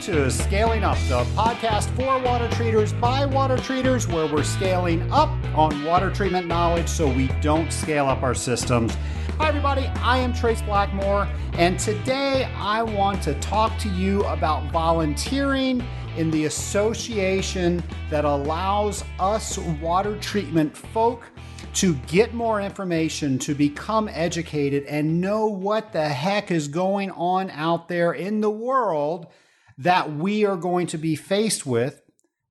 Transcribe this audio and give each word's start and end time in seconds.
To 0.00 0.30
Scaling 0.30 0.84
Up, 0.84 0.98
the 1.08 1.24
podcast 1.34 1.88
for 1.96 2.22
water 2.22 2.48
treaters 2.50 2.92
by 2.92 3.24
water 3.24 3.56
treaters, 3.56 4.06
where 4.06 4.30
we're 4.30 4.44
scaling 4.44 5.10
up 5.10 5.30
on 5.56 5.84
water 5.84 6.10
treatment 6.10 6.46
knowledge 6.46 6.86
so 6.86 7.08
we 7.10 7.28
don't 7.40 7.72
scale 7.72 8.06
up 8.06 8.22
our 8.22 8.34
systems. 8.34 8.94
Hi, 9.38 9.48
everybody. 9.48 9.86
I 10.02 10.18
am 10.18 10.34
Trace 10.34 10.60
Blackmore, 10.60 11.26
and 11.54 11.78
today 11.78 12.44
I 12.56 12.82
want 12.82 13.22
to 13.22 13.34
talk 13.40 13.78
to 13.78 13.88
you 13.88 14.22
about 14.24 14.70
volunteering 14.70 15.82
in 16.18 16.30
the 16.30 16.44
association 16.44 17.82
that 18.10 18.26
allows 18.26 19.02
us 19.18 19.56
water 19.80 20.18
treatment 20.18 20.76
folk 20.76 21.24
to 21.72 21.94
get 22.06 22.34
more 22.34 22.60
information, 22.60 23.38
to 23.38 23.54
become 23.54 24.10
educated, 24.12 24.84
and 24.84 25.22
know 25.22 25.46
what 25.46 25.92
the 25.94 26.06
heck 26.06 26.50
is 26.50 26.68
going 26.68 27.10
on 27.12 27.50
out 27.50 27.88
there 27.88 28.12
in 28.12 28.42
the 28.42 28.50
world 28.50 29.28
that 29.78 30.12
we 30.12 30.44
are 30.44 30.56
going 30.56 30.86
to 30.88 30.98
be 30.98 31.16
faced 31.16 31.66
with 31.66 32.02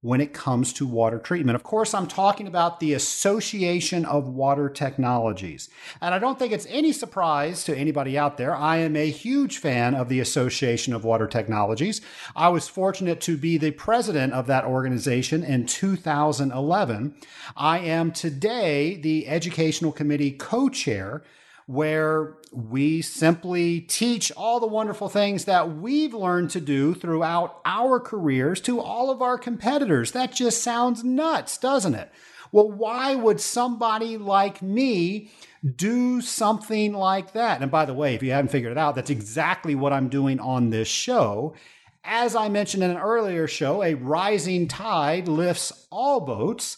when 0.05 0.21
it 0.21 0.33
comes 0.33 0.71
to 0.71 0.85
water 0.85 1.17
treatment. 1.17 1.55
Of 1.55 1.63
course, 1.63 1.95
I'm 1.95 2.05
talking 2.05 2.45
about 2.45 2.79
the 2.79 2.93
Association 2.93 4.05
of 4.05 4.27
Water 4.27 4.69
Technologies. 4.69 5.67
And 5.99 6.13
I 6.13 6.19
don't 6.19 6.37
think 6.37 6.53
it's 6.53 6.67
any 6.69 6.91
surprise 6.91 7.63
to 7.63 7.75
anybody 7.75 8.15
out 8.15 8.37
there. 8.37 8.55
I 8.55 8.77
am 8.77 8.95
a 8.95 9.09
huge 9.09 9.57
fan 9.57 9.95
of 9.95 10.07
the 10.07 10.19
Association 10.19 10.93
of 10.93 11.05
Water 11.05 11.25
Technologies. 11.25 12.01
I 12.35 12.49
was 12.49 12.67
fortunate 12.67 13.19
to 13.21 13.35
be 13.35 13.57
the 13.57 13.71
president 13.71 14.33
of 14.33 14.45
that 14.45 14.65
organization 14.65 15.43
in 15.43 15.65
2011. 15.65 17.15
I 17.57 17.79
am 17.79 18.11
today 18.11 18.97
the 18.97 19.27
Educational 19.27 19.91
Committee 19.91 20.33
co 20.33 20.69
chair 20.69 21.23
where 21.67 22.37
we 22.51 23.01
simply 23.01 23.81
teach 23.81 24.31
all 24.33 24.59
the 24.59 24.67
wonderful 24.67 25.09
things 25.09 25.45
that 25.45 25.75
we've 25.77 26.13
learned 26.13 26.51
to 26.51 26.61
do 26.61 26.93
throughout 26.93 27.59
our 27.65 27.99
careers 27.99 28.61
to 28.61 28.79
all 28.79 29.09
of 29.09 29.21
our 29.21 29.37
competitors. 29.37 30.11
That 30.11 30.31
just 30.31 30.61
sounds 30.61 31.03
nuts, 31.03 31.57
doesn't 31.57 31.95
it? 31.95 32.11
Well, 32.51 32.71
why 32.71 33.15
would 33.15 33.41
somebody 33.41 34.17
like 34.17 34.61
me 34.61 35.31
do 35.75 36.21
something 36.21 36.93
like 36.93 37.33
that? 37.33 37.61
And 37.61 37.71
by 37.71 37.85
the 37.85 37.93
way, 37.93 38.13
if 38.13 38.21
you 38.21 38.31
haven't 38.31 38.51
figured 38.51 38.71
it 38.71 38.77
out, 38.77 38.95
that's 38.95 39.09
exactly 39.09 39.73
what 39.73 39.91
I'm 39.91 40.09
doing 40.09 40.39
on 40.39 40.69
this 40.69 40.87
show. 40.87 41.55
As 42.03 42.35
I 42.35 42.49
mentioned 42.49 42.83
in 42.83 42.91
an 42.91 42.97
earlier 42.97 43.47
show, 43.47 43.81
a 43.81 43.95
rising 43.95 44.67
tide 44.67 45.27
lifts 45.27 45.87
all 45.89 46.21
boats. 46.21 46.77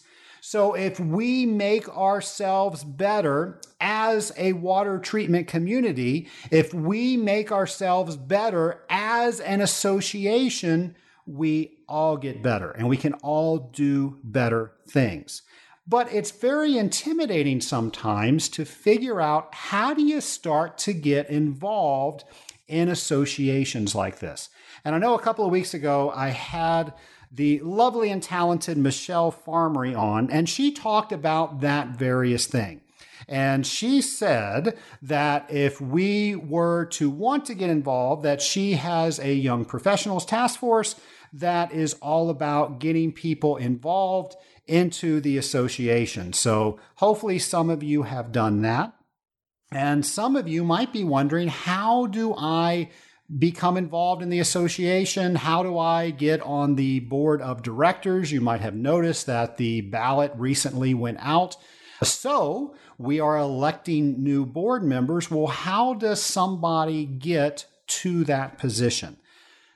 So 0.49 0.75
if 0.75 0.97
we 0.97 1.45
make 1.45 1.89
ourselves 1.89 2.85
better 2.85 3.59
as 3.81 4.31
a 4.37 4.53
water 4.53 4.97
treatment 4.97 5.49
community, 5.49 6.29
if 6.51 6.73
we 6.73 7.17
make 7.17 7.51
ourselves 7.51 8.15
better 8.15 8.85
as 8.89 9.41
an 9.41 9.59
association, 9.59 10.95
we 11.25 11.79
all 11.89 12.15
get 12.15 12.41
better 12.41 12.71
and 12.71 12.87
we 12.87 12.95
can 12.95 13.11
all 13.15 13.57
do 13.57 14.19
better 14.23 14.71
things. 14.87 15.41
But 15.85 16.13
it's 16.13 16.31
very 16.31 16.77
intimidating 16.77 17.59
sometimes 17.59 18.47
to 18.47 18.63
figure 18.63 19.19
out 19.19 19.53
how 19.53 19.93
do 19.93 20.01
you 20.01 20.21
start 20.21 20.77
to 20.77 20.93
get 20.93 21.29
involved 21.29 22.23
in 22.69 22.87
associations 22.87 23.95
like 23.95 24.19
this. 24.19 24.47
And 24.85 24.95
I 24.95 24.97
know 24.97 25.13
a 25.13 25.21
couple 25.21 25.43
of 25.43 25.51
weeks 25.51 25.73
ago 25.73 26.09
I 26.15 26.29
had 26.29 26.93
the 27.31 27.59
lovely 27.59 28.09
and 28.09 28.23
talented 28.23 28.77
Michelle 28.77 29.31
Farmerie 29.31 29.97
on, 29.97 30.29
and 30.31 30.47
she 30.47 30.71
talked 30.71 31.11
about 31.11 31.61
that 31.61 31.89
various 31.89 32.47
thing. 32.47 32.81
And 33.27 33.67
she 33.67 34.01
said 34.01 34.77
that 35.01 35.51
if 35.51 35.81
we 35.81 36.35
were 36.35 36.85
to 36.85 37.09
want 37.09 37.45
to 37.45 37.53
get 37.53 37.69
involved, 37.69 38.23
that 38.23 38.41
she 38.41 38.73
has 38.73 39.19
a 39.19 39.33
young 39.33 39.65
professionals 39.65 40.25
task 40.25 40.59
force 40.59 40.95
that 41.33 41.73
is 41.73 41.95
all 41.95 42.29
about 42.29 42.79
getting 42.79 43.11
people 43.11 43.57
involved 43.57 44.35
into 44.65 45.19
the 45.19 45.37
association. 45.37 46.31
So 46.33 46.79
hopefully 46.95 47.39
some 47.39 47.69
of 47.69 47.83
you 47.83 48.03
have 48.03 48.31
done 48.31 48.61
that. 48.61 48.93
And 49.71 50.05
some 50.05 50.37
of 50.37 50.47
you 50.47 50.63
might 50.63 50.93
be 50.93 51.03
wondering, 51.03 51.49
how 51.49 52.05
do 52.05 52.33
I 52.37 52.89
become 53.35 53.77
involved 53.77 54.21
in 54.21 54.29
the 54.29 54.39
association? 54.39 55.35
How 55.35 55.63
do 55.63 55.77
I 55.77 56.11
get 56.11 56.41
on 56.41 56.75
the 56.75 56.99
board 57.01 57.41
of 57.41 57.61
directors? 57.61 58.31
You 58.31 58.41
might 58.41 58.61
have 58.61 58.75
noticed 58.75 59.25
that 59.25 59.57
the 59.57 59.81
ballot 59.81 60.31
recently 60.35 60.93
went 60.93 61.19
out. 61.21 61.57
So 62.03 62.75
we 62.97 63.19
are 63.19 63.37
electing 63.37 64.23
new 64.23 64.45
board 64.45 64.83
members. 64.83 65.31
Well, 65.31 65.47
how 65.47 65.93
does 65.95 66.21
somebody 66.21 67.05
get 67.05 67.65
to 67.87 68.23
that 68.25 68.57
position? 68.57 69.17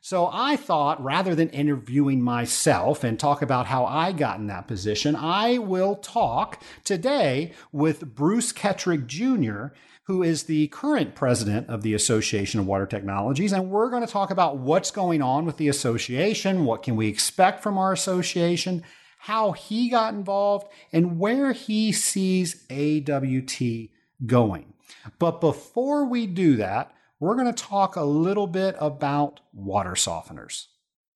So 0.04 0.30
I 0.32 0.56
thought 0.56 1.04
rather 1.04 1.36
than 1.36 1.50
interviewing 1.50 2.22
myself 2.22 3.04
and 3.04 3.20
talk 3.20 3.42
about 3.44 3.68
how 3.68 3.86
I 3.86 4.12
got 4.12 4.40
in 4.40 4.48
that 4.48 4.68
position, 4.68 5.16
I 5.16 5.60
will 5.60 5.96
talk 5.96 6.62
today 6.84 7.54
with 7.72 8.16
Bruce 8.16 8.52
Ketrick 8.52 9.06
Jr 9.06 9.76
who 10.12 10.24
is 10.24 10.44
the 10.44 10.68
current 10.68 11.16
president 11.16 11.70
of 11.70 11.84
the 11.84 11.94
Association 11.94 12.60
of 12.60 12.68
Water 12.68 12.86
Technologies. 12.86 13.54
And 13.54 13.70
we're 13.70 13.90
going 13.90 14.06
to 14.06 14.12
talk 14.12 14.30
about 14.30 14.58
what's 14.58 14.92
going 14.92 15.22
on 15.22 15.46
with 15.46 15.56
the 15.56 15.70
association, 15.70 16.66
what 16.66 16.84
can 16.84 16.98
we 16.98 17.08
expect 17.08 17.64
from 17.64 17.78
our 17.78 17.94
association, 17.94 18.84
how 19.20 19.54
he 19.54 19.88
got 19.88 20.14
involved, 20.14 20.68
and 20.92 21.18
where 21.18 21.54
he 21.54 21.94
sees 21.94 22.66
AWT 22.70 23.88
going. 24.26 24.74
But 25.18 25.40
before 25.40 26.04
we 26.04 26.28
do 26.28 26.58
that, 26.58 26.94
we're 27.22 27.36
going 27.36 27.54
to 27.54 27.64
talk 27.64 27.96
a 27.96 28.04
little 28.04 28.48
bit 28.48 28.76
about 28.80 29.40
water 29.54 29.92
softeners. 29.92 30.66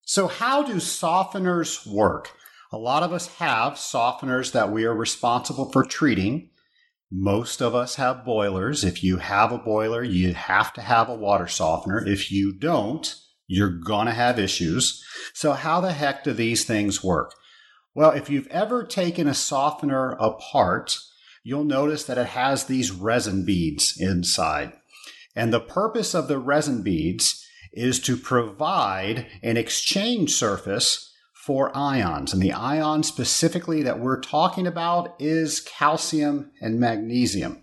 So, 0.04 0.30
how 0.30 0.64
do 0.64 0.76
softeners 0.76 1.86
work? 1.86 2.32
A 2.72 2.78
lot 2.78 3.04
of 3.04 3.12
us 3.12 3.28
have 3.40 3.74
softeners 3.74 4.54
that 4.54 4.72
we 4.72 4.86
are 4.86 4.96
responsible 4.96 5.70
for 5.70 5.84
treating. 5.84 6.52
Most 7.12 7.62
of 7.62 7.76
us 7.76 7.96
have 7.96 8.26
boilers. 8.26 8.84
If 8.84 9.04
you 9.04 9.18
have 9.18 9.52
a 9.52 9.58
boiler, 9.58 10.04
you 10.04 10.34
have 10.34 10.74
to 10.74 10.82
have 10.82 11.08
a 11.08 11.16
water 11.16 11.48
softener. 11.48 12.06
If 12.06 12.32
you 12.32 12.52
don't, 12.52 13.16
you're 13.48 13.70
going 13.70 14.08
to 14.08 14.14
have 14.14 14.40
issues. 14.40 15.04
So, 15.34 15.54
how 15.54 15.82
the 15.82 15.94
heck 15.94 16.24
do 16.24 16.34
these 16.34 16.66
things 16.66 17.04
work? 17.04 17.34
Well, 17.94 18.12
if 18.12 18.30
you've 18.30 18.48
ever 18.48 18.84
taken 18.84 19.28
a 19.28 19.34
softener 19.34 20.12
apart, 20.14 20.98
you'll 21.44 21.64
notice 21.64 22.04
that 22.06 22.18
it 22.18 22.28
has 22.28 22.66
these 22.66 22.92
resin 22.92 23.46
beads 23.46 23.96
inside. 24.00 24.74
And 25.36 25.54
the 25.54 25.60
purpose 25.60 26.14
of 26.14 26.28
the 26.28 26.40
resin 26.40 26.82
beads 26.82 27.46
is 27.72 28.00
to 28.00 28.18
provide 28.18 29.28
an 29.44 29.58
exchange 29.58 30.34
surface 30.34 31.05
for 31.46 31.72
ions. 31.78 32.34
And 32.34 32.42
the 32.42 32.54
ion 32.54 33.04
specifically 33.04 33.84
that 33.84 34.00
we're 34.00 34.20
talking 34.20 34.66
about 34.66 35.16
is 35.20 35.60
calcium 35.60 36.50
and 36.60 36.80
magnesium. 36.80 37.62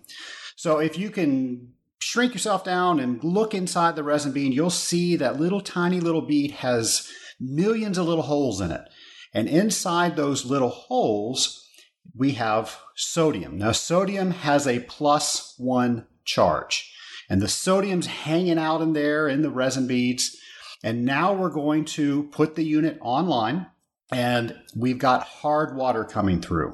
So 0.55 0.77
if 0.77 0.97
you 0.97 1.09
can 1.09 1.73
shrink 1.99 2.33
yourself 2.33 2.63
down 2.63 3.01
and 3.01 3.21
look 3.21 3.53
inside 3.53 3.97
the 3.97 4.03
resin 4.03 4.31
bead, 4.31 4.53
you'll 4.53 4.69
see 4.69 5.17
that 5.17 5.37
little 5.37 5.59
tiny 5.59 5.99
little 5.99 6.21
bead 6.21 6.51
has 6.51 7.11
millions 7.41 7.97
of 7.97 8.07
little 8.07 8.23
holes 8.23 8.61
in 8.61 8.71
it. 8.71 8.87
And 9.33 9.49
inside 9.49 10.15
those 10.15 10.45
little 10.45 10.69
holes, 10.69 11.67
we 12.15 12.33
have 12.33 12.79
sodium. 12.95 13.57
Now, 13.57 13.73
sodium 13.73 14.31
has 14.31 14.65
a 14.65 14.79
plus 14.79 15.55
one 15.57 16.05
charge, 16.23 16.89
and 17.29 17.41
the 17.41 17.49
sodium's 17.49 18.05
hanging 18.05 18.59
out 18.59 18.79
in 18.79 18.93
there 18.93 19.27
in 19.27 19.41
the 19.41 19.49
resin 19.49 19.87
beads. 19.87 20.37
And 20.85 21.03
now 21.03 21.33
we're 21.33 21.49
going 21.49 21.83
to 21.85 22.23
put 22.31 22.55
the 22.55 22.63
unit 22.63 22.97
online 23.01 23.67
and 24.11 24.55
we've 24.75 24.99
got 24.99 25.23
hard 25.23 25.75
water 25.75 26.03
coming 26.03 26.41
through. 26.41 26.73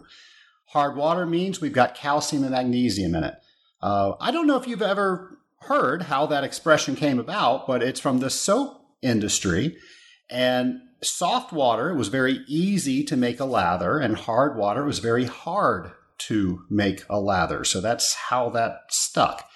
Hard 0.68 0.96
water 0.96 1.26
means 1.26 1.60
we've 1.60 1.74
got 1.74 1.96
calcium 1.96 2.44
and 2.44 2.52
magnesium 2.52 3.16
in 3.16 3.24
it. 3.24 3.36
Uh, 3.82 4.14
I 4.20 4.32
don't 4.32 4.48
know 4.48 4.58
if 4.58 4.68
you've 4.68 4.82
ever 4.82 5.40
heard 5.62 6.04
how 6.04 6.26
that 6.28 6.44
expression 6.44 6.96
came 6.96 7.20
about, 7.20 7.68
but 7.68 7.82
it's 7.82 8.00
from 8.00 8.20
the 8.20 8.30
soap 8.30 8.82
industry. 9.02 9.78
And 10.30 10.80
soft 11.02 11.52
water 11.52 11.96
was 11.96 12.10
very 12.10 12.44
easy 12.48 13.04
to 13.06 13.18
make 13.18 13.40
a 13.40 13.46
lather, 13.46 14.00
and 14.00 14.16
hard 14.16 14.58
water 14.58 14.84
was 14.84 15.00
very 15.00 15.26
hard 15.26 15.92
to 16.20 16.66
make 16.70 17.04
a 17.10 17.20
lather. 17.20 17.64
So 17.64 17.82
that's 17.82 18.14
how 18.14 18.50
that 18.50 18.82
stuck. 18.90 19.50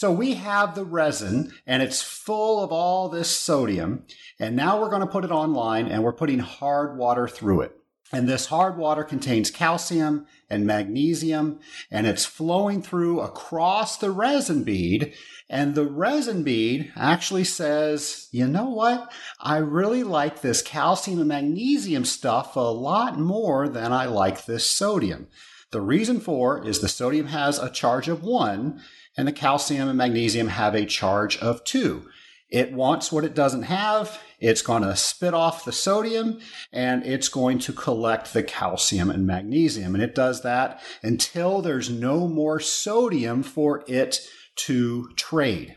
So 0.00 0.10
we 0.10 0.32
have 0.36 0.74
the 0.74 0.86
resin 0.86 1.52
and 1.66 1.82
it's 1.82 2.00
full 2.00 2.64
of 2.64 2.72
all 2.72 3.10
this 3.10 3.28
sodium. 3.28 4.06
And 4.38 4.56
now 4.56 4.80
we're 4.80 4.88
going 4.88 5.02
to 5.02 5.06
put 5.06 5.26
it 5.26 5.30
online 5.30 5.88
and 5.88 6.02
we're 6.02 6.14
putting 6.14 6.38
hard 6.38 6.96
water 6.96 7.28
through 7.28 7.60
it. 7.60 7.76
And 8.10 8.26
this 8.26 8.46
hard 8.46 8.78
water 8.78 9.04
contains 9.04 9.50
calcium 9.50 10.24
and 10.48 10.66
magnesium 10.66 11.60
and 11.90 12.06
it's 12.06 12.24
flowing 12.24 12.80
through 12.80 13.20
across 13.20 13.98
the 13.98 14.10
resin 14.10 14.64
bead. 14.64 15.12
And 15.50 15.74
the 15.74 15.84
resin 15.84 16.44
bead 16.44 16.94
actually 16.96 17.44
says, 17.44 18.30
you 18.32 18.48
know 18.48 18.70
what? 18.70 19.12
I 19.38 19.58
really 19.58 20.02
like 20.02 20.40
this 20.40 20.62
calcium 20.62 21.18
and 21.18 21.28
magnesium 21.28 22.06
stuff 22.06 22.56
a 22.56 22.60
lot 22.60 23.18
more 23.18 23.68
than 23.68 23.92
I 23.92 24.06
like 24.06 24.46
this 24.46 24.64
sodium. 24.64 25.28
The 25.72 25.82
reason 25.82 26.20
for 26.20 26.66
is 26.66 26.80
the 26.80 26.88
sodium 26.88 27.26
has 27.26 27.58
a 27.58 27.70
charge 27.70 28.08
of 28.08 28.22
one 28.22 28.80
and 29.16 29.26
the 29.26 29.32
calcium 29.32 29.88
and 29.88 29.98
magnesium 29.98 30.48
have 30.48 30.74
a 30.74 30.86
charge 30.86 31.38
of 31.38 31.64
two. 31.64 32.08
It 32.50 32.72
wants 32.72 33.12
what 33.12 33.24
it 33.24 33.34
doesn't 33.34 33.62
have. 33.64 34.20
It's 34.40 34.62
going 34.62 34.82
to 34.82 34.96
spit 34.96 35.34
off 35.34 35.64
the 35.64 35.72
sodium 35.72 36.40
and 36.72 37.04
it's 37.06 37.28
going 37.28 37.60
to 37.60 37.72
collect 37.72 38.32
the 38.32 38.42
calcium 38.42 39.10
and 39.10 39.26
magnesium. 39.26 39.94
And 39.94 40.02
it 40.02 40.14
does 40.14 40.42
that 40.42 40.82
until 41.02 41.62
there's 41.62 41.90
no 41.90 42.26
more 42.26 42.58
sodium 42.58 43.42
for 43.42 43.84
it 43.86 44.20
to 44.56 45.10
trade. 45.16 45.76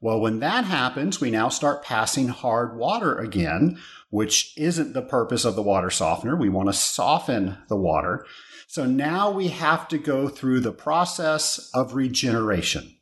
Well, 0.00 0.20
when 0.20 0.40
that 0.40 0.64
happens, 0.64 1.20
we 1.20 1.30
now 1.30 1.48
start 1.48 1.82
passing 1.82 2.28
hard 2.28 2.76
water 2.76 3.18
again, 3.18 3.78
which 4.10 4.56
isn't 4.56 4.92
the 4.92 5.02
purpose 5.02 5.44
of 5.44 5.56
the 5.56 5.62
water 5.62 5.90
softener. 5.90 6.36
We 6.36 6.48
want 6.48 6.68
to 6.68 6.74
soften 6.74 7.58
the 7.68 7.76
water. 7.76 8.24
So 8.76 8.84
now 8.84 9.30
we 9.30 9.48
have 9.48 9.88
to 9.88 9.96
go 9.96 10.28
through 10.28 10.60
the 10.60 10.70
process 10.70 11.70
of 11.72 11.94
regeneration. 11.94 12.94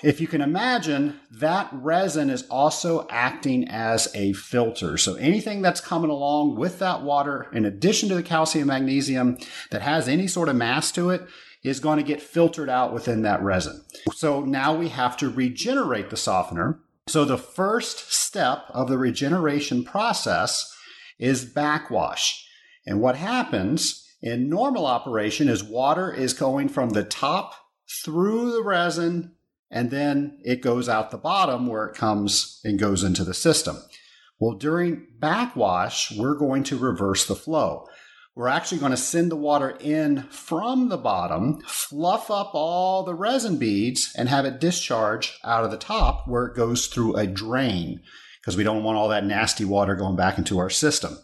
If 0.00 0.20
you 0.20 0.28
can 0.28 0.40
imagine, 0.40 1.18
that 1.32 1.68
resin 1.72 2.30
is 2.30 2.46
also 2.48 3.08
acting 3.10 3.66
as 3.68 4.06
a 4.14 4.34
filter. 4.34 4.96
So 4.96 5.16
anything 5.16 5.62
that's 5.62 5.80
coming 5.80 6.12
along 6.12 6.54
with 6.54 6.78
that 6.78 7.02
water, 7.02 7.48
in 7.52 7.64
addition 7.64 8.08
to 8.10 8.14
the 8.14 8.22
calcium 8.22 8.68
magnesium 8.68 9.36
that 9.72 9.82
has 9.82 10.06
any 10.06 10.28
sort 10.28 10.48
of 10.48 10.54
mass 10.54 10.92
to 10.92 11.10
it, 11.10 11.26
is 11.64 11.80
going 11.80 11.96
to 11.96 12.04
get 12.04 12.22
filtered 12.22 12.70
out 12.70 12.94
within 12.94 13.22
that 13.22 13.42
resin. 13.42 13.82
So 14.14 14.44
now 14.44 14.76
we 14.76 14.90
have 14.90 15.16
to 15.16 15.28
regenerate 15.28 16.10
the 16.10 16.16
softener. 16.16 16.78
So 17.08 17.24
the 17.24 17.36
first 17.36 18.12
step 18.12 18.66
of 18.70 18.86
the 18.86 18.96
regeneration 18.96 19.82
process 19.82 20.72
is 21.18 21.44
backwash. 21.44 22.48
And 22.86 23.00
what 23.00 23.16
happens 23.16 24.05
in 24.26 24.50
normal 24.50 24.86
operation 24.86 25.48
is 25.48 25.62
water 25.62 26.12
is 26.12 26.32
going 26.32 26.68
from 26.68 26.90
the 26.90 27.04
top 27.04 27.54
through 28.04 28.50
the 28.50 28.62
resin 28.62 29.32
and 29.70 29.90
then 29.92 30.38
it 30.44 30.62
goes 30.62 30.88
out 30.88 31.12
the 31.12 31.16
bottom 31.16 31.68
where 31.68 31.86
it 31.86 31.94
comes 31.94 32.60
and 32.64 32.78
goes 32.78 33.04
into 33.04 33.22
the 33.22 33.34
system. 33.34 33.76
Well, 34.40 34.56
during 34.56 35.06
backwash, 35.18 36.12
we're 36.16 36.34
going 36.34 36.64
to 36.64 36.76
reverse 36.76 37.24
the 37.24 37.36
flow. 37.36 37.86
We're 38.34 38.48
actually 38.48 38.78
going 38.78 38.90
to 38.90 38.96
send 38.96 39.30
the 39.30 39.36
water 39.36 39.78
in 39.80 40.24
from 40.24 40.88
the 40.88 40.98
bottom, 40.98 41.60
fluff 41.62 42.28
up 42.28 42.50
all 42.52 43.04
the 43.04 43.14
resin 43.14 43.58
beads, 43.58 44.12
and 44.18 44.28
have 44.28 44.44
it 44.44 44.60
discharge 44.60 45.38
out 45.44 45.64
of 45.64 45.70
the 45.70 45.78
top 45.78 46.26
where 46.26 46.46
it 46.46 46.56
goes 46.56 46.88
through 46.88 47.16
a 47.16 47.28
drain 47.28 48.00
because 48.40 48.56
we 48.56 48.64
don't 48.64 48.82
want 48.82 48.98
all 48.98 49.08
that 49.08 49.24
nasty 49.24 49.64
water 49.64 49.94
going 49.94 50.16
back 50.16 50.36
into 50.36 50.58
our 50.58 50.70
system. 50.70 51.16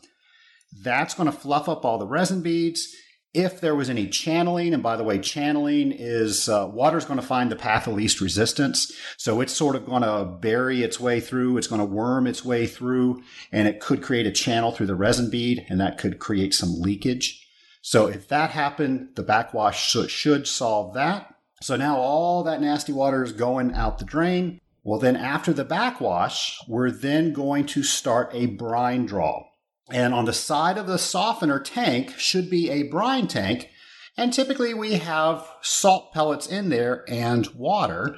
That's 0.81 1.15
going 1.15 1.31
to 1.31 1.37
fluff 1.37 1.69
up 1.69 1.85
all 1.85 1.99
the 1.99 2.07
resin 2.07 2.43
beads 2.43 2.95
if 3.35 3.61
there 3.61 3.75
was 3.75 3.89
any 3.89 4.09
channeling, 4.09 4.75
and 4.75 4.83
by 4.83 4.97
the 4.97 5.05
way, 5.05 5.19
channeling 5.19 5.91
is 5.91 6.49
uh, 6.49 6.69
water 6.71 6.99
is 6.99 7.07
going 7.07 7.19
to 7.19 7.27
find 7.27 7.51
the 7.51 7.57
path 7.57 7.87
of 7.87 7.95
least 7.95 8.21
resistance. 8.21 8.93
So 9.17 9.41
it's 9.41 9.55
sort 9.55 9.75
of 9.75 9.87
going 9.87 10.03
to 10.03 10.25
bury 10.25 10.83
its 10.83 11.01
way 11.01 11.19
through, 11.21 11.57
it's 11.57 11.67
going 11.67 11.81
to 11.81 11.87
worm 11.87 12.27
its 12.27 12.45
way 12.45 12.67
through, 12.67 13.23
and 13.51 13.67
it 13.67 13.81
could 13.81 14.03
create 14.03 14.27
a 14.27 14.33
channel 14.33 14.71
through 14.71 14.87
the 14.87 14.95
resin 14.95 15.31
bead, 15.31 15.65
and 15.71 15.81
that 15.81 15.97
could 15.97 16.19
create 16.19 16.53
some 16.53 16.81
leakage. 16.81 17.49
So 17.81 18.07
if 18.07 18.29
that 18.29 18.51
happened, 18.51 19.11
the 19.17 19.23
backwash 19.23 19.83
should 19.83 20.47
solve 20.47 20.95
that. 20.95 21.35
So 21.63 21.77
now 21.77 21.97
all 21.97 22.43
that 22.45 22.61
nasty 22.61 22.93
water 22.93 23.23
is 23.25 23.33
going 23.33 23.73
out 23.73 23.99
the 23.99 24.05
drain. 24.05 24.61
Well, 24.85 24.99
then 24.99 25.17
after 25.17 25.53
the 25.53 25.65
backwash, 25.65 26.59
we're 26.69 26.91
then 26.91 27.33
going 27.33 27.67
to 27.67 27.83
start 27.83 28.31
a 28.33 28.47
brine 28.47 29.07
draw. 29.07 29.45
And 29.93 30.15
on 30.15 30.25
the 30.25 30.33
side 30.33 30.79
of 30.79 30.87
the 30.87 30.99
softener 30.99 31.61
tank 31.61 32.19
should 32.19 32.49
be 32.49 32.71
a 32.71 32.85
brine 32.85 33.29
tank. 33.29 33.69
And 34.17 34.33
typically 34.33 34.73
we 34.73 34.95
have 34.95 35.47
salt 35.61 36.13
pellets 36.13 36.47
in 36.47 36.71
there 36.71 37.05
and 37.09 37.47
water. 37.49 38.17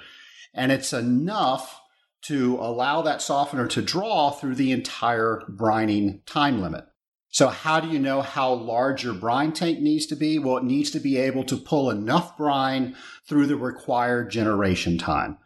And 0.54 0.70
it's 0.70 0.92
enough 0.92 1.80
to 2.22 2.56
allow 2.60 3.02
that 3.02 3.20
softener 3.20 3.66
to 3.68 3.82
draw 3.82 4.30
through 4.30 4.54
the 4.54 4.72
entire 4.72 5.42
brining 5.50 6.24
time 6.26 6.62
limit. 6.62 6.84
So, 7.28 7.48
how 7.48 7.80
do 7.80 7.88
you 7.88 7.98
know 7.98 8.22
how 8.22 8.54
large 8.54 9.02
your 9.02 9.12
brine 9.12 9.52
tank 9.52 9.80
needs 9.80 10.06
to 10.06 10.14
be? 10.14 10.38
Well, 10.38 10.58
it 10.58 10.64
needs 10.64 10.92
to 10.92 11.00
be 11.00 11.16
able 11.16 11.42
to 11.44 11.56
pull 11.56 11.90
enough 11.90 12.36
brine 12.36 12.94
through 13.28 13.46
the 13.46 13.56
required 13.56 14.30
generation 14.30 14.96
time. 14.98 15.38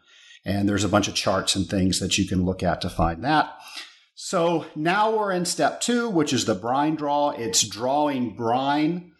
And 0.45 0.69
there's 0.69 0.83
a 0.83 0.89
bunch 0.89 1.07
of 1.07 1.15
charts 1.15 1.55
and 1.55 1.67
things 1.67 1.99
that 1.99 2.17
you 2.17 2.27
can 2.27 2.45
look 2.45 2.61
at 2.61 2.81
to 2.81 2.89
find 2.89 3.23
that. 3.23 3.58
So 4.29 4.67
now 4.75 5.17
we're 5.17 5.31
in 5.31 5.45
step 5.45 5.81
two, 5.81 6.07
which 6.07 6.33
is 6.33 6.45
the 6.45 6.53
brine 6.53 6.93
draw. 6.93 7.31
It's 7.31 7.63
drawing 7.63 8.35
brine 8.35 9.13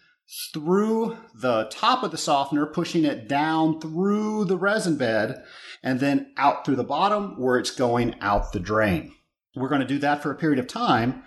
through 0.53 1.17
the 1.33 1.67
top 1.71 2.03
of 2.03 2.11
the 2.11 2.17
softener, 2.19 2.67
pushing 2.67 3.05
it 3.05 3.27
down 3.27 3.81
through 3.81 4.45
the 4.45 4.55
resin 4.55 4.97
bed, 4.97 5.43
and 5.81 5.99
then 5.99 6.31
out 6.37 6.63
through 6.63 6.75
the 6.75 6.83
bottom 6.83 7.39
where 7.39 7.57
it's 7.57 7.71
going 7.71 8.17
out 8.21 8.53
the 8.53 8.59
drain. 8.59 9.11
We're 9.55 9.67
going 9.67 9.81
to 9.81 9.87
do 9.87 9.97
that 9.97 10.21
for 10.21 10.29
a 10.29 10.35
period 10.35 10.59
of 10.59 10.67
time. 10.67 11.23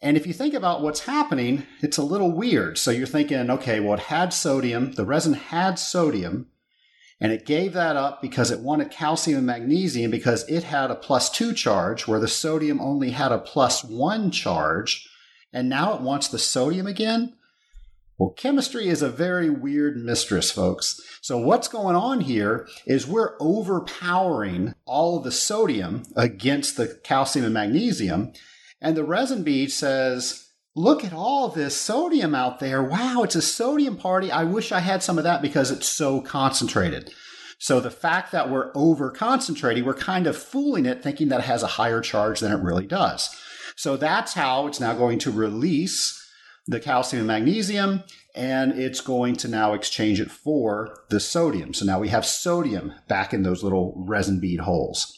And 0.00 0.16
if 0.16 0.24
you 0.24 0.32
think 0.32 0.54
about 0.54 0.82
what's 0.82 1.00
happening, 1.00 1.66
it's 1.82 1.98
a 1.98 2.04
little 2.04 2.30
weird. 2.30 2.78
So 2.78 2.92
you're 2.92 3.08
thinking, 3.08 3.50
okay, 3.50 3.80
well, 3.80 3.94
it 3.94 4.00
had 4.04 4.32
sodium, 4.32 4.92
the 4.92 5.04
resin 5.04 5.32
had 5.32 5.80
sodium, 5.80 6.46
and 7.20 7.32
it 7.32 7.46
gave 7.46 7.72
that 7.72 7.96
up 7.96 8.20
because 8.20 8.50
it 8.50 8.60
wanted 8.60 8.90
calcium 8.90 9.38
and 9.38 9.46
magnesium 9.46 10.10
because 10.10 10.46
it 10.48 10.64
had 10.64 10.90
a 10.90 10.94
plus 10.94 11.30
two 11.30 11.54
charge 11.54 12.06
where 12.06 12.20
the 12.20 12.28
sodium 12.28 12.80
only 12.80 13.10
had 13.10 13.32
a 13.32 13.38
plus 13.38 13.82
one 13.82 14.30
charge. 14.30 15.08
And 15.52 15.68
now 15.68 15.94
it 15.94 16.02
wants 16.02 16.28
the 16.28 16.38
sodium 16.38 16.86
again. 16.86 17.34
Well, 18.18 18.30
chemistry 18.30 18.88
is 18.88 19.02
a 19.02 19.10
very 19.10 19.48
weird 19.48 19.96
mistress, 19.96 20.50
folks. 20.50 21.00
So, 21.20 21.38
what's 21.38 21.68
going 21.68 21.96
on 21.96 22.22
here 22.22 22.66
is 22.86 23.06
we're 23.06 23.36
overpowering 23.40 24.74
all 24.86 25.18
of 25.18 25.24
the 25.24 25.32
sodium 25.32 26.02
against 26.16 26.76
the 26.76 26.98
calcium 27.04 27.44
and 27.44 27.54
magnesium. 27.54 28.32
And 28.80 28.96
the 28.96 29.04
resin 29.04 29.42
bead 29.42 29.70
says, 29.70 30.45
look 30.76 31.04
at 31.04 31.14
all 31.14 31.48
this 31.48 31.74
sodium 31.74 32.34
out 32.34 32.60
there. 32.60 32.82
Wow, 32.82 33.22
it's 33.22 33.34
a 33.34 33.42
sodium 33.42 33.96
party. 33.96 34.30
I 34.30 34.44
wish 34.44 34.70
I 34.70 34.80
had 34.80 35.02
some 35.02 35.16
of 35.18 35.24
that 35.24 35.42
because 35.42 35.70
it's 35.70 35.88
so 35.88 36.20
concentrated. 36.20 37.10
So 37.58 37.80
the 37.80 37.90
fact 37.90 38.30
that 38.32 38.50
we're 38.50 38.70
over 38.74 39.10
concentrating, 39.10 39.86
we're 39.86 39.94
kind 39.94 40.26
of 40.26 40.36
fooling 40.36 40.84
it 40.84 41.02
thinking 41.02 41.28
that 41.28 41.40
it 41.40 41.46
has 41.46 41.62
a 41.62 41.66
higher 41.68 42.02
charge 42.02 42.40
than 42.40 42.52
it 42.52 42.62
really 42.62 42.86
does. 42.86 43.34
So 43.74 43.96
that's 43.96 44.34
how 44.34 44.66
it's 44.66 44.78
now 44.78 44.92
going 44.94 45.18
to 45.20 45.30
release 45.30 46.22
the 46.66 46.80
calcium 46.80 47.20
and 47.20 47.28
magnesium 47.28 48.02
and 48.34 48.72
it's 48.78 49.00
going 49.00 49.34
to 49.36 49.48
now 49.48 49.72
exchange 49.72 50.20
it 50.20 50.30
for 50.30 51.04
the 51.08 51.18
sodium. 51.18 51.72
So 51.72 51.86
now 51.86 51.98
we 51.98 52.08
have 52.08 52.26
sodium 52.26 52.92
back 53.08 53.32
in 53.32 53.42
those 53.42 53.62
little 53.62 53.94
resin 54.06 54.40
bead 54.40 54.60
holes. 54.60 55.15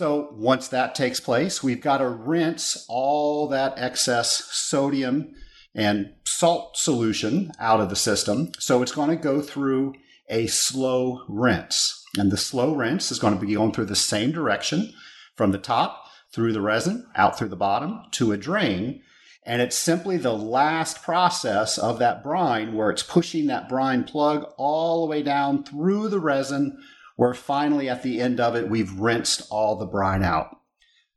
So 0.00 0.30
once 0.32 0.68
that 0.68 0.94
takes 0.94 1.20
place, 1.20 1.62
we've 1.62 1.82
got 1.82 1.98
to 1.98 2.08
rinse 2.08 2.86
all 2.88 3.48
that 3.48 3.74
excess 3.76 4.48
sodium 4.50 5.34
and 5.74 6.14
salt 6.24 6.78
solution 6.78 7.52
out 7.60 7.80
of 7.80 7.90
the 7.90 7.96
system. 7.96 8.50
So 8.58 8.80
it's 8.80 8.92
going 8.92 9.10
to 9.10 9.16
go 9.16 9.42
through 9.42 9.92
a 10.30 10.46
slow 10.46 11.22
rinse. 11.28 12.02
And 12.16 12.32
the 12.32 12.38
slow 12.38 12.74
rinse 12.74 13.12
is 13.12 13.18
going 13.18 13.34
to 13.34 13.46
be 13.46 13.52
going 13.52 13.72
through 13.72 13.84
the 13.84 13.94
same 13.94 14.32
direction 14.32 14.94
from 15.36 15.52
the 15.52 15.58
top 15.58 16.02
through 16.32 16.54
the 16.54 16.62
resin, 16.62 17.06
out 17.14 17.36
through 17.36 17.48
the 17.48 17.54
bottom 17.54 18.00
to 18.12 18.32
a 18.32 18.38
drain. 18.38 19.02
And 19.44 19.60
it's 19.60 19.76
simply 19.76 20.16
the 20.16 20.32
last 20.32 21.02
process 21.02 21.76
of 21.76 21.98
that 21.98 22.22
brine 22.22 22.72
where 22.72 22.88
it's 22.88 23.02
pushing 23.02 23.48
that 23.48 23.68
brine 23.68 24.04
plug 24.04 24.50
all 24.56 25.02
the 25.02 25.10
way 25.10 25.22
down 25.22 25.62
through 25.62 26.08
the 26.08 26.20
resin 26.20 26.78
where 27.20 27.34
finally 27.34 27.86
at 27.86 28.02
the 28.02 28.18
end 28.18 28.40
of 28.40 28.56
it, 28.56 28.70
we've 28.70 28.98
rinsed 28.98 29.42
all 29.50 29.76
the 29.76 29.84
brine 29.84 30.22
out. 30.22 30.56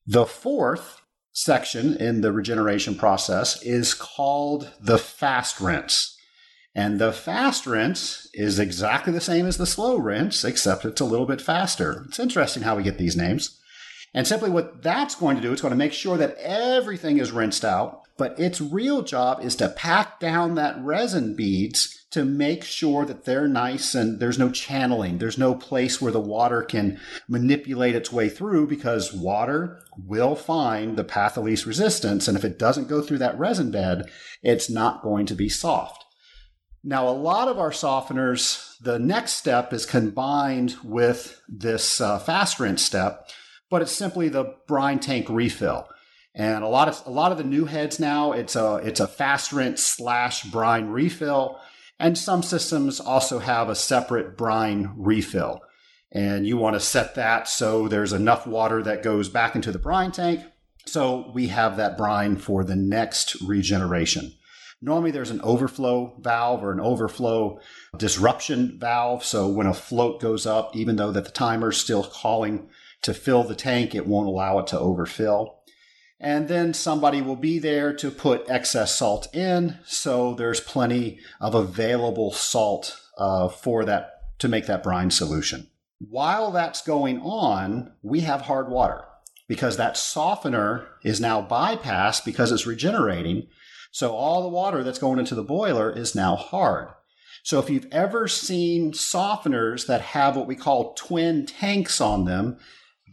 The 0.06 0.26
fourth 0.26 1.00
section 1.32 1.96
in 1.96 2.20
the 2.20 2.34
regeneration 2.34 2.96
process 2.96 3.64
is 3.64 3.94
called 3.94 4.70
the 4.82 4.98
fast 4.98 5.62
rinse. 5.62 6.18
And 6.76 7.00
the 7.00 7.14
fast 7.14 7.66
rinse 7.66 8.28
is 8.34 8.60
exactly 8.60 9.14
the 9.14 9.22
same 9.22 9.46
as 9.46 9.56
the 9.56 9.66
slow 9.66 9.96
rinse, 9.96 10.44
except 10.44 10.84
it's 10.84 11.00
a 11.00 11.06
little 11.06 11.26
bit 11.26 11.40
faster. 11.40 12.04
It's 12.10 12.20
interesting 12.20 12.64
how 12.64 12.76
we 12.76 12.84
get 12.84 12.98
these 12.98 13.16
names. 13.16 13.58
And 14.14 14.28
simply 14.28 14.50
what 14.50 14.84
that's 14.84 15.16
going 15.16 15.38
to 15.38 15.42
do, 15.42 15.54
it's 15.54 15.62
going 15.62 15.72
to 15.72 15.78
make 15.78 15.94
sure 15.94 16.18
that 16.18 16.36
everything 16.38 17.18
is 17.18 17.32
rinsed 17.32 17.64
out, 17.64 18.02
but 18.18 18.40
its 18.40 18.62
real 18.62 19.02
job 19.02 19.44
is 19.44 19.56
to 19.58 19.70
pack 19.70 20.20
down 20.20 20.56
that 20.56 20.82
resin 20.84 21.36
beads 21.36 22.06
to 22.12 22.24
make 22.24 22.64
sure 22.64 23.06
that 23.06 23.26
they're 23.26 23.48
nice 23.48 23.96
and 23.96 24.20
there's 24.20 24.38
no 24.38 24.52
channeling. 24.52 25.18
There's 25.18 25.40
no 25.40 25.56
place 25.56 26.00
where 26.00 26.12
the 26.12 26.20
water 26.20 26.62
can 26.62 27.00
manipulate 27.28 27.96
its 27.96 28.12
way 28.12 28.30
through 28.30 28.68
because 28.68 29.12
water 29.12 29.82
will 29.98 30.36
find 30.36 30.96
the 30.96 31.04
path 31.04 31.38
of 31.38 31.46
least 31.46 31.66
resistance. 31.66 32.28
And 32.28 32.38
if 32.38 32.46
it 32.46 32.60
doesn't 32.60 32.88
go 32.88 33.02
through 33.02 33.18
that 33.18 33.40
resin 33.40 33.72
bed, 33.72 34.12
it's 34.44 34.70
not 34.70 35.02
going 35.02 35.26
to 35.26 35.34
be 35.34 35.50
soft. 35.50 36.06
Now, 36.84 37.08
a 37.08 37.12
lot 37.12 37.48
of 37.48 37.58
our 37.58 37.72
softeners, 37.72 38.78
the 38.80 39.00
next 39.00 39.34
step 39.34 39.74
is 39.74 39.86
combined 39.86 40.76
with 40.84 41.42
this 41.48 42.00
uh, 42.00 42.20
fast 42.20 42.60
rinse 42.60 42.84
step, 42.84 43.28
but 43.72 43.82
it's 43.82 43.92
simply 43.92 44.30
the 44.30 44.54
brine 44.68 45.00
tank 45.00 45.30
refill. 45.30 45.88
And 46.36 46.64
a 46.64 46.68
lot 46.68 46.88
of 46.88 47.04
a 47.06 47.12
lot 47.12 47.32
of 47.32 47.38
the 47.38 47.44
new 47.44 47.66
heads 47.66 48.00
now, 48.00 48.32
it's 48.32 48.56
a 48.56 48.76
it's 48.78 49.00
a 49.00 49.08
fast 49.08 49.54
rinse 49.54 49.84
slash 49.84 50.44
brine 50.46 50.88
refill. 50.88 51.60
And 52.00 52.18
some 52.18 52.42
systems 52.44 53.00
also 53.00 53.40
have 53.40 53.70
a 53.70 53.76
separate 53.76 54.36
brine 54.38 54.94
refill. 54.98 55.62
and 56.14 56.46
you 56.46 56.58
want 56.58 56.76
to 56.76 56.80
set 56.80 57.16
that 57.16 57.48
so 57.48 57.88
there's 57.88 58.14
enough 58.14 58.46
water 58.46 58.84
that 58.84 59.04
goes 59.04 59.30
back 59.30 59.56
into 59.56 59.72
the 59.72 59.80
brine 59.80 60.12
tank. 60.12 60.42
So 60.86 61.32
we 61.34 61.48
have 61.48 61.78
that 61.78 61.98
brine 61.98 62.38
for 62.38 62.64
the 62.64 62.76
next 62.76 63.42
regeneration. 63.42 64.34
Normally 64.82 65.12
there's 65.12 65.32
an 65.32 65.42
overflow 65.42 66.18
valve 66.20 66.64
or 66.64 66.72
an 66.72 66.80
overflow 66.80 67.60
disruption 67.98 68.78
valve. 68.80 69.24
So 69.24 69.48
when 69.48 69.66
a 69.66 69.74
float 69.74 70.22
goes 70.22 70.46
up, 70.46 70.76
even 70.76 70.98
though 70.98 71.12
that 71.12 71.26
the 71.26 71.32
timer 71.32 71.70
is 71.70 71.78
still 71.78 72.04
calling 72.04 72.70
to 73.02 73.14
fill 73.14 73.44
the 73.44 73.56
tank, 73.56 73.96
it 73.96 74.06
won't 74.06 74.28
allow 74.28 74.60
it 74.60 74.68
to 74.68 74.80
overfill. 74.80 75.63
And 76.20 76.48
then 76.48 76.74
somebody 76.74 77.22
will 77.22 77.36
be 77.36 77.60
there 77.60 77.94
to 77.96 78.10
put 78.10 78.50
excess 78.50 78.96
salt 78.96 79.34
in. 79.36 79.80
So 79.86 80.36
there's 80.36 80.62
plenty 80.62 81.20
of 81.42 81.54
available 81.54 82.32
salt 82.32 83.00
uh, 83.18 83.50
for 83.50 83.84
that 83.86 84.40
to 84.40 84.48
make 84.48 84.66
that 84.68 84.84
brine 84.84 85.12
solution. 85.12 85.70
While 86.00 86.52
that's 86.52 86.82
going 86.82 87.22
on, 87.22 87.94
we 88.02 88.22
have 88.22 88.42
hard 88.42 88.70
water 88.70 89.06
because 89.48 89.78
that 89.78 89.98
softener 89.98 90.88
is 91.04 91.22
now 91.22 91.42
bypassed 91.42 92.26
because 92.26 92.52
it's 92.52 92.66
regenerating. 92.66 93.48
So 93.92 94.14
all 94.16 94.42
the 94.42 94.50
water 94.50 94.84
that's 94.84 95.00
going 95.00 95.20
into 95.20 95.36
the 95.36 95.44
boiler 95.44 95.92
is 95.92 96.16
now 96.16 96.36
hard. 96.36 96.90
So 97.44 97.60
if 97.60 97.70
you've 97.70 97.88
ever 97.92 98.28
seen 98.28 98.94
softeners 98.94 99.86
that 99.88 100.02
have 100.02 100.36
what 100.36 100.48
we 100.48 100.56
call 100.56 100.94
twin 100.94 101.46
tanks 101.46 102.00
on 102.00 102.26
them, 102.26 102.58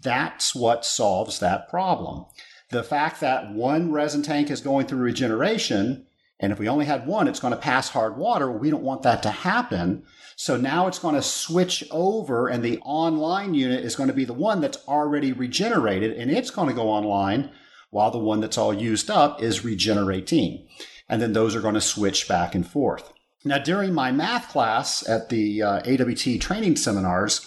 that's 0.02 0.54
what 0.54 0.84
solves 0.84 1.40
that 1.40 1.68
problem. 1.68 2.26
The 2.70 2.82
fact 2.84 3.20
that 3.20 3.52
one 3.52 3.90
resin 3.90 4.22
tank 4.22 4.50
is 4.50 4.60
going 4.60 4.86
through 4.86 5.00
regeneration, 5.00 6.06
and 6.38 6.52
if 6.52 6.58
we 6.58 6.68
only 6.68 6.86
had 6.86 7.06
one, 7.06 7.26
it's 7.26 7.40
going 7.40 7.52
to 7.52 7.60
pass 7.60 7.88
hard 7.88 8.16
water. 8.16 8.50
We 8.50 8.70
don't 8.70 8.82
want 8.82 9.02
that 9.02 9.22
to 9.24 9.30
happen. 9.30 10.04
So 10.36 10.56
now 10.56 10.86
it's 10.86 10.98
going 10.98 11.16
to 11.16 11.22
switch 11.22 11.84
over 11.90 12.48
and 12.48 12.64
the 12.64 12.78
online 12.78 13.52
unit 13.52 13.84
is 13.84 13.94
going 13.94 14.08
to 14.08 14.14
be 14.14 14.24
the 14.24 14.32
one 14.32 14.60
that's 14.62 14.78
already 14.88 15.32
regenerated 15.32 16.16
and 16.16 16.30
it's 16.30 16.50
going 16.50 16.68
to 16.68 16.74
go 16.74 16.88
online 16.88 17.50
while 17.90 18.10
the 18.10 18.18
one 18.18 18.40
that's 18.40 18.56
all 18.56 18.72
used 18.72 19.10
up 19.10 19.42
is 19.42 19.64
regenerating. 19.64 20.66
And 21.08 21.20
then 21.20 21.34
those 21.34 21.54
are 21.54 21.60
going 21.60 21.74
to 21.74 21.80
switch 21.80 22.26
back 22.26 22.54
and 22.54 22.66
forth. 22.66 23.12
Now, 23.44 23.58
during 23.58 23.92
my 23.92 24.12
math 24.12 24.48
class 24.48 25.06
at 25.08 25.28
the 25.28 25.62
uh, 25.62 25.80
AWT 25.80 26.40
training 26.40 26.76
seminars, 26.76 27.46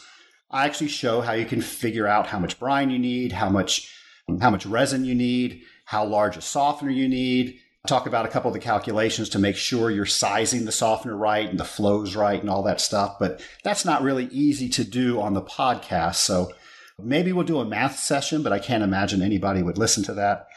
I 0.51 0.65
actually 0.65 0.89
show 0.89 1.21
how 1.21 1.33
you 1.33 1.45
can 1.45 1.61
figure 1.61 2.07
out 2.07 2.27
how 2.27 2.39
much 2.39 2.59
brine 2.59 2.89
you 2.89 2.99
need, 2.99 3.31
how 3.31 3.49
much, 3.49 3.92
how 4.39 4.49
much 4.49 4.65
resin 4.65 5.05
you 5.05 5.15
need, 5.15 5.61
how 5.85 6.05
large 6.05 6.37
a 6.37 6.41
softener 6.41 6.91
you 6.91 7.07
need, 7.07 7.59
talk 7.87 8.07
about 8.07 8.25
a 8.25 8.29
couple 8.29 8.47
of 8.47 8.53
the 8.53 8.59
calculations 8.59 9.27
to 9.29 9.39
make 9.39 9.57
sure 9.57 9.91
you're 9.91 10.05
sizing 10.05 10.63
the 10.65 10.71
softener 10.71 11.17
right 11.17 11.49
and 11.49 11.59
the 11.59 11.65
flows 11.65 12.15
right 12.15 12.39
and 12.39 12.49
all 12.49 12.63
that 12.63 12.79
stuff. 12.79 13.17
But 13.19 13.41
that's 13.63 13.83
not 13.83 14.01
really 14.01 14.25
easy 14.27 14.69
to 14.69 14.85
do 14.85 15.19
on 15.19 15.33
the 15.33 15.41
podcast. 15.41 16.15
So 16.15 16.53
maybe 16.97 17.33
we'll 17.33 17.45
do 17.45 17.59
a 17.59 17.65
math 17.65 17.99
session, 17.99 18.41
but 18.41 18.53
I 18.53 18.59
can't 18.59 18.83
imagine 18.83 19.21
anybody 19.21 19.61
would 19.61 19.77
listen 19.77 20.03
to 20.03 20.13
that. 20.13 20.47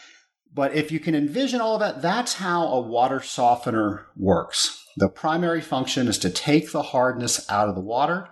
But 0.55 0.75
if 0.75 0.93
you 0.93 1.01
can 1.01 1.15
envision 1.15 1.61
all 1.61 1.75
of 1.75 1.81
that, 1.81 2.01
that's 2.01 2.35
how 2.35 2.69
a 2.69 2.81
water 2.81 3.21
softener 3.21 4.07
works. 4.17 4.85
The 4.97 5.09
primary 5.09 5.61
function 5.61 6.09
is 6.09 6.19
to 6.19 6.31
take 6.31 6.73
the 6.73 6.83
hardness 6.83 7.51
out 7.51 7.69
of 7.69 7.75
the 7.75 7.83
water. 7.83 8.29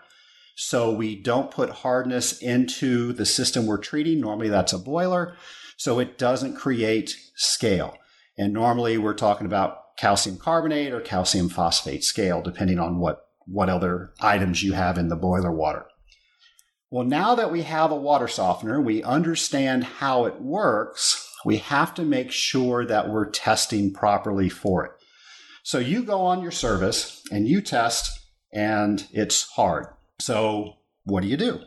So 0.57 0.93
we 0.93 1.17
don't 1.21 1.51
put 1.51 1.71
hardness 1.71 2.41
into 2.41 3.13
the 3.13 3.27
system 3.27 3.67
we're 3.67 3.79
treating. 3.79 4.21
Normally 4.21 4.49
that's 4.49 4.73
a 4.73 4.79
boiler. 4.79 5.37
So 5.77 5.99
it 5.99 6.19
doesn't 6.19 6.57
create 6.57 7.15
scale. 7.35 7.97
And 8.39 8.53
normally 8.53 8.99
we're 8.99 9.15
talking 9.15 9.47
about 9.47 9.97
calcium 9.97 10.37
carbonate 10.37 10.93
or 10.93 11.01
calcium 11.01 11.49
phosphate 11.49 12.05
scale, 12.05 12.43
depending 12.43 12.79
on 12.79 12.99
what, 12.99 13.27
what 13.47 13.69
other 13.69 14.13
items 14.21 14.63
you 14.63 14.73
have 14.73 14.99
in 14.99 15.09
the 15.09 15.17
boiler 15.17 15.53
water. 15.53 15.87
Well, 16.91 17.05
now 17.05 17.35
that 17.35 17.51
we 17.51 17.63
have 17.63 17.91
a 17.91 17.97
water 17.97 18.29
softener, 18.29 18.81
we 18.81 19.03
understand 19.03 19.85
how 19.85 20.27
it 20.27 20.41
works. 20.41 21.29
We 21.45 21.59
have 21.59 21.95
to 21.95 22.03
make 22.03 22.31
sure 22.31 22.87
that 22.87 23.09
we're 23.09 23.31
testing 23.31 23.93
properly 23.93 24.49
for 24.49 24.85
it. 24.85 24.93
So 25.65 25.79
you 25.79 26.05
go 26.05 26.21
on 26.21 26.41
your 26.41 26.53
service 26.53 27.23
and 27.33 27.49
you 27.49 27.61
test 27.61 28.21
and 28.53 29.07
it's 29.13 29.51
hard. 29.51 29.87
So 30.21 30.75
what 31.05 31.23
do 31.23 31.29
you 31.29 31.37
do? 31.37 31.61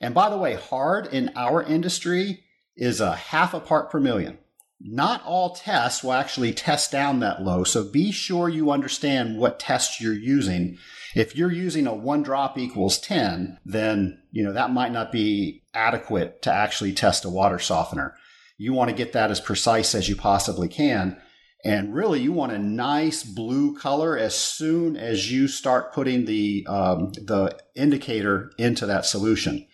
And 0.00 0.14
by 0.14 0.30
the 0.30 0.38
way, 0.38 0.54
hard 0.54 1.06
in 1.06 1.30
our 1.34 1.62
industry 1.62 2.44
is 2.76 3.00
a 3.00 3.16
half 3.16 3.54
a 3.54 3.60
part 3.60 3.90
per 3.90 4.00
million 4.00 4.38
not 4.80 5.22
all 5.24 5.54
tests 5.54 6.04
will 6.04 6.12
actually 6.12 6.52
test 6.52 6.92
down 6.92 7.20
that 7.20 7.42
low. 7.42 7.64
So 7.64 7.84
be 7.84 8.12
sure 8.12 8.48
you 8.48 8.70
understand 8.70 9.38
what 9.38 9.58
tests 9.58 10.00
you're 10.00 10.12
using. 10.12 10.78
If 11.14 11.34
you're 11.34 11.52
using 11.52 11.86
a 11.86 11.94
one 11.94 12.22
drop 12.22 12.58
equals 12.58 12.98
10, 12.98 13.58
then, 13.64 14.22
you 14.30 14.44
know, 14.44 14.52
that 14.52 14.72
might 14.72 14.92
not 14.92 15.12
be 15.12 15.62
adequate 15.72 16.42
to 16.42 16.52
actually 16.52 16.92
test 16.92 17.24
a 17.24 17.30
water 17.30 17.58
softener. 17.58 18.14
You 18.58 18.72
want 18.72 18.90
to 18.90 18.96
get 18.96 19.12
that 19.12 19.30
as 19.30 19.40
precise 19.40 19.94
as 19.94 20.08
you 20.08 20.16
possibly 20.16 20.68
can. 20.68 21.20
And 21.66 21.92
really, 21.92 22.20
you 22.20 22.30
want 22.30 22.52
a 22.52 22.58
nice 22.60 23.24
blue 23.24 23.76
color 23.76 24.16
as 24.16 24.36
soon 24.36 24.96
as 24.96 25.32
you 25.32 25.48
start 25.48 25.92
putting 25.92 26.24
the, 26.24 26.64
um, 26.68 27.10
the 27.14 27.58
indicator 27.74 28.52
into 28.56 28.86
that 28.86 29.04
solution. 29.04 29.66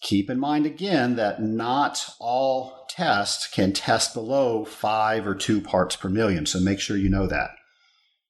Keep 0.00 0.30
in 0.30 0.38
mind 0.38 0.64
again 0.64 1.16
that 1.16 1.42
not 1.42 2.08
all 2.20 2.86
tests 2.88 3.48
can 3.48 3.72
test 3.72 4.14
below 4.14 4.64
five 4.64 5.26
or 5.26 5.34
two 5.34 5.60
parts 5.60 5.96
per 5.96 6.08
million. 6.08 6.46
So 6.46 6.60
make 6.60 6.78
sure 6.78 6.96
you 6.96 7.08
know 7.08 7.26
that. 7.26 7.50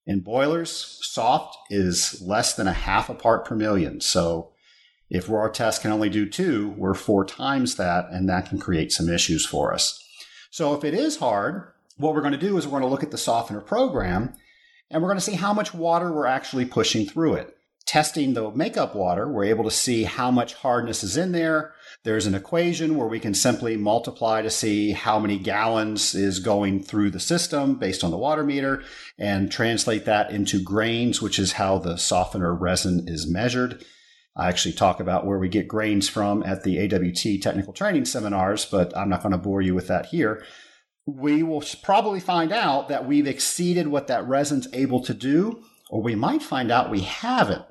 In 0.06 0.20
boilers, 0.20 0.98
soft 1.02 1.58
is 1.68 2.22
less 2.22 2.54
than 2.54 2.66
a 2.66 2.72
half 2.72 3.10
a 3.10 3.14
part 3.14 3.44
per 3.44 3.54
million. 3.54 4.00
So 4.00 4.52
if 5.10 5.28
our 5.28 5.50
test 5.50 5.82
can 5.82 5.92
only 5.92 6.08
do 6.08 6.26
two, 6.26 6.70
we're 6.78 6.94
four 6.94 7.26
times 7.26 7.74
that, 7.74 8.06
and 8.10 8.30
that 8.30 8.48
can 8.48 8.58
create 8.58 8.92
some 8.92 9.10
issues 9.10 9.44
for 9.44 9.74
us. 9.74 10.02
So 10.50 10.74
if 10.74 10.84
it 10.84 10.94
is 10.94 11.18
hard, 11.18 11.73
what 11.96 12.14
we're 12.14 12.20
going 12.20 12.32
to 12.32 12.38
do 12.38 12.56
is 12.56 12.66
we're 12.66 12.78
going 12.78 12.82
to 12.82 12.88
look 12.88 13.02
at 13.02 13.10
the 13.10 13.18
softener 13.18 13.60
program 13.60 14.34
and 14.90 15.02
we're 15.02 15.08
going 15.08 15.18
to 15.18 15.24
see 15.24 15.34
how 15.34 15.52
much 15.52 15.74
water 15.74 16.12
we're 16.12 16.26
actually 16.26 16.64
pushing 16.64 17.06
through 17.06 17.34
it 17.34 17.54
testing 17.86 18.34
the 18.34 18.50
makeup 18.50 18.94
water, 18.94 19.28
we're 19.28 19.44
able 19.44 19.64
to 19.64 19.70
see 19.70 20.04
how 20.04 20.30
much 20.30 20.54
hardness 20.54 21.04
is 21.04 21.16
in 21.16 21.32
there. 21.32 21.74
There's 22.02 22.26
an 22.26 22.34
equation 22.34 22.96
where 22.96 23.06
we 23.06 23.20
can 23.20 23.34
simply 23.34 23.76
multiply 23.76 24.42
to 24.42 24.50
see 24.50 24.92
how 24.92 25.18
many 25.18 25.38
gallons 25.38 26.14
is 26.14 26.38
going 26.38 26.82
through 26.82 27.10
the 27.10 27.20
system 27.20 27.76
based 27.76 28.02
on 28.02 28.10
the 28.10 28.16
water 28.16 28.42
meter 28.42 28.82
and 29.18 29.52
translate 29.52 30.06
that 30.06 30.30
into 30.30 30.62
grains, 30.62 31.20
which 31.20 31.38
is 31.38 31.52
how 31.52 31.78
the 31.78 31.96
softener 31.96 32.54
resin 32.54 33.04
is 33.06 33.30
measured. 33.30 33.84
I 34.36 34.48
actually 34.48 34.74
talk 34.74 34.98
about 34.98 35.26
where 35.26 35.38
we 35.38 35.48
get 35.48 35.68
grains 35.68 36.08
from 36.08 36.42
at 36.42 36.64
the 36.64 36.80
AWT 36.80 37.42
technical 37.42 37.72
training 37.72 38.06
seminars, 38.06 38.64
but 38.64 38.96
I'm 38.96 39.08
not 39.08 39.22
going 39.22 39.32
to 39.32 39.38
bore 39.38 39.62
you 39.62 39.74
with 39.74 39.88
that 39.88 40.06
here. 40.06 40.44
We 41.06 41.42
will 41.42 41.62
probably 41.82 42.20
find 42.20 42.52
out 42.52 42.88
that 42.88 43.06
we've 43.06 43.26
exceeded 43.26 43.88
what 43.88 44.06
that 44.06 44.26
resin's 44.26 44.68
able 44.72 45.02
to 45.02 45.14
do, 45.14 45.62
or 45.90 46.02
we 46.02 46.14
might 46.14 46.42
find 46.42 46.70
out 46.70 46.90
we 46.90 47.00
haven't. 47.00 47.64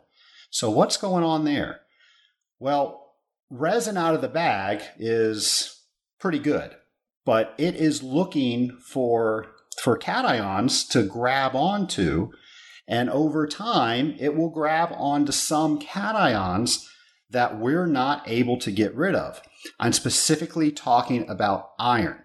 So 0.51 0.69
what's 0.69 0.97
going 0.97 1.23
on 1.23 1.45
there? 1.45 1.81
Well, 2.59 3.15
resin 3.49 3.97
out 3.97 4.15
of 4.15 4.21
the 4.21 4.27
bag 4.27 4.83
is 4.97 5.81
pretty 6.19 6.39
good, 6.39 6.75
but 7.25 7.55
it 7.57 7.75
is 7.75 8.03
looking 8.03 8.77
for 8.79 9.47
for 9.81 9.97
cations 9.97 10.87
to 10.89 11.03
grab 11.03 11.55
onto 11.55 12.29
and 12.87 13.09
over 13.09 13.47
time 13.47 14.15
it 14.19 14.35
will 14.35 14.49
grab 14.49 14.89
onto 14.93 15.31
some 15.31 15.79
cations 15.79 16.85
that 17.29 17.57
we're 17.59 17.87
not 17.87 18.23
able 18.27 18.57
to 18.59 18.71
get 18.71 18.95
rid 18.95 19.15
of. 19.15 19.41
I'm 19.79 19.93
specifically 19.93 20.71
talking 20.71 21.27
about 21.29 21.71
iron. 21.79 22.22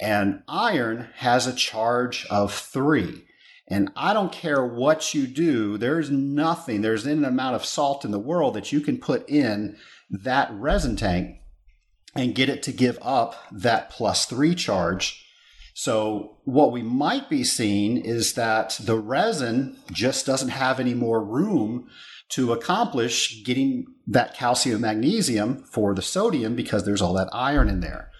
And 0.00 0.42
iron 0.48 1.08
has 1.16 1.46
a 1.46 1.54
charge 1.54 2.26
of 2.30 2.54
3. 2.54 3.24
And 3.68 3.90
I 3.94 4.12
don't 4.12 4.32
care 4.32 4.66
what 4.66 5.14
you 5.14 5.28
do, 5.28 5.78
there's 5.78 6.10
nothing, 6.10 6.82
there's 6.82 7.06
an 7.06 7.24
amount 7.24 7.54
of 7.54 7.64
salt 7.64 8.04
in 8.04 8.10
the 8.10 8.18
world 8.18 8.54
that 8.54 8.72
you 8.72 8.80
can 8.80 8.98
put 8.98 9.28
in 9.28 9.76
that 10.10 10.50
resin 10.52 10.96
tank 10.96 11.36
and 12.16 12.34
get 12.34 12.48
it 12.48 12.64
to 12.64 12.72
give 12.72 12.98
up 13.00 13.36
that 13.52 13.90
plus 13.90 14.26
three 14.26 14.56
charge. 14.56 15.24
So, 15.72 16.38
what 16.44 16.72
we 16.72 16.82
might 16.82 17.30
be 17.30 17.44
seeing 17.44 17.96
is 17.96 18.34
that 18.34 18.78
the 18.82 18.98
resin 18.98 19.78
just 19.92 20.26
doesn't 20.26 20.48
have 20.48 20.80
any 20.80 20.94
more 20.94 21.24
room 21.24 21.88
to 22.30 22.52
accomplish 22.52 23.44
getting 23.44 23.86
that 24.06 24.34
calcium 24.34 24.80
magnesium 24.80 25.62
for 25.62 25.94
the 25.94 26.02
sodium 26.02 26.56
because 26.56 26.84
there's 26.84 27.00
all 27.00 27.14
that 27.14 27.30
iron 27.32 27.68
in 27.68 27.80
there. 27.80 28.10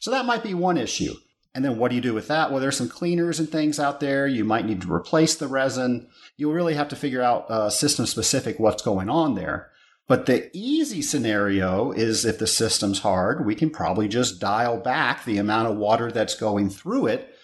So, 0.00 0.10
that 0.10 0.26
might 0.26 0.42
be 0.42 0.52
one 0.52 0.76
issue. 0.76 1.14
And 1.58 1.64
then 1.64 1.76
what 1.76 1.88
do 1.88 1.96
you 1.96 2.00
do 2.00 2.14
with 2.14 2.28
that? 2.28 2.52
Well, 2.52 2.60
there's 2.60 2.76
some 2.76 2.88
cleaners 2.88 3.40
and 3.40 3.50
things 3.50 3.80
out 3.80 3.98
there. 3.98 4.28
You 4.28 4.44
might 4.44 4.64
need 4.64 4.80
to 4.82 4.92
replace 4.92 5.34
the 5.34 5.48
resin. 5.48 6.06
You'll 6.36 6.52
really 6.52 6.74
have 6.74 6.86
to 6.90 6.94
figure 6.94 7.20
out 7.20 7.50
uh, 7.50 7.68
system 7.68 8.06
specific 8.06 8.60
what's 8.60 8.80
going 8.80 9.10
on 9.10 9.34
there. 9.34 9.72
But 10.06 10.26
the 10.26 10.56
easy 10.56 11.02
scenario 11.02 11.90
is 11.90 12.24
if 12.24 12.38
the 12.38 12.46
system's 12.46 13.00
hard, 13.00 13.44
we 13.44 13.56
can 13.56 13.70
probably 13.70 14.06
just 14.06 14.40
dial 14.40 14.76
back 14.76 15.24
the 15.24 15.38
amount 15.38 15.66
of 15.66 15.76
water 15.76 16.12
that's 16.12 16.36
going 16.36 16.70
through 16.70 17.08
it 17.08 17.34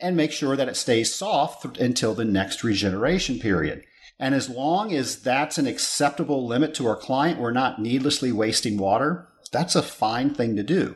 and 0.00 0.16
make 0.16 0.30
sure 0.30 0.54
that 0.54 0.68
it 0.68 0.76
stays 0.76 1.12
soft 1.12 1.78
until 1.78 2.14
the 2.14 2.24
next 2.24 2.62
regeneration 2.62 3.40
period. 3.40 3.82
And 4.20 4.36
as 4.36 4.48
long 4.48 4.94
as 4.94 5.20
that's 5.20 5.58
an 5.58 5.66
acceptable 5.66 6.46
limit 6.46 6.74
to 6.74 6.86
our 6.86 6.94
client, 6.94 7.40
we're 7.40 7.50
not 7.50 7.82
needlessly 7.82 8.30
wasting 8.30 8.78
water, 8.78 9.26
that's 9.50 9.74
a 9.74 9.82
fine 9.82 10.32
thing 10.32 10.54
to 10.54 10.62
do. 10.62 10.94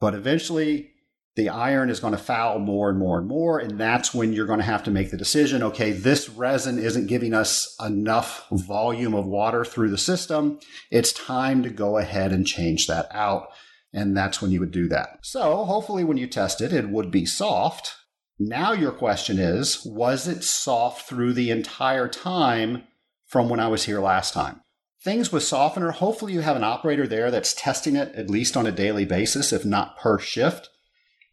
But 0.00 0.14
eventually, 0.14 0.90
the 1.36 1.48
iron 1.48 1.90
is 1.90 1.98
going 1.98 2.12
to 2.12 2.18
foul 2.18 2.60
more 2.60 2.88
and 2.88 2.98
more 2.98 3.18
and 3.18 3.26
more. 3.26 3.58
And 3.58 3.78
that's 3.78 4.14
when 4.14 4.32
you're 4.32 4.46
going 4.46 4.60
to 4.60 4.64
have 4.64 4.84
to 4.84 4.90
make 4.90 5.10
the 5.10 5.16
decision 5.16 5.62
okay, 5.62 5.92
this 5.92 6.28
resin 6.28 6.78
isn't 6.78 7.08
giving 7.08 7.34
us 7.34 7.74
enough 7.84 8.46
volume 8.50 9.14
of 9.14 9.26
water 9.26 9.64
through 9.64 9.90
the 9.90 9.98
system. 9.98 10.60
It's 10.90 11.12
time 11.12 11.62
to 11.64 11.70
go 11.70 11.98
ahead 11.98 12.32
and 12.32 12.46
change 12.46 12.86
that 12.86 13.08
out. 13.10 13.48
And 13.92 14.16
that's 14.16 14.40
when 14.40 14.50
you 14.50 14.60
would 14.60 14.72
do 14.72 14.88
that. 14.88 15.18
So 15.22 15.64
hopefully, 15.64 16.04
when 16.04 16.16
you 16.16 16.26
test 16.26 16.60
it, 16.60 16.72
it 16.72 16.88
would 16.88 17.10
be 17.10 17.26
soft. 17.26 17.94
Now, 18.38 18.72
your 18.72 18.90
question 18.90 19.38
is 19.38 19.84
was 19.84 20.26
it 20.26 20.42
soft 20.42 21.08
through 21.08 21.34
the 21.34 21.50
entire 21.50 22.08
time 22.08 22.84
from 23.26 23.48
when 23.48 23.60
I 23.60 23.68
was 23.68 23.84
here 23.84 24.00
last 24.00 24.34
time? 24.34 24.60
Things 25.02 25.30
with 25.30 25.42
softener, 25.42 25.90
hopefully, 25.90 26.32
you 26.32 26.40
have 26.40 26.56
an 26.56 26.64
operator 26.64 27.06
there 27.06 27.30
that's 27.30 27.54
testing 27.54 27.94
it 27.94 28.12
at 28.14 28.30
least 28.30 28.56
on 28.56 28.66
a 28.66 28.72
daily 28.72 29.04
basis, 29.04 29.52
if 29.52 29.64
not 29.64 29.96
per 29.98 30.18
shift. 30.18 30.70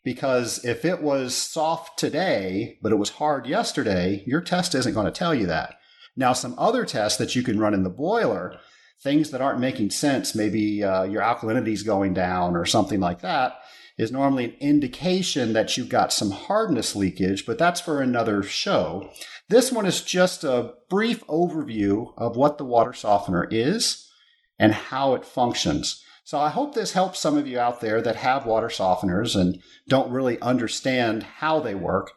Because 0.03 0.63
if 0.65 0.83
it 0.83 1.01
was 1.01 1.35
soft 1.35 1.99
today, 1.99 2.77
but 2.81 2.91
it 2.91 2.97
was 2.97 3.11
hard 3.11 3.45
yesterday, 3.45 4.23
your 4.25 4.41
test 4.41 4.73
isn't 4.73 4.93
going 4.93 5.05
to 5.05 5.11
tell 5.11 5.35
you 5.35 5.45
that. 5.47 5.75
Now, 6.15 6.33
some 6.33 6.55
other 6.57 6.85
tests 6.85 7.17
that 7.19 7.35
you 7.35 7.43
can 7.43 7.59
run 7.59 7.73
in 7.73 7.83
the 7.83 7.89
boiler, 7.89 8.57
things 9.01 9.31
that 9.31 9.41
aren't 9.41 9.59
making 9.59 9.91
sense, 9.91 10.35
maybe 10.35 10.83
uh, 10.83 11.03
your 11.03 11.21
alkalinity 11.21 11.73
is 11.73 11.83
going 11.83 12.13
down 12.13 12.55
or 12.55 12.65
something 12.65 12.99
like 12.99 13.21
that, 13.21 13.53
is 13.97 14.11
normally 14.11 14.45
an 14.45 14.55
indication 14.59 15.53
that 15.53 15.77
you've 15.77 15.89
got 15.89 16.11
some 16.11 16.31
hardness 16.31 16.95
leakage, 16.95 17.45
but 17.45 17.57
that's 17.57 17.79
for 17.79 18.01
another 18.01 18.41
show. 18.41 19.09
This 19.49 19.71
one 19.71 19.85
is 19.85 20.01
just 20.01 20.43
a 20.43 20.73
brief 20.89 21.25
overview 21.27 22.13
of 22.17 22.35
what 22.35 22.57
the 22.57 22.65
water 22.65 22.93
softener 22.93 23.47
is 23.51 24.09
and 24.57 24.73
how 24.73 25.13
it 25.13 25.25
functions. 25.25 26.03
So 26.31 26.39
I 26.39 26.47
hope 26.47 26.73
this 26.73 26.93
helps 26.93 27.19
some 27.19 27.37
of 27.37 27.45
you 27.45 27.59
out 27.59 27.81
there 27.81 28.01
that 28.01 28.15
have 28.15 28.45
water 28.45 28.69
softeners 28.69 29.35
and 29.35 29.61
don't 29.89 30.13
really 30.13 30.39
understand 30.39 31.23
how 31.23 31.59
they 31.59 31.75
work. 31.75 32.13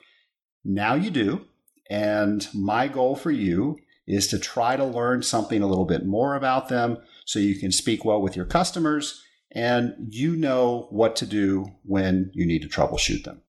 Now 0.64 0.94
you 0.94 1.10
do. 1.10 1.46
And 1.90 2.46
my 2.54 2.86
goal 2.86 3.16
for 3.16 3.32
you 3.32 3.76
is 4.06 4.28
to 4.28 4.38
try 4.38 4.76
to 4.76 4.84
learn 4.84 5.24
something 5.24 5.62
a 5.62 5.66
little 5.66 5.84
bit 5.84 6.06
more 6.06 6.36
about 6.36 6.68
them 6.68 6.98
so 7.24 7.40
you 7.40 7.58
can 7.58 7.72
speak 7.72 8.04
well 8.04 8.22
with 8.22 8.36
your 8.36 8.44
customers 8.44 9.20
and 9.50 9.96
you 9.98 10.36
know 10.36 10.86
what 10.90 11.16
to 11.16 11.26
do 11.26 11.66
when 11.82 12.30
you 12.34 12.46
need 12.46 12.62
to 12.62 12.68
troubleshoot 12.68 13.24
them. 13.24 13.42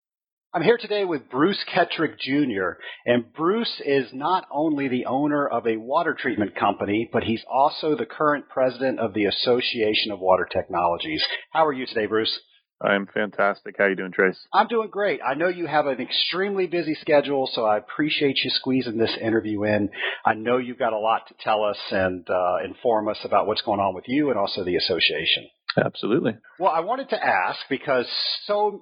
I'm 0.56 0.64
here 0.64 0.78
today 0.78 1.04
with 1.04 1.30
Bruce 1.30 1.62
Ketrick 1.68 2.18
Jr., 2.18 2.80
and 3.06 3.34
Bruce 3.34 3.82
is 3.86 4.08
not 4.14 4.48
only 4.50 4.88
the 4.88 5.06
owner 5.06 5.46
of 5.46 5.68
a 5.68 5.76
water 5.76 6.16
treatment 6.18 6.56
company, 6.56 7.10
but 7.12 7.24
he's 7.24 7.44
also 7.52 7.94
the 7.94 8.06
current 8.06 8.48
president 8.48 9.02
of 9.02 9.14
the 9.14 9.26
Association 9.26 10.14
of 10.14 10.22
Water 10.22 10.48
Technologies. 10.50 11.22
How 11.52 11.66
are 11.66 11.74
you 11.74 11.86
today, 11.86 12.06
Bruce? 12.06 12.40
I'm 12.82 13.06
fantastic. 13.06 13.76
How 13.78 13.84
are 13.84 13.90
you 13.90 13.98
doing, 13.98 14.14
Trace? 14.14 14.38
I'm 14.54 14.68
doing 14.68 14.88
great. 14.90 15.20
I 15.28 15.34
know 15.34 15.50
you 15.50 15.68
have 15.68 15.88
an 15.88 16.00
extremely 16.00 16.68
busy 16.68 16.96
schedule, 17.02 17.50
so 17.52 17.66
I 17.66 17.78
appreciate 17.78 18.38
you 18.42 18.50
squeezing 18.52 18.98
this 18.98 19.18
interview 19.22 19.64
in. 19.64 19.90
I 20.26 20.36
know 20.36 20.56
you've 20.56 20.80
got 20.80 20.94
a 20.94 20.98
lot 20.98 21.28
to 21.28 21.36
tell 21.42 21.66
us 21.66 21.78
and 21.92 22.26
uh, 22.30 22.64
inform 22.64 23.10
us 23.10 23.20
about 23.26 23.46
what's 23.46 23.62
going 23.64 23.82
on 23.82 23.94
with 23.94 24.06
you 24.08 24.30
and 24.30 24.40
also 24.40 24.64
the 24.64 24.78
association. 24.78 25.48
Absolutely. 25.78 26.38
Well, 26.60 26.72
I 26.72 26.80
wanted 26.82 27.10
to 27.10 27.24
ask 27.24 27.60
because 27.70 28.08
so 28.46 28.82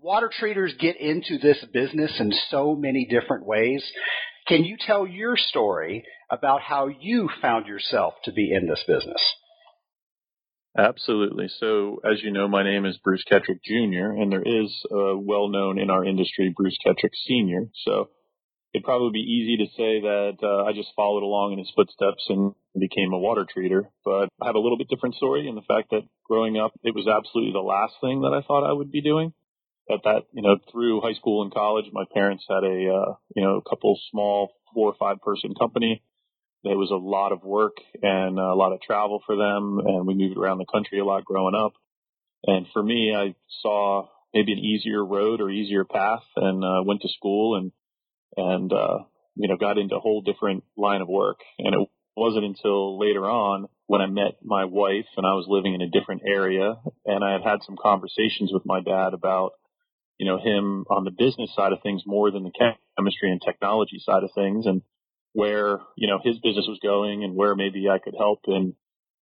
water 0.00 0.30
treaters 0.32 0.74
get 0.78 0.96
into 0.98 1.38
this 1.38 1.62
business 1.72 2.12
in 2.18 2.32
so 2.50 2.74
many 2.74 3.06
different 3.06 3.44
ways. 3.44 3.84
Can 4.48 4.64
you 4.64 4.76
tell 4.78 5.06
your 5.06 5.36
story 5.36 6.04
about 6.30 6.62
how 6.62 6.88
you 6.88 7.28
found 7.42 7.66
yourself 7.66 8.14
to 8.24 8.32
be 8.32 8.52
in 8.52 8.66
this 8.66 8.82
business? 8.86 9.20
Absolutely. 10.78 11.48
So, 11.58 12.00
as 12.08 12.22
you 12.22 12.32
know, 12.32 12.48
my 12.48 12.62
name 12.62 12.86
is 12.86 12.96
Bruce 12.98 13.24
Ketrick 13.30 13.62
Jr., 13.64 14.12
and 14.20 14.30
there 14.30 14.42
is 14.42 14.72
a 14.90 15.16
well 15.16 15.48
known 15.48 15.78
in 15.78 15.90
our 15.90 16.04
industry 16.04 16.54
Bruce 16.56 16.78
Ketrick 16.84 17.12
Sr. 17.26 17.68
So, 17.84 18.08
it'd 18.72 18.84
probably 18.84 19.10
be 19.12 19.18
easy 19.20 19.56
to 19.58 19.70
say 19.76 20.00
that 20.00 20.38
uh, 20.42 20.64
I 20.64 20.72
just 20.72 20.90
followed 20.94 21.22
along 21.22 21.52
in 21.52 21.58
his 21.58 21.72
footsteps 21.74 22.24
and 22.28 22.54
became 22.78 23.12
a 23.12 23.18
water 23.18 23.44
treater. 23.44 23.88
But 24.04 24.28
I 24.40 24.46
have 24.46 24.54
a 24.54 24.60
little 24.60 24.78
bit 24.78 24.88
different 24.88 25.16
story 25.16 25.48
in 25.48 25.54
the 25.54 25.62
fact 25.62 25.90
that 25.90 26.02
growing 26.24 26.56
up, 26.56 26.72
it 26.82 26.94
was 26.94 27.06
absolutely 27.06 27.52
the 27.52 27.58
last 27.58 27.94
thing 28.00 28.22
that 28.22 28.32
I 28.32 28.46
thought 28.46 28.68
I 28.68 28.72
would 28.72 28.92
be 28.92 29.02
doing. 29.02 29.32
At 29.90 30.04
that, 30.04 30.26
you 30.32 30.42
know, 30.42 30.56
through 30.70 31.00
high 31.00 31.14
school 31.14 31.42
and 31.42 31.52
college, 31.52 31.86
my 31.92 32.04
parents 32.14 32.44
had 32.48 32.62
a, 32.62 32.94
uh, 32.94 33.14
you 33.34 33.42
know, 33.42 33.56
a 33.56 33.68
couple 33.68 33.98
small 34.12 34.52
four 34.72 34.88
or 34.88 34.94
five 34.94 35.20
person 35.20 35.52
company. 35.58 36.02
There 36.62 36.78
was 36.78 36.92
a 36.92 36.94
lot 36.94 37.32
of 37.32 37.42
work 37.42 37.78
and 38.00 38.38
a 38.38 38.54
lot 38.54 38.72
of 38.72 38.82
travel 38.82 39.20
for 39.26 39.34
them, 39.34 39.80
and 39.84 40.06
we 40.06 40.14
moved 40.14 40.36
around 40.36 40.58
the 40.58 40.66
country 40.70 41.00
a 41.00 41.04
lot 41.04 41.24
growing 41.24 41.56
up. 41.56 41.72
And 42.46 42.66
for 42.72 42.82
me, 42.82 43.12
I 43.16 43.34
saw 43.62 44.06
maybe 44.32 44.52
an 44.52 44.58
easier 44.58 45.04
road 45.04 45.40
or 45.40 45.50
easier 45.50 45.84
path, 45.84 46.22
and 46.36 46.62
uh, 46.62 46.82
went 46.84 47.02
to 47.02 47.08
school 47.08 47.56
and 47.56 47.72
and 48.36 48.72
uh, 48.72 48.98
you 49.36 49.48
know 49.48 49.56
got 49.56 49.78
into 49.78 49.96
a 49.96 50.00
whole 50.00 50.22
different 50.22 50.64
line 50.76 51.00
of 51.00 51.08
work. 51.08 51.40
And 51.58 51.74
it 51.74 51.88
wasn't 52.16 52.44
until 52.44 52.98
later 52.98 53.24
on 53.24 53.66
when 53.86 54.00
I 54.00 54.06
met 54.06 54.38
my 54.42 54.64
wife 54.64 55.06
and 55.16 55.26
I 55.26 55.34
was 55.34 55.46
living 55.48 55.74
in 55.74 55.82
a 55.82 55.90
different 55.90 56.22
area, 56.26 56.76
and 57.04 57.24
I 57.24 57.32
had 57.32 57.42
had 57.42 57.58
some 57.64 57.76
conversations 57.80 58.50
with 58.52 58.64
my 58.64 58.80
dad 58.80 59.14
about 59.14 59.52
you 60.18 60.26
know 60.26 60.38
him 60.38 60.84
on 60.90 61.04
the 61.04 61.10
business 61.10 61.54
side 61.54 61.72
of 61.72 61.82
things 61.82 62.02
more 62.06 62.30
than 62.30 62.44
the 62.44 62.74
chemistry 62.96 63.30
and 63.30 63.40
technology 63.44 63.98
side 63.98 64.22
of 64.22 64.30
things, 64.34 64.66
and 64.66 64.82
where 65.32 65.80
you 65.96 66.08
know 66.08 66.18
his 66.22 66.38
business 66.38 66.66
was 66.68 66.78
going 66.82 67.24
and 67.24 67.34
where 67.34 67.54
maybe 67.54 67.88
I 67.88 67.98
could 67.98 68.14
help 68.18 68.40
and 68.46 68.74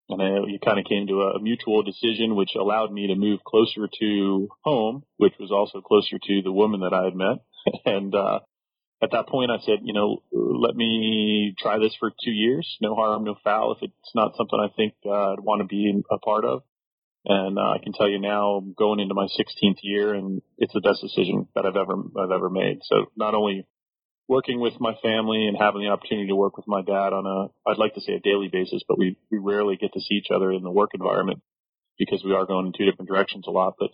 and 0.10 0.22
I, 0.22 0.40
we 0.40 0.60
kind 0.64 0.80
of 0.80 0.86
came 0.86 1.08
to 1.08 1.22
a 1.22 1.40
mutual 1.42 1.84
decision, 1.84 2.36
which 2.36 2.52
allowed 2.56 2.92
me 2.92 3.08
to 3.08 3.16
move 3.16 3.44
closer 3.44 3.90
to 4.00 4.48
home, 4.64 5.04
which 5.18 5.34
was 5.40 5.52
also 5.52 5.82
closer 5.82 6.18
to 6.18 6.42
the 6.42 6.52
woman 6.52 6.82
that 6.82 6.94
I 6.94 7.04
had 7.04 7.16
met. 7.16 7.38
And 7.86 8.16
uh, 8.16 8.40
at 9.02 9.12
that 9.12 9.28
point, 9.28 9.52
I 9.52 9.60
said, 9.60 9.80
you 9.84 9.94
know, 9.94 10.24
let 10.32 10.76
me 10.76 11.54
try 11.60 11.78
this 11.78 11.96
for 12.00 12.10
two 12.10 12.32
years. 12.32 12.78
No 12.82 12.96
harm, 12.96 13.26
no 13.26 13.36
foul. 13.44 13.74
If 13.74 13.84
it's 13.84 14.16
not 14.16 14.36
something 14.36 14.60
I 14.60 14.74
think 14.76 14.94
uh, 15.06 15.34
I'd 15.34 15.40
want 15.40 15.62
to 15.62 15.68
be 15.68 16.02
a 16.10 16.18
part 16.18 16.46
of. 16.46 16.64
And 17.26 17.60
uh, 17.60 17.72
I 17.72 17.78
can 17.84 17.94
tell 17.94 18.08
you 18.08 18.20
now, 18.20 18.64
going 18.78 19.00
into 19.00 19.14
my 19.14 19.28
16th 19.28 19.80
year, 19.84 20.14
and 20.14 20.42
it's 20.58 20.74
the 20.74 20.82
best 20.82 21.02
decision 21.02 21.48
that 21.56 21.66
I've 21.66 21.76
ever 21.76 21.96
I've 22.18 22.32
ever 22.32 22.50
made. 22.50 22.80
So 22.84 23.12
not 23.18 23.36
only 23.36 23.68
working 24.28 24.60
with 24.60 24.80
my 24.80 24.94
family 25.04 25.46
and 25.46 25.58
having 25.58 25.82
the 25.82 25.90
opportunity 25.90 26.28
to 26.28 26.36
work 26.36 26.58
with 26.58 26.68
my 26.68 26.82
dad 26.82 27.14
on 27.14 27.26
a 27.26 27.70
I'd 27.70 27.78
like 27.78 27.96
to 27.96 28.02
say 28.02 28.14
a 28.14 28.20
daily 28.20 28.48
basis, 28.48 28.82
but 28.88 28.98
we 28.98 29.18
we 29.30 29.40
rarely 29.40 29.76
get 29.76 29.94
to 29.94 30.00
see 30.00 30.16
each 30.16 30.32
other 30.34 30.52
in 30.52 30.64
the 30.64 30.72
work 30.72 30.92
environment 30.94 31.42
because 32.00 32.24
we 32.24 32.34
are 32.34 32.46
going 32.46 32.68
in 32.68 32.74
two 32.74 32.86
different 32.90 33.10
directions 33.10 33.46
a 33.46 33.52
lot. 33.52 33.76
But 33.78 33.92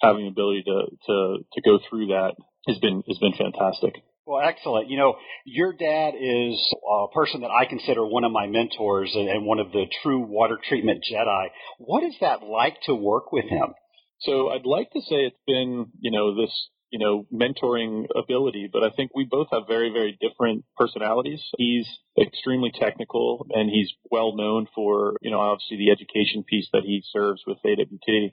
having 0.00 0.24
the 0.24 0.30
ability 0.30 0.64
to 0.64 0.82
to 1.06 1.38
to 1.52 1.60
go 1.60 1.78
through 1.88 2.08
that 2.08 2.34
has 2.66 2.78
been 2.78 3.02
has 3.06 3.18
been 3.18 3.34
fantastic. 3.34 4.02
Well, 4.30 4.46
excellent. 4.48 4.88
You 4.88 4.96
know, 4.96 5.16
your 5.44 5.72
dad 5.72 6.14
is 6.14 6.74
a 6.88 7.08
person 7.12 7.40
that 7.40 7.50
I 7.50 7.64
consider 7.64 8.06
one 8.06 8.22
of 8.22 8.30
my 8.30 8.46
mentors 8.46 9.10
and, 9.12 9.44
one 9.44 9.58
of 9.58 9.72
the 9.72 9.86
true 10.04 10.20
water 10.20 10.56
treatment 10.68 11.02
Jedi. 11.10 11.48
What 11.78 12.04
is 12.04 12.14
that 12.20 12.44
like 12.44 12.76
to 12.86 12.94
work 12.94 13.32
with 13.32 13.46
him? 13.46 13.74
So 14.20 14.50
I'd 14.50 14.66
like 14.66 14.92
to 14.92 15.00
say 15.00 15.26
it's 15.26 15.36
been, 15.48 15.86
you 15.98 16.12
know, 16.12 16.40
this, 16.40 16.52
you 16.90 17.00
know, 17.00 17.26
mentoring 17.34 18.06
ability, 18.16 18.70
but 18.72 18.84
I 18.84 18.90
think 18.90 19.10
we 19.16 19.26
both 19.28 19.48
have 19.50 19.62
very, 19.66 19.90
very 19.90 20.16
different 20.20 20.64
personalities. 20.76 21.42
He's 21.58 21.88
extremely 22.16 22.70
technical 22.70 23.48
and 23.50 23.68
he's 23.68 23.90
well 24.12 24.36
known 24.36 24.68
for, 24.76 25.14
you 25.22 25.32
know, 25.32 25.40
obviously 25.40 25.78
the 25.78 25.90
education 25.90 26.44
piece 26.48 26.68
that 26.72 26.84
he 26.84 27.02
serves 27.12 27.42
with 27.48 27.58
AWT 27.64 28.30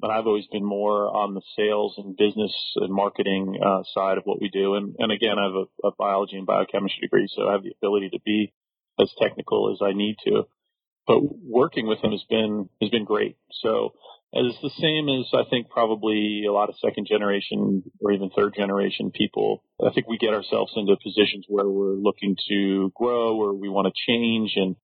but 0.00 0.10
I've 0.10 0.26
always 0.26 0.46
been 0.50 0.64
more 0.64 1.08
on 1.08 1.34
the 1.34 1.42
sales 1.56 1.94
and 1.98 2.16
business 2.16 2.52
and 2.76 2.92
marketing 2.92 3.58
uh, 3.64 3.82
side 3.94 4.18
of 4.18 4.24
what 4.24 4.40
we 4.40 4.48
do. 4.48 4.74
And, 4.74 4.94
and 4.98 5.10
again, 5.10 5.38
I 5.38 5.44
have 5.44 5.54
a, 5.54 5.88
a, 5.88 5.90
biology 5.98 6.36
and 6.36 6.46
biochemistry 6.46 7.00
degree, 7.02 7.28
so 7.34 7.48
I 7.48 7.52
have 7.52 7.62
the 7.62 7.74
ability 7.76 8.10
to 8.10 8.20
be 8.24 8.52
as 9.00 9.10
technical 9.20 9.72
as 9.72 9.80
I 9.82 9.92
need 9.92 10.16
to. 10.26 10.44
But 11.06 11.20
working 11.22 11.86
with 11.86 12.00
him 12.00 12.12
has 12.12 12.24
been 12.28 12.68
has 12.80 12.90
been 12.90 13.06
great. 13.06 13.38
So 13.62 13.94
it's 14.32 14.60
the 14.60 14.70
same 14.78 15.08
as 15.08 15.26
I 15.32 15.48
think 15.48 15.70
probably 15.70 16.44
a 16.46 16.52
lot 16.52 16.68
of 16.68 16.74
second 16.84 17.06
generation 17.06 17.82
or 18.00 18.12
even 18.12 18.30
third 18.30 18.54
generation 18.54 19.10
people. 19.10 19.64
I 19.82 19.90
think 19.92 20.06
we 20.06 20.18
get 20.18 20.34
ourselves 20.34 20.72
into 20.76 20.96
positions 21.02 21.46
where 21.48 21.66
we're 21.66 21.94
looking 21.94 22.36
to 22.50 22.92
grow 22.94 23.36
or 23.36 23.54
we 23.54 23.70
want 23.70 23.86
to 23.86 24.12
change 24.12 24.52
and 24.56 24.76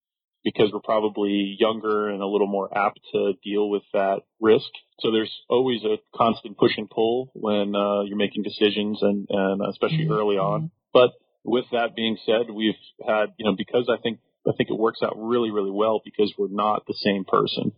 because 0.45 0.71
we're 0.73 0.81
probably 0.81 1.57
younger 1.59 2.11
and 2.11 2.21
a 2.21 2.27
little 2.27 2.47
more 2.47 2.69
apt 2.77 3.01
to 3.13 3.33
deal 3.43 3.69
with 3.71 3.83
that 3.95 4.21
risk. 4.41 4.69
So 5.01 5.11
there's 5.11 5.33
always 5.49 5.83
a 5.85 5.97
constant 6.15 6.59
push 6.59 6.73
and 6.77 6.89
pull 6.89 7.31
when 7.35 7.75
uh, 7.75 8.03
you're 8.03 8.19
making 8.19 8.43
decisions 8.43 8.99
and, 9.01 9.27
and 9.31 9.63
especially 9.69 10.05
mm-hmm. 10.05 10.13
early 10.13 10.37
on. 10.37 10.71
But 10.93 11.13
with 11.45 11.65
that 11.73 11.97
being 11.97 12.19
said, 12.27 12.51
we've 12.53 12.75
had, 13.07 13.33
you 13.39 13.47
know, 13.47 13.57
because 13.57 13.89
I 13.91 14.01
think, 14.01 14.21
I 14.47 14.53
think 14.57 14.69
it 14.69 14.79
works 14.79 15.01
out 15.03 15.15
really, 15.17 15.51
really 15.51 15.71
well 15.71 16.03
because 16.05 16.33
we're 16.37 16.49
not 16.51 16.85
the 16.87 16.95
same 16.95 17.25
person. 17.25 17.73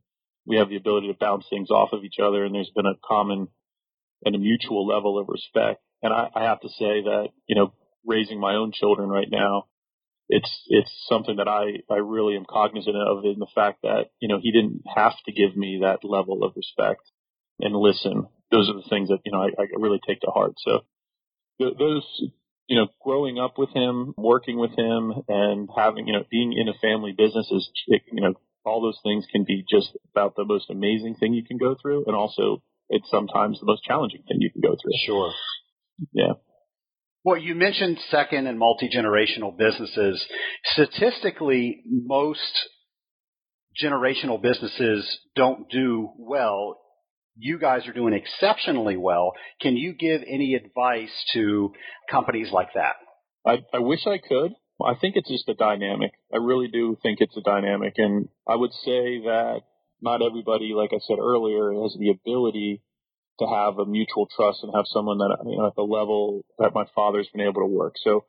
We 0.45 0.57
have 0.57 0.69
the 0.69 0.77
ability 0.77 1.09
to 1.09 1.19
bounce 1.19 1.47
things 1.49 1.71
off 1.71 1.91
of 1.93 2.05
each 2.05 2.19
other 2.21 2.45
and 2.45 2.55
there's 2.55 2.71
been 2.75 2.87
a 2.87 2.99
common 3.07 3.49
and 4.25 4.35
a 4.35 4.39
mutual 4.39 4.87
level 4.87 5.19
of 5.19 5.29
respect. 5.29 5.81
And 6.03 6.13
I, 6.13 6.29
I 6.35 6.43
have 6.45 6.61
to 6.61 6.69
say 6.69 7.03
that, 7.03 7.29
you 7.47 7.55
know, 7.55 7.73
raising 8.05 8.41
my 8.41 8.55
own 8.55 8.73
children 8.73 9.09
right 9.09 9.29
now, 9.31 9.67
it's 10.29 10.51
it's 10.69 10.91
something 11.09 11.37
that 11.37 11.49
I 11.49 11.83
I 11.93 11.99
really 11.99 12.37
am 12.37 12.45
cognizant 12.49 12.97
of 12.97 13.25
in 13.25 13.39
the 13.39 13.47
fact 13.55 13.83
that 13.83 14.11
you 14.21 14.29
know 14.29 14.39
he 14.41 14.53
didn't 14.53 14.83
have 14.95 15.15
to 15.27 15.33
give 15.33 15.57
me 15.57 15.81
that 15.83 16.05
level 16.05 16.43
of 16.45 16.53
respect 16.57 17.03
and 17.61 17.75
listen. 17.75 18.27
Those 18.51 18.69
are 18.69 18.75
the 18.75 18.89
things 18.89 19.09
that 19.09 19.21
you 19.25 19.33
know 19.33 19.43
I, 19.43 19.49
I 19.59 19.67
really 19.79 20.01
take 20.07 20.21
to 20.21 20.31
heart. 20.31 20.55
So 20.59 20.81
those 21.59 22.05
you 22.67 22.77
know 22.77 22.89
growing 23.03 23.39
up 23.39 23.59
with 23.59 23.71
him, 23.71 24.15
working 24.17 24.59
with 24.59 24.77
him, 24.77 25.13
and 25.29 25.69
having 25.77 26.07
you 26.07 26.13
know 26.13 26.25
being 26.31 26.53
in 26.53 26.69
a 26.69 26.79
family 26.81 27.13
business 27.17 27.51
is 27.51 27.71
you 27.87 28.01
know 28.21 28.35
all 28.65 28.83
those 28.83 28.99
things 29.05 29.25
can 29.31 29.45
be 29.45 29.65
just 29.71 29.97
about 30.13 30.35
the 30.35 30.45
most 30.45 30.71
amazing 30.71 31.15
thing 31.15 31.35
you 31.35 31.45
can 31.45 31.57
go 31.57 31.77
through, 31.81 32.05
and 32.07 32.17
also 32.17 32.63
it's 32.89 33.09
sometimes 33.11 33.61
the 33.61 33.67
most 33.67 33.85
challenging 33.85 34.23
thing 34.27 34.39
you 34.41 34.51
can 34.51 34.61
go 34.61 34.77
through. 34.81 34.93
Sure. 35.05 35.33
Yeah. 36.13 36.33
Well, 37.27 37.39
you 37.39 37.57
mentioned 37.57 37.99
second 38.09 38.47
and 38.47 38.57
multi 38.57 38.89
generational 38.89 39.59
businesses. 39.59 40.25
Statistically, 40.65 41.83
most 41.85 42.69
generational 43.83 44.41
businesses 44.41 45.05
don't 45.35 45.69
do 45.69 46.11
well. 46.21 46.79
You 47.37 47.59
guys 47.59 47.85
are 47.89 47.93
doing 47.93 48.15
exceptionally 48.15 48.97
well. 48.97 49.33
Can 49.61 49.77
you 49.77 49.93
give 49.93 50.21
any 50.25 50.55
advice 50.55 51.11
to 51.33 51.73
companies 52.09 52.53
like 52.53 52.69
that? 52.77 52.95
I, 53.45 53.59
I 53.75 53.81
wish 53.81 54.07
I 54.07 54.19
could. 54.19 54.53
I 54.81 54.95
think 54.95 55.17
it's 55.17 55.29
just 55.29 55.49
a 55.49 55.55
dynamic. 55.55 56.13
I 56.33 56.37
really 56.37 56.69
do 56.69 56.97
think 57.03 57.19
it's 57.21 57.37
a 57.37 57.43
dynamic. 57.43 57.95
And 57.97 58.29
I 58.49 58.55
would 58.55 58.73
say 58.85 59.19
that 59.25 59.63
not 60.01 60.23
everybody, 60.23 60.75
like 60.77 60.91
I 60.93 61.01
said 61.09 61.19
earlier, 61.19 61.73
has 61.73 61.97
the 61.99 62.11
ability 62.11 62.83
to 63.39 63.47
have 63.47 63.79
a 63.79 63.87
mutual 63.87 64.29
trust 64.35 64.63
and 64.63 64.73
have 64.75 64.87
someone 64.87 65.19
that 65.19 65.37
you 65.45 65.59
know 65.59 65.67
at 65.67 65.77
the 65.77 65.83
level 65.83 66.45
that 66.59 66.75
my 66.75 66.85
father's 66.95 67.29
been 67.29 67.47
able 67.47 67.63
to 67.63 67.67
work. 67.67 67.95
So 68.03 68.25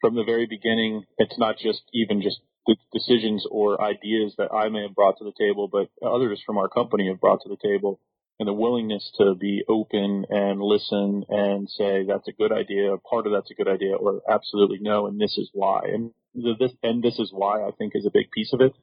from 0.00 0.14
the 0.14 0.24
very 0.24 0.46
beginning, 0.46 1.04
it's 1.18 1.38
not 1.38 1.58
just 1.58 1.82
even 1.92 2.22
just 2.22 2.40
the 2.66 2.76
decisions 2.92 3.46
or 3.50 3.82
ideas 3.82 4.34
that 4.38 4.52
I 4.52 4.68
may 4.68 4.82
have 4.82 4.94
brought 4.94 5.18
to 5.18 5.24
the 5.24 5.32
table, 5.38 5.68
but 5.68 5.88
others 6.06 6.42
from 6.44 6.58
our 6.58 6.68
company 6.68 7.08
have 7.08 7.20
brought 7.20 7.40
to 7.42 7.48
the 7.48 7.56
table. 7.62 8.00
And 8.40 8.46
the 8.46 8.52
willingness 8.52 9.10
to 9.18 9.34
be 9.34 9.64
open 9.68 10.24
and 10.30 10.60
listen 10.60 11.24
and 11.28 11.68
say 11.68 12.04
that's 12.06 12.28
a 12.28 12.32
good 12.32 12.52
idea, 12.52 12.96
part 12.98 13.26
of 13.26 13.32
that's 13.32 13.50
a 13.50 13.54
good 13.54 13.66
idea, 13.66 13.96
or 13.96 14.22
absolutely 14.30 14.78
no, 14.80 15.08
and 15.08 15.20
this 15.20 15.36
is 15.36 15.50
why. 15.52 15.80
And 15.86 16.12
this 16.34 16.70
and 16.84 17.02
this 17.02 17.18
is 17.18 17.32
why 17.32 17.66
I 17.66 17.72
think 17.72 17.94
is 17.96 18.06
a 18.06 18.12
big 18.12 18.30
piece 18.30 18.52
of 18.52 18.60
it. 18.60 18.74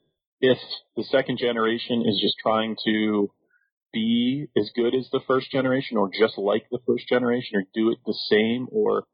If 0.41 0.57
the 0.97 1.05
second 1.05 1.37
generation 1.37 2.03
is 2.05 2.19
just 2.21 2.35
trying 2.37 2.75
to 2.85 3.31
be 3.93 4.47
as 4.57 4.71
good 4.75 4.93
as 4.95 5.07
the 5.11 5.21
first 5.27 5.51
generation 5.51 5.97
or 5.97 6.09
just 6.09 6.37
like 6.37 6.65
the 6.69 6.79
first 6.85 7.07
generation 7.07 7.57
or 7.57 7.63
do 7.73 7.91
it 7.91 7.99
the 8.05 8.17
same 8.29 8.67
or 8.71 9.05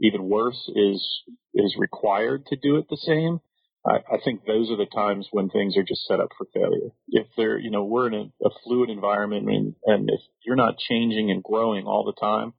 even 0.00 0.28
worse 0.28 0.70
is 0.74 1.22
is 1.54 1.74
required 1.78 2.44
to 2.46 2.56
do 2.56 2.76
it 2.76 2.86
the 2.90 2.98
same. 2.98 3.40
I, 3.86 4.14
I 4.14 4.18
think 4.24 4.44
those 4.44 4.70
are 4.70 4.76
the 4.76 4.86
times 4.86 5.28
when 5.30 5.48
things 5.48 5.76
are 5.76 5.82
just 5.82 6.06
set 6.06 6.20
up 6.20 6.30
for 6.36 6.46
failure. 6.52 6.90
If 7.08 7.28
they're, 7.36 7.58
you 7.58 7.70
know, 7.70 7.84
we're 7.84 8.08
in 8.08 8.14
a, 8.14 8.46
a 8.46 8.50
fluid 8.64 8.90
environment 8.90 9.48
and, 9.48 9.74
and 9.84 10.10
if 10.10 10.20
you're 10.44 10.56
not 10.56 10.78
changing 10.78 11.30
and 11.30 11.42
growing 11.42 11.86
all 11.86 12.04
the 12.04 12.20
time, 12.20 12.52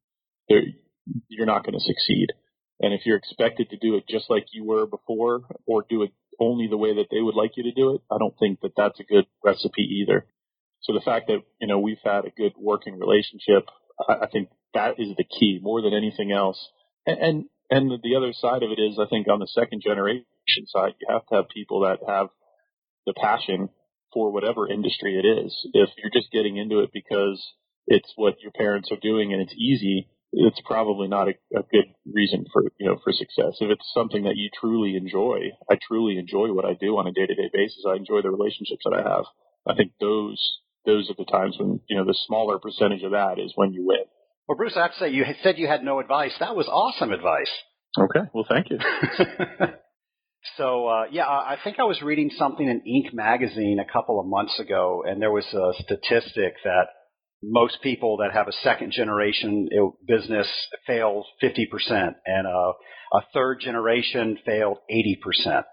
you're 1.28 1.46
not 1.46 1.64
going 1.64 1.78
to 1.78 1.84
succeed. 1.84 2.28
And 2.80 2.94
if 2.94 3.02
you're 3.04 3.16
expected 3.16 3.70
to 3.70 3.76
do 3.76 3.96
it 3.96 4.08
just 4.08 4.30
like 4.30 4.46
you 4.52 4.64
were 4.64 4.86
before 4.86 5.42
or 5.66 5.84
do 5.88 6.02
it 6.02 6.12
only 6.40 6.68
the 6.68 6.76
way 6.76 6.94
that 6.94 7.08
they 7.10 7.20
would 7.20 7.34
like 7.34 7.52
you 7.56 7.64
to 7.64 7.72
do 7.72 7.94
it, 7.94 8.02
I 8.10 8.18
don't 8.18 8.38
think 8.38 8.60
that 8.60 8.72
that's 8.76 9.00
a 9.00 9.04
good 9.04 9.26
recipe 9.44 9.82
either. 10.02 10.26
So 10.80 10.92
the 10.92 11.00
fact 11.00 11.28
that, 11.28 11.42
you 11.60 11.66
know, 11.66 11.78
we've 11.78 12.02
had 12.04 12.24
a 12.24 12.30
good 12.30 12.52
working 12.56 12.98
relationship, 12.98 13.68
I, 14.08 14.26
think 14.26 14.50
that 14.74 14.98
is 14.98 15.16
the 15.16 15.24
key 15.24 15.58
more 15.60 15.82
than 15.82 15.92
anything 15.92 16.32
else. 16.32 16.68
And, 17.06 17.18
and, 17.18 17.44
and 17.70 18.02
the 18.02 18.16
other 18.16 18.32
side 18.32 18.62
of 18.62 18.70
it 18.70 18.80
is, 18.80 18.98
I 18.98 19.08
think 19.08 19.28
on 19.28 19.40
the 19.40 19.48
second 19.48 19.82
generation 19.82 20.24
side, 20.66 20.94
you 21.00 21.08
have 21.10 21.26
to 21.26 21.34
have 21.34 21.48
people 21.48 21.80
that 21.80 21.98
have 22.06 22.28
the 23.06 23.14
passion 23.14 23.68
for 24.12 24.32
whatever 24.32 24.70
industry 24.70 25.18
it 25.18 25.26
is. 25.26 25.54
If 25.72 25.90
you're 25.98 26.12
just 26.12 26.32
getting 26.32 26.56
into 26.56 26.80
it 26.80 26.90
because 26.92 27.44
it's 27.86 28.12
what 28.16 28.40
your 28.40 28.52
parents 28.52 28.90
are 28.92 29.00
doing 29.00 29.32
and 29.32 29.42
it's 29.42 29.54
easy, 29.54 30.08
it's 30.32 30.60
probably 30.64 31.08
not 31.08 31.28
a, 31.28 31.32
a, 31.56 31.62
good 31.62 31.86
reason 32.06 32.44
for 32.52 32.62
you 32.78 32.86
know 32.86 32.98
for 33.02 33.12
success. 33.12 33.56
If 33.60 33.70
it's 33.70 33.90
something 33.94 34.24
that 34.24 34.36
you 34.36 34.50
truly 34.52 34.94
enjoy, 34.96 35.52
I 35.70 35.78
truly 35.80 36.18
enjoy 36.18 36.52
what 36.52 36.66
I 36.66 36.74
do 36.74 36.98
on 36.98 37.06
a 37.06 37.12
day 37.12 37.26
to 37.26 37.34
day 37.34 37.50
basis. 37.52 37.84
I 37.88 37.96
enjoy 37.96 38.20
the 38.22 38.30
relationships 38.30 38.82
that 38.84 38.92
I 38.92 39.08
have. 39.08 39.24
I 39.66 39.74
think 39.74 39.92
those 40.00 40.60
those 40.88 41.10
are 41.10 41.14
the 41.18 41.30
times 41.30 41.56
when, 41.60 41.80
you 41.88 41.96
know, 41.96 42.04
the 42.04 42.16
smaller 42.26 42.58
percentage 42.58 43.02
of 43.02 43.12
that 43.12 43.38
is 43.38 43.52
when 43.54 43.72
you 43.74 43.84
win. 43.86 44.04
Well, 44.48 44.56
Bruce, 44.56 44.76
I'd 44.76 44.94
say 44.98 45.10
you 45.10 45.24
said 45.42 45.58
you 45.58 45.68
had 45.68 45.84
no 45.84 46.00
advice. 46.00 46.32
That 46.40 46.56
was 46.56 46.66
awesome 46.66 47.12
advice. 47.12 47.50
Okay. 47.98 48.20
Well, 48.32 48.46
thank 48.48 48.70
you. 48.70 48.78
so, 50.56 50.88
uh, 50.88 51.04
yeah, 51.10 51.26
I 51.26 51.58
think 51.62 51.78
I 51.78 51.84
was 51.84 52.00
reading 52.00 52.30
something 52.36 52.66
in 52.66 52.80
Inc. 52.80 53.12
magazine 53.12 53.78
a 53.78 53.92
couple 53.92 54.18
of 54.18 54.26
months 54.26 54.58
ago, 54.58 55.04
and 55.06 55.20
there 55.20 55.30
was 55.30 55.44
a 55.52 55.82
statistic 55.82 56.54
that 56.64 56.86
most 57.42 57.82
people 57.82 58.16
that 58.18 58.32
have 58.32 58.48
a 58.48 58.52
second 58.64 58.92
generation 58.92 59.68
business 60.06 60.48
fail 60.86 61.24
50%, 61.42 61.66
and 62.24 62.46
a, 62.46 62.72
a 63.12 63.20
third 63.34 63.60
generation 63.60 64.38
failed 64.46 64.78
80%. 64.90 65.64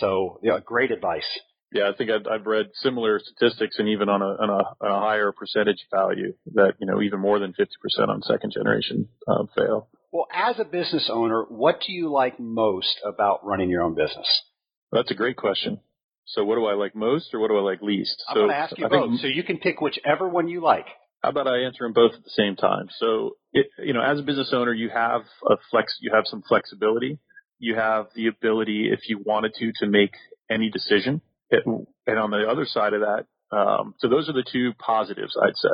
So, 0.00 0.40
yeah, 0.42 0.58
great 0.64 0.90
advice. 0.90 1.28
Yeah, 1.76 1.90
I 1.92 1.96
think 1.96 2.10
I've, 2.10 2.26
I've 2.26 2.46
read 2.46 2.66
similar 2.74 3.20
statistics, 3.22 3.76
and 3.78 3.88
even 3.88 4.08
on 4.08 4.22
a, 4.22 4.24
on 4.24 4.50
a, 4.50 4.84
on 4.84 4.90
a 4.90 5.00
higher 5.00 5.32
percentage 5.32 5.86
value, 5.94 6.34
that 6.54 6.74
you 6.78 6.86
know 6.86 7.02
even 7.02 7.20
more 7.20 7.38
than 7.38 7.52
fifty 7.52 7.74
percent 7.82 8.10
on 8.10 8.22
second 8.22 8.52
generation 8.52 9.08
um, 9.28 9.48
fail. 9.56 9.88
Well, 10.12 10.26
as 10.32 10.58
a 10.58 10.64
business 10.64 11.10
owner, 11.12 11.44
what 11.48 11.80
do 11.86 11.92
you 11.92 12.10
like 12.10 12.40
most 12.40 13.00
about 13.04 13.44
running 13.44 13.68
your 13.68 13.82
own 13.82 13.94
business? 13.94 14.26
That's 14.90 15.10
a 15.10 15.14
great 15.14 15.36
question. 15.36 15.80
So, 16.24 16.44
what 16.44 16.56
do 16.56 16.64
I 16.64 16.74
like 16.74 16.96
most, 16.96 17.34
or 17.34 17.40
what 17.40 17.48
do 17.48 17.58
I 17.58 17.60
like 17.60 17.82
least? 17.82 18.22
I'm 18.28 18.34
so, 18.34 18.40
going 18.40 18.50
to 18.50 18.56
ask 18.56 18.78
you 18.78 18.86
I 18.86 18.88
both, 18.88 19.10
think, 19.10 19.20
so 19.20 19.26
you 19.26 19.42
can 19.42 19.58
pick 19.58 19.80
whichever 19.80 20.28
one 20.28 20.48
you 20.48 20.62
like. 20.62 20.86
How 21.22 21.30
about 21.30 21.46
I 21.46 21.64
answer 21.64 21.84
them 21.84 21.92
both 21.92 22.14
at 22.14 22.24
the 22.24 22.30
same 22.30 22.56
time? 22.56 22.88
So, 22.98 23.36
it, 23.52 23.66
you 23.78 23.92
know, 23.92 24.02
as 24.02 24.18
a 24.18 24.22
business 24.22 24.50
owner, 24.52 24.72
you 24.72 24.88
have 24.88 25.22
a 25.48 25.56
flex, 25.70 25.96
you 26.00 26.12
have 26.14 26.24
some 26.26 26.42
flexibility. 26.48 27.18
You 27.58 27.74
have 27.74 28.08
the 28.14 28.26
ability, 28.26 28.90
if 28.92 29.08
you 29.08 29.18
wanted 29.24 29.54
to, 29.54 29.72
to 29.80 29.86
make 29.86 30.12
any 30.50 30.70
decision 30.70 31.20
and 31.50 32.18
on 32.18 32.30
the 32.30 32.46
other 32.48 32.66
side 32.66 32.92
of 32.92 33.00
that, 33.00 33.26
um, 33.56 33.94
so 33.98 34.08
those 34.08 34.28
are 34.28 34.32
the 34.32 34.44
two 34.50 34.72
positives, 34.78 35.36
I'd 35.40 35.56
say. 35.56 35.68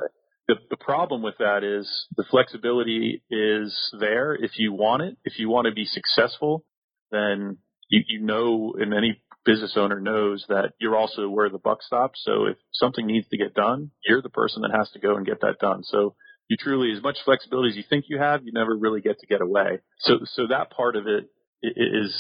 The, 0.49 0.57
the 0.71 0.77
problem 0.77 1.23
with 1.23 1.37
that 1.39 1.63
is 1.65 2.07
the 2.17 2.25
flexibility 2.31 3.23
is 3.31 3.95
there 3.99 4.35
if 4.35 4.59
you 4.59 4.73
want 4.73 5.03
it. 5.03 5.17
If 5.25 5.39
you 5.39 5.49
want 5.49 5.67
to 5.67 5.73
be 5.73 5.85
successful, 5.85 6.65
then 7.11 7.59
you, 7.89 8.03
you 8.09 8.21
know, 8.21 8.75
and 8.79 8.93
any 8.93 9.23
business 9.45 9.75
owner 9.77 10.01
knows 10.01 10.45
that 10.49 10.73
you're 10.81 10.97
also 10.97 11.29
where 11.29 11.49
the 11.49 11.59
buck 11.59 11.83
stops. 11.83 12.21
So 12.25 12.47
if 12.47 12.57
something 12.73 13.07
needs 13.07 13.29
to 13.29 13.39
get 13.39 13.55
done, 13.55 13.91
you're 14.05 14.23
the 14.23 14.31
person 14.31 14.63
that 14.63 14.77
has 14.77 14.91
to 14.91 14.99
go 14.99 15.17
and 15.17 15.27
get 15.27 15.41
that 15.41 15.59
done. 15.61 15.85
So 15.85 16.15
you 16.49 16.57
truly, 16.57 16.93
as 16.97 17.03
much 17.03 17.19
flexibility 17.25 17.71
as 17.71 17.77
you 17.77 17.85
think 17.89 18.07
you 18.09 18.19
have, 18.19 18.45
you 18.45 18.53
never 18.53 18.77
really 18.77 19.01
get 19.01 19.21
to 19.21 19.27
get 19.27 19.41
away. 19.41 19.79
So, 20.01 20.19
so 20.25 20.49
that 20.49 20.71
part 20.71 20.97
of 20.97 21.07
it 21.07 21.29
is, 21.63 22.15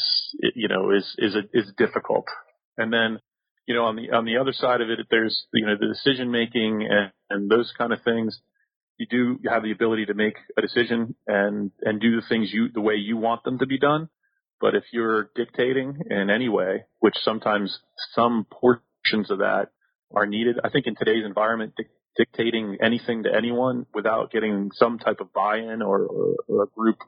you 0.54 0.68
know, 0.68 0.90
is, 0.90 1.14
is, 1.18 1.36
is 1.52 1.72
difficult. 1.76 2.26
And 2.78 2.92
then 2.92 3.18
you 3.66 3.74
know, 3.74 3.84
on 3.84 3.96
the 3.96 4.10
on 4.10 4.24
the 4.24 4.38
other 4.38 4.52
side 4.52 4.80
of 4.80 4.90
it, 4.90 4.98
there's 5.10 5.46
you 5.52 5.66
know 5.66 5.76
the 5.78 5.86
decision 5.86 6.30
making 6.30 6.86
and, 6.88 7.12
and 7.30 7.50
those 7.50 7.72
kind 7.76 7.92
of 7.92 8.02
things. 8.02 8.38
You 8.98 9.06
do 9.10 9.38
have 9.48 9.62
the 9.62 9.72
ability 9.72 10.06
to 10.06 10.14
make 10.14 10.36
a 10.56 10.62
decision 10.62 11.14
and 11.26 11.70
and 11.82 12.00
do 12.00 12.16
the 12.16 12.26
things 12.28 12.52
you 12.52 12.68
the 12.72 12.80
way 12.80 12.94
you 12.94 13.16
want 13.16 13.44
them 13.44 13.58
to 13.58 13.66
be 13.66 13.78
done. 13.78 14.08
But 14.60 14.74
if 14.74 14.84
you're 14.92 15.30
dictating 15.34 16.02
in 16.08 16.30
any 16.30 16.48
way, 16.48 16.84
which 17.00 17.16
sometimes 17.22 17.80
some 18.14 18.46
portions 18.50 19.30
of 19.30 19.38
that 19.38 19.70
are 20.14 20.26
needed, 20.26 20.60
I 20.62 20.70
think 20.70 20.86
in 20.86 20.94
today's 20.94 21.24
environment, 21.24 21.74
dictating 22.16 22.78
anything 22.80 23.24
to 23.24 23.34
anyone 23.34 23.86
without 23.92 24.30
getting 24.30 24.70
some 24.74 24.98
type 24.98 25.20
of 25.20 25.32
buy-in 25.32 25.82
or, 25.82 26.02
or, 26.02 26.34
or 26.46 26.66
group 26.76 26.98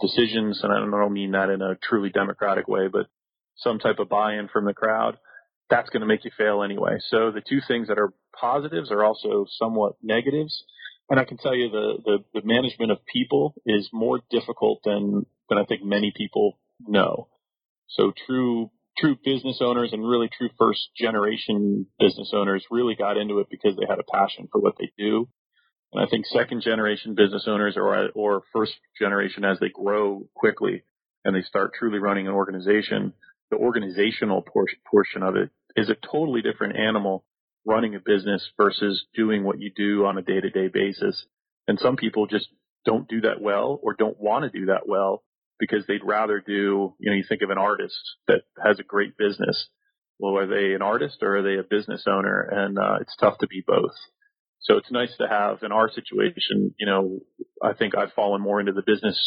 decisions, 0.00 0.60
and 0.64 0.72
I 0.72 0.78
don't 0.80 1.12
mean 1.12 1.32
that 1.32 1.50
in 1.50 1.62
a 1.62 1.76
truly 1.76 2.10
democratic 2.10 2.66
way, 2.66 2.88
but 2.88 3.06
some 3.56 3.78
type 3.78 4.00
of 4.00 4.08
buy-in 4.08 4.48
from 4.48 4.64
the 4.64 4.74
crowd 4.74 5.18
that's 5.70 5.90
going 5.90 6.00
to 6.00 6.06
make 6.06 6.24
you 6.24 6.30
fail 6.36 6.62
anyway. 6.62 6.98
So 7.10 7.30
the 7.30 7.42
two 7.46 7.60
things 7.66 7.88
that 7.88 7.98
are 7.98 8.12
positives 8.38 8.90
are 8.90 9.04
also 9.04 9.46
somewhat 9.58 9.96
negatives. 10.02 10.64
And 11.10 11.18
I 11.18 11.24
can 11.24 11.38
tell 11.38 11.54
you 11.54 11.70
the, 11.70 11.98
the, 12.04 12.40
the 12.40 12.46
management 12.46 12.92
of 12.92 12.98
people 13.06 13.54
is 13.66 13.88
more 13.92 14.20
difficult 14.30 14.80
than, 14.84 15.26
than 15.48 15.58
I 15.58 15.64
think 15.64 15.82
many 15.84 16.12
people 16.14 16.58
know. 16.86 17.28
So 17.88 18.12
true, 18.26 18.70
true 18.98 19.16
business 19.24 19.58
owners 19.60 19.92
and 19.92 20.06
really 20.06 20.28
true 20.28 20.50
first 20.58 20.88
generation 20.96 21.86
business 21.98 22.30
owners 22.34 22.64
really 22.70 22.94
got 22.94 23.16
into 23.16 23.40
it 23.40 23.48
because 23.50 23.76
they 23.76 23.86
had 23.88 23.98
a 23.98 24.12
passion 24.12 24.48
for 24.52 24.60
what 24.60 24.74
they 24.78 24.90
do. 24.98 25.28
And 25.92 26.04
I 26.04 26.08
think 26.08 26.26
second 26.26 26.62
generation 26.62 27.14
business 27.14 27.44
owners 27.46 27.74
or, 27.76 28.10
or 28.14 28.42
first 28.52 28.74
generation 28.98 29.44
as 29.44 29.58
they 29.58 29.70
grow 29.70 30.28
quickly 30.34 30.82
and 31.24 31.34
they 31.34 31.42
start 31.42 31.72
truly 31.78 31.98
running 31.98 32.26
an 32.26 32.34
organization, 32.34 33.14
the 33.50 33.56
organizational 33.56 34.42
portion, 34.42 34.78
portion 34.90 35.22
of 35.22 35.36
it 35.36 35.50
is 35.78 35.88
a 35.88 35.96
totally 36.10 36.42
different 36.42 36.76
animal 36.76 37.24
running 37.64 37.94
a 37.94 38.00
business 38.00 38.48
versus 38.56 39.04
doing 39.14 39.44
what 39.44 39.60
you 39.60 39.70
do 39.74 40.06
on 40.06 40.18
a 40.18 40.22
day 40.22 40.40
to 40.40 40.50
day 40.50 40.68
basis. 40.72 41.24
And 41.68 41.78
some 41.78 41.96
people 41.96 42.26
just 42.26 42.48
don't 42.84 43.08
do 43.08 43.20
that 43.20 43.40
well 43.40 43.78
or 43.82 43.94
don't 43.94 44.18
want 44.18 44.44
to 44.50 44.58
do 44.58 44.66
that 44.66 44.88
well 44.88 45.22
because 45.58 45.84
they'd 45.86 46.04
rather 46.04 46.42
do, 46.44 46.94
you 46.98 47.10
know, 47.10 47.16
you 47.16 47.24
think 47.28 47.42
of 47.42 47.50
an 47.50 47.58
artist 47.58 47.98
that 48.26 48.42
has 48.64 48.78
a 48.80 48.84
great 48.84 49.16
business. 49.16 49.68
Well, 50.18 50.36
are 50.36 50.46
they 50.46 50.74
an 50.74 50.82
artist 50.82 51.18
or 51.22 51.38
are 51.38 51.42
they 51.42 51.60
a 51.60 51.62
business 51.62 52.04
owner? 52.08 52.40
And 52.40 52.78
uh, 52.78 52.96
it's 53.00 53.14
tough 53.20 53.38
to 53.38 53.46
be 53.46 53.62
both. 53.64 53.94
So 54.60 54.76
it's 54.78 54.90
nice 54.90 55.14
to 55.18 55.28
have 55.28 55.62
in 55.62 55.70
our 55.70 55.90
situation, 55.90 56.74
you 56.78 56.86
know, 56.86 57.20
I 57.62 57.74
think 57.74 57.96
I've 57.96 58.12
fallen 58.14 58.40
more 58.40 58.58
into 58.58 58.72
the 58.72 58.82
business 58.84 59.18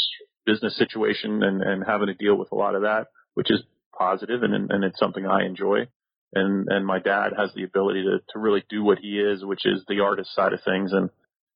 business 0.45 0.75
situation 0.77 1.43
and, 1.43 1.61
and 1.61 1.83
having 1.85 2.07
to 2.07 2.13
deal 2.13 2.35
with 2.35 2.51
a 2.51 2.55
lot 2.55 2.75
of 2.75 2.81
that, 2.81 3.07
which 3.35 3.51
is 3.51 3.61
positive 3.97 4.43
and 4.43 4.71
and 4.71 4.83
it's 4.83 4.99
something 4.99 5.25
I 5.25 5.45
enjoy. 5.45 5.87
And 6.33 6.67
and 6.69 6.85
my 6.85 6.99
dad 6.99 7.33
has 7.37 7.51
the 7.53 7.63
ability 7.63 8.03
to 8.03 8.19
to 8.33 8.39
really 8.39 8.63
do 8.69 8.83
what 8.83 8.99
he 8.99 9.19
is, 9.19 9.43
which 9.43 9.65
is 9.65 9.83
the 9.87 9.99
artist 9.99 10.33
side 10.33 10.53
of 10.53 10.63
things 10.63 10.93
and 10.93 11.09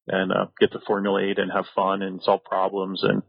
and 0.07 0.31
uh, 0.31 0.45
get 0.59 0.71
to 0.73 0.79
formulate 0.85 1.39
and 1.39 1.51
have 1.51 1.65
fun 1.75 2.01
and 2.01 2.21
solve 2.21 2.43
problems 2.43 3.01
and 3.03 3.23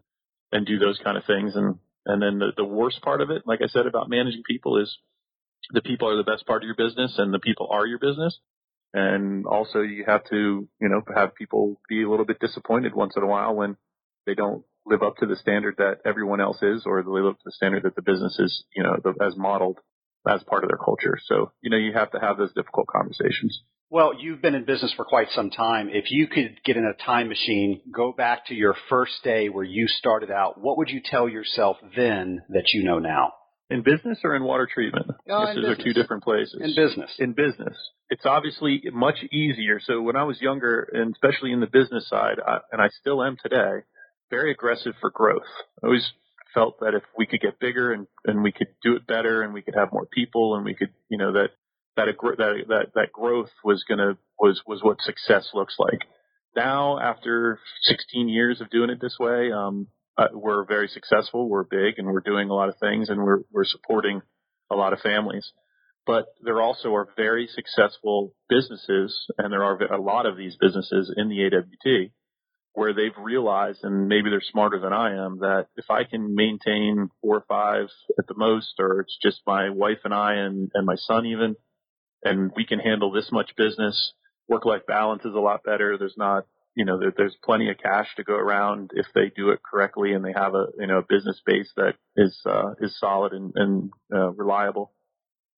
and 0.52 0.66
do 0.66 0.78
those 0.78 0.98
kind 1.02 1.16
of 1.16 1.24
things. 1.24 1.54
And 1.54 1.76
and 2.04 2.22
then 2.22 2.38
the, 2.38 2.52
the 2.56 2.64
worst 2.64 3.00
part 3.02 3.20
of 3.20 3.30
it, 3.30 3.42
like 3.46 3.60
I 3.62 3.68
said 3.68 3.86
about 3.86 4.10
managing 4.10 4.42
people, 4.48 4.80
is 4.80 4.96
the 5.70 5.82
people 5.82 6.08
are 6.08 6.16
the 6.16 6.30
best 6.30 6.46
part 6.46 6.62
of 6.62 6.66
your 6.66 6.76
business, 6.76 7.14
and 7.18 7.32
the 7.32 7.38
people 7.38 7.68
are 7.70 7.86
your 7.86 7.98
business. 7.98 8.38
And 8.92 9.46
also, 9.46 9.80
you 9.80 10.04
have 10.06 10.24
to 10.30 10.68
you 10.80 10.88
know 10.88 11.02
have 11.14 11.34
people 11.34 11.80
be 11.88 12.02
a 12.02 12.10
little 12.10 12.26
bit 12.26 12.40
disappointed 12.40 12.94
once 12.94 13.14
in 13.16 13.22
a 13.22 13.26
while 13.26 13.54
when 13.54 13.76
they 14.26 14.34
don't 14.34 14.64
live 14.84 15.02
up 15.02 15.16
to 15.16 15.26
the 15.26 15.36
standard 15.36 15.76
that 15.78 15.98
everyone 16.04 16.40
else 16.40 16.62
is, 16.62 16.84
or 16.86 17.02
they 17.02 17.10
live 17.10 17.26
up 17.26 17.38
to 17.38 17.44
the 17.44 17.52
standard 17.52 17.82
that 17.82 17.96
the 17.96 18.02
business 18.02 18.38
is, 18.38 18.64
you 18.74 18.82
know, 18.82 18.96
the, 19.02 19.14
as 19.24 19.36
modeled 19.36 19.78
as 20.28 20.42
part 20.44 20.64
of 20.64 20.68
their 20.68 20.78
culture. 20.78 21.18
So, 21.26 21.52
you 21.62 21.70
know, 21.70 21.76
you 21.76 21.92
have 21.92 22.10
to 22.12 22.18
have 22.18 22.36
those 22.36 22.52
difficult 22.52 22.86
conversations. 22.88 23.62
Well, 23.88 24.12
you've 24.18 24.42
been 24.42 24.56
in 24.56 24.64
business 24.64 24.92
for 24.96 25.04
quite 25.04 25.28
some 25.30 25.50
time. 25.50 25.88
If 25.90 26.10
you 26.10 26.26
could 26.26 26.58
get 26.64 26.76
in 26.76 26.84
a 26.84 27.04
time 27.04 27.28
machine, 27.28 27.80
go 27.94 28.12
back 28.12 28.46
to 28.46 28.54
your 28.54 28.74
first 28.88 29.12
day 29.22 29.48
where 29.48 29.64
you 29.64 29.86
started 29.86 30.30
out, 30.30 30.60
what 30.60 30.78
would 30.78 30.88
you 30.90 31.00
tell 31.04 31.28
yourself 31.28 31.76
then 31.96 32.42
that 32.48 32.72
you 32.72 32.82
know 32.82 32.98
now? 32.98 33.32
In 33.70 33.82
business 33.82 34.18
or 34.22 34.36
in 34.36 34.44
water 34.44 34.68
treatment? 34.72 35.06
Oh, 35.28 35.54
These 35.54 35.64
are 35.64 35.76
two 35.76 35.92
different 35.92 36.22
places. 36.22 36.60
In 36.60 36.74
business. 36.74 37.10
In 37.18 37.32
business. 37.32 37.76
It's 38.10 38.24
obviously 38.24 38.82
much 38.92 39.16
easier. 39.32 39.80
So 39.80 40.02
when 40.02 40.16
I 40.16 40.22
was 40.22 40.40
younger, 40.40 40.88
and 40.92 41.12
especially 41.14 41.52
in 41.52 41.60
the 41.60 41.66
business 41.66 42.08
side, 42.08 42.36
I, 42.44 42.58
and 42.70 42.80
I 42.80 42.88
still 43.00 43.24
am 43.24 43.36
today, 43.42 43.82
very 44.30 44.52
aggressive 44.52 44.94
for 45.00 45.10
growth. 45.10 45.42
I 45.82 45.86
always 45.86 46.08
felt 46.56 46.80
that 46.80 46.94
if 46.94 47.02
we 47.16 47.26
could 47.26 47.40
get 47.40 47.60
bigger 47.60 47.92
and, 47.92 48.06
and 48.24 48.42
we 48.42 48.50
could 48.50 48.68
do 48.82 48.96
it 48.96 49.06
better 49.06 49.42
and 49.42 49.52
we 49.52 49.60
could 49.60 49.74
have 49.74 49.92
more 49.92 50.06
people 50.06 50.56
and 50.56 50.64
we 50.64 50.74
could, 50.74 50.88
you 51.10 51.18
know, 51.18 51.32
that 51.34 51.50
that 51.96 52.06
that 52.38 52.64
that 52.68 52.86
that 52.94 53.12
growth 53.12 53.50
was 53.62 53.84
gonna 53.88 54.16
was 54.40 54.62
was 54.66 54.82
what 54.82 55.00
success 55.02 55.50
looks 55.54 55.76
like. 55.78 56.00
Now, 56.56 56.98
after 56.98 57.60
16 57.82 58.30
years 58.30 58.62
of 58.62 58.70
doing 58.70 58.88
it 58.88 59.00
this 59.00 59.16
way, 59.20 59.52
um, 59.52 59.88
uh, 60.16 60.28
we're 60.32 60.64
very 60.64 60.88
successful. 60.88 61.48
We're 61.48 61.64
big, 61.64 61.98
and 61.98 62.06
we're 62.06 62.20
doing 62.20 62.48
a 62.48 62.54
lot 62.54 62.70
of 62.70 62.76
things, 62.80 63.10
and 63.10 63.22
we're 63.22 63.42
we're 63.52 63.64
supporting 63.64 64.22
a 64.70 64.74
lot 64.74 64.94
of 64.94 65.00
families. 65.00 65.52
But 66.06 66.26
there 66.42 66.62
also 66.62 66.94
are 66.94 67.08
very 67.16 67.48
successful 67.48 68.32
businesses, 68.48 69.26
and 69.36 69.52
there 69.52 69.64
are 69.64 69.76
a 69.92 70.00
lot 70.00 70.24
of 70.24 70.38
these 70.38 70.56
businesses 70.58 71.12
in 71.14 71.28
the 71.28 71.44
AWT 71.44 72.10
where 72.76 72.92
they've 72.92 73.16
realized, 73.18 73.82
and 73.84 74.06
maybe 74.06 74.28
they're 74.28 74.42
smarter 74.52 74.78
than 74.78 74.92
I 74.92 75.24
am, 75.24 75.38
that 75.38 75.68
if 75.78 75.90
I 75.90 76.04
can 76.04 76.34
maintain 76.34 77.08
four 77.22 77.36
or 77.36 77.44
five 77.48 77.86
at 78.18 78.26
the 78.26 78.34
most, 78.36 78.74
or 78.78 79.00
it's 79.00 79.16
just 79.22 79.40
my 79.46 79.70
wife 79.70 80.00
and 80.04 80.12
I 80.12 80.34
and, 80.34 80.70
and 80.74 80.84
my 80.84 80.96
son 80.96 81.24
even, 81.24 81.56
and 82.22 82.52
we 82.54 82.66
can 82.66 82.78
handle 82.78 83.10
this 83.10 83.32
much 83.32 83.56
business, 83.56 84.12
work-life 84.46 84.82
balance 84.86 85.24
is 85.24 85.34
a 85.34 85.40
lot 85.40 85.64
better. 85.64 85.96
There's 85.96 86.18
not, 86.18 86.44
you 86.74 86.84
know, 86.84 87.00
there, 87.00 87.14
there's 87.16 87.34
plenty 87.42 87.70
of 87.70 87.78
cash 87.78 88.08
to 88.16 88.24
go 88.24 88.34
around 88.34 88.90
if 88.94 89.06
they 89.14 89.32
do 89.34 89.52
it 89.52 89.60
correctly 89.62 90.12
and 90.12 90.22
they 90.22 90.34
have 90.36 90.54
a, 90.54 90.66
you 90.78 90.86
know, 90.86 90.98
a 90.98 91.06
business 91.08 91.40
base 91.46 91.70
that 91.78 91.94
is, 92.14 92.38
uh, 92.44 92.74
is 92.82 92.98
solid 93.00 93.32
and, 93.32 93.52
and, 93.54 93.90
uh, 94.14 94.32
reliable. 94.32 94.92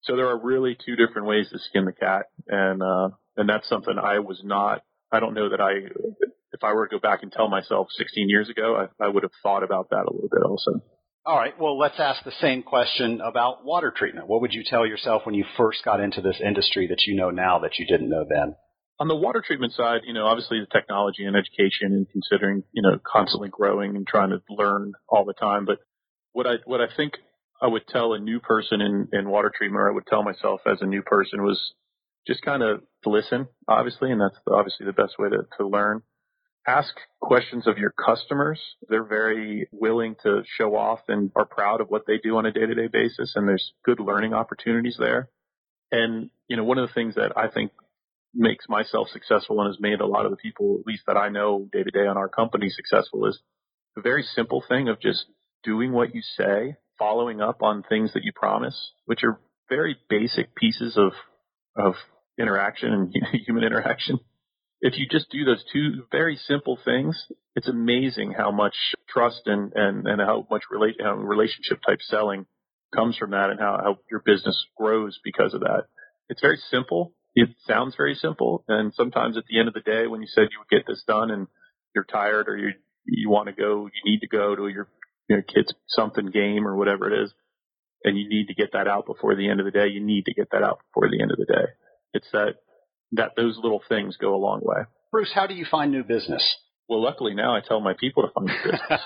So 0.03 0.15
there 0.15 0.29
are 0.29 0.39
really 0.41 0.77
two 0.85 0.95
different 0.95 1.27
ways 1.27 1.49
to 1.51 1.59
skin 1.59 1.83
the 1.83 1.91
cat. 1.91 2.27
And, 2.47 2.81
uh, 2.81 3.09
and 3.35 3.49
that's 3.49 3.67
something 3.67 3.95
I 4.01 4.19
was 4.19 4.39
not, 4.41 4.83
I 5.11 5.19
don't 5.19 5.33
know 5.33 5.49
that 5.49 5.59
I 5.59 5.89
if 6.51 6.63
I 6.63 6.73
were 6.73 6.87
to 6.87 6.95
go 6.95 6.99
back 6.99 7.23
and 7.23 7.31
tell 7.31 7.47
myself 7.47 7.87
16 7.97 8.29
years 8.29 8.49
ago, 8.49 8.87
I, 8.99 9.05
I 9.05 9.07
would 9.07 9.23
have 9.23 9.31
thought 9.43 9.63
about 9.63 9.89
that 9.89 10.05
a 10.07 10.11
little 10.11 10.29
bit 10.31 10.43
also. 10.43 10.81
All 11.25 11.37
right. 11.37 11.53
Well, 11.59 11.77
let's 11.77 11.99
ask 11.99 12.23
the 12.23 12.31
same 12.41 12.63
question 12.63 13.21
about 13.21 13.65
water 13.65 13.93
treatment. 13.95 14.27
What 14.27 14.41
would 14.41 14.53
you 14.53 14.63
tell 14.63 14.85
yourself 14.85 15.25
when 15.25 15.35
you 15.35 15.45
first 15.57 15.83
got 15.83 15.99
into 15.99 16.21
this 16.21 16.41
industry 16.43 16.87
that 16.87 17.03
you 17.05 17.15
know 17.15 17.29
now 17.29 17.59
that 17.59 17.77
you 17.77 17.85
didn't 17.85 18.09
know 18.09 18.25
then? 18.27 18.55
On 18.99 19.07
the 19.07 19.15
water 19.15 19.43
treatment 19.45 19.73
side, 19.73 20.01
you 20.05 20.13
know, 20.13 20.25
obviously 20.25 20.59
the 20.59 20.65
technology 20.65 21.23
and 21.25 21.35
education 21.35 21.93
and 21.93 22.07
considering, 22.09 22.63
you 22.71 22.81
know, 22.81 22.99
constantly 23.05 23.49
growing 23.49 23.95
and 23.95 24.07
trying 24.07 24.31
to 24.31 24.41
learn 24.49 24.93
all 25.07 25.23
the 25.23 25.33
time. 25.33 25.65
But 25.65 25.79
what 26.33 26.47
I, 26.47 26.55
what 26.65 26.81
I 26.81 26.87
think 26.97 27.13
I 27.61 27.67
would 27.67 27.87
tell 27.87 28.13
a 28.13 28.19
new 28.19 28.39
person 28.39 28.81
in, 28.81 29.07
in 29.13 29.29
water 29.29 29.51
treatment 29.55 29.81
or 29.81 29.89
I 29.89 29.93
would 29.93 30.07
tell 30.07 30.23
myself 30.23 30.61
as 30.65 30.79
a 30.81 30.85
new 30.85 31.01
person 31.01 31.43
was 31.43 31.73
just 32.27 32.41
kind 32.41 32.63
of 32.63 32.81
listen, 33.05 33.47
obviously, 33.67 34.11
and 34.11 34.19
that's 34.19 34.35
obviously 34.49 34.85
the 34.85 34.93
best 34.93 35.13
way 35.19 35.29
to, 35.29 35.45
to 35.57 35.67
learn 35.67 36.01
ask 36.69 36.93
questions 37.21 37.67
of 37.67 37.77
your 37.77 37.91
customers. 37.91 38.59
They're 38.87 39.03
very 39.03 39.67
willing 39.71 40.15
to 40.23 40.43
show 40.57 40.75
off 40.75 40.99
and 41.07 41.31
are 41.35 41.45
proud 41.45 41.81
of 41.81 41.89
what 41.89 42.03
they 42.05 42.17
do 42.17 42.37
on 42.37 42.45
a 42.45 42.51
day 42.51 42.65
to 42.65 42.75
day 42.75 42.87
basis. 42.87 43.33
And 43.35 43.47
there's 43.47 43.73
good 43.83 43.99
learning 43.99 44.33
opportunities 44.33 44.97
there. 44.99 45.29
And, 45.91 46.29
you 46.47 46.57
know, 46.57 46.63
one 46.63 46.77
of 46.77 46.87
the 46.87 46.93
things 46.93 47.15
that 47.15 47.33
I 47.35 47.47
think 47.47 47.71
makes 48.33 48.69
myself 48.69 49.07
successful 49.11 49.59
and 49.59 49.67
has 49.67 49.79
made 49.79 50.01
a 50.01 50.05
lot 50.05 50.25
of 50.25 50.31
the 50.31 50.37
people, 50.37 50.77
at 50.79 50.85
least 50.85 51.03
that 51.07 51.17
I 51.17 51.29
know 51.29 51.67
day 51.71 51.83
to 51.83 51.91
day 51.91 52.05
on 52.05 52.17
our 52.17 52.29
company 52.29 52.69
successful 52.69 53.25
is 53.25 53.39
the 53.95 54.01
very 54.01 54.23
simple 54.23 54.63
thing 54.67 54.87
of 54.87 55.01
just 55.01 55.25
doing 55.63 55.91
what 55.91 56.13
you 56.13 56.21
say, 56.37 56.75
following 56.99 57.41
up 57.41 57.63
on 57.63 57.83
things 57.83 58.13
that 58.13 58.23
you 58.23 58.31
promise, 58.33 58.91
which 59.05 59.23
are 59.23 59.39
very 59.67 59.97
basic 60.09 60.53
pieces 60.55 60.97
of, 60.97 61.13
of 61.75 61.95
interaction 62.37 62.93
and 62.93 63.15
human 63.45 63.63
interaction 63.63 64.19
if 64.81 64.97
you 64.97 65.05
just 65.09 65.29
do 65.29 65.43
those 65.43 65.63
two 65.71 66.03
very 66.11 66.37
simple 66.37 66.77
things, 66.83 67.25
it's 67.55 67.67
amazing 67.67 68.31
how 68.31 68.51
much 68.51 68.75
trust 69.09 69.41
and, 69.45 69.73
and, 69.75 70.07
and 70.07 70.21
how 70.21 70.47
much 70.49 70.63
relate, 70.71 70.95
how 71.01 71.15
relationship 71.15 71.79
type 71.85 71.99
selling 72.01 72.45
comes 72.95 73.17
from 73.17 73.31
that 73.31 73.49
and 73.49 73.59
how, 73.59 73.79
how 73.83 73.97
your 74.09 74.21
business 74.25 74.65
grows 74.77 75.19
because 75.23 75.53
of 75.53 75.61
that. 75.61 75.83
It's 76.29 76.41
very 76.41 76.59
simple. 76.69 77.13
It 77.35 77.49
sounds 77.67 77.95
very 77.95 78.15
simple. 78.15 78.63
And 78.67 78.93
sometimes 78.93 79.37
at 79.37 79.43
the 79.49 79.59
end 79.59 79.67
of 79.67 79.73
the 79.73 79.81
day, 79.81 80.07
when 80.07 80.21
you 80.21 80.27
said 80.27 80.47
you 80.51 80.59
would 80.59 80.75
get 80.75 80.87
this 80.87 81.03
done 81.05 81.29
and 81.29 81.47
you're 81.93 82.05
tired 82.05 82.47
or 82.47 82.57
you, 82.57 82.69
you 83.05 83.29
want 83.29 83.47
to 83.47 83.53
go, 83.53 83.85
you 83.85 84.11
need 84.11 84.19
to 84.21 84.27
go 84.27 84.55
to 84.55 84.67
your, 84.67 84.87
your 85.27 85.41
kid's 85.41 85.73
something 85.87 86.27
game 86.27 86.67
or 86.67 86.75
whatever 86.75 87.11
it 87.11 87.23
is, 87.23 87.33
and 88.03 88.17
you 88.17 88.29
need 88.29 88.47
to 88.47 88.53
get 88.53 88.71
that 88.73 88.87
out 88.87 89.05
before 89.05 89.35
the 89.35 89.49
end 89.49 89.59
of 89.59 89.65
the 89.65 89.71
day, 89.71 89.87
you 89.87 90.03
need 90.03 90.25
to 90.25 90.33
get 90.33 90.49
that 90.51 90.63
out 90.63 90.79
before 90.87 91.09
the 91.09 91.21
end 91.21 91.31
of 91.31 91.37
the 91.37 91.45
day. 91.45 91.65
It's 92.13 92.27
that 92.31 92.55
that 93.13 93.31
those 93.35 93.59
little 93.61 93.81
things 93.89 94.17
go 94.17 94.35
a 94.35 94.37
long 94.37 94.61
way. 94.63 94.83
Bruce, 95.11 95.31
how 95.33 95.47
do 95.47 95.53
you 95.53 95.65
find 95.69 95.91
new 95.91 96.03
business? 96.03 96.43
Well, 96.87 97.01
luckily 97.01 97.33
now 97.33 97.55
I 97.55 97.61
tell 97.61 97.79
my 97.79 97.93
people 97.99 98.23
to 98.23 98.29
find 98.33 98.47
new 98.47 98.71
business. 98.71 99.01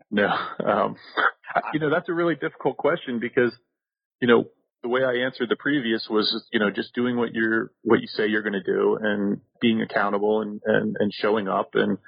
no, 0.10 0.28
um, 0.64 0.96
you 1.72 1.80
know 1.80 1.90
that's 1.90 2.08
a 2.08 2.12
really 2.12 2.34
difficult 2.34 2.76
question 2.76 3.18
because 3.18 3.52
you 4.20 4.28
know 4.28 4.44
the 4.82 4.88
way 4.88 5.02
I 5.04 5.24
answered 5.24 5.48
the 5.48 5.56
previous 5.56 6.06
was 6.10 6.44
you 6.52 6.58
know 6.58 6.70
just 6.70 6.94
doing 6.94 7.16
what 7.16 7.34
you're 7.34 7.72
what 7.82 8.00
you 8.00 8.06
say 8.08 8.26
you're 8.26 8.42
going 8.42 8.52
to 8.52 8.62
do 8.62 8.98
and 9.00 9.40
being 9.60 9.80
accountable 9.80 10.40
and, 10.40 10.60
and 10.64 10.96
and 10.98 11.12
showing 11.12 11.48
up 11.48 11.70
and 11.74 11.98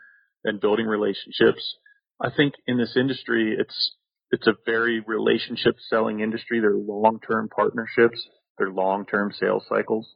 and 0.44 0.60
building 0.60 0.86
relationships. 0.86 1.76
I 2.22 2.30
think 2.34 2.54
in 2.66 2.78
this 2.78 2.96
industry 2.96 3.56
it's 3.58 3.92
it's 4.30 4.46
a 4.46 4.54
very 4.66 5.00
relationship 5.00 5.76
selling 5.88 6.20
industry. 6.20 6.60
They're 6.60 6.74
long 6.74 7.20
term 7.26 7.48
partnerships. 7.54 8.20
They're 8.58 8.70
long 8.70 9.06
term 9.06 9.32
sales 9.32 9.64
cycles. 9.68 10.08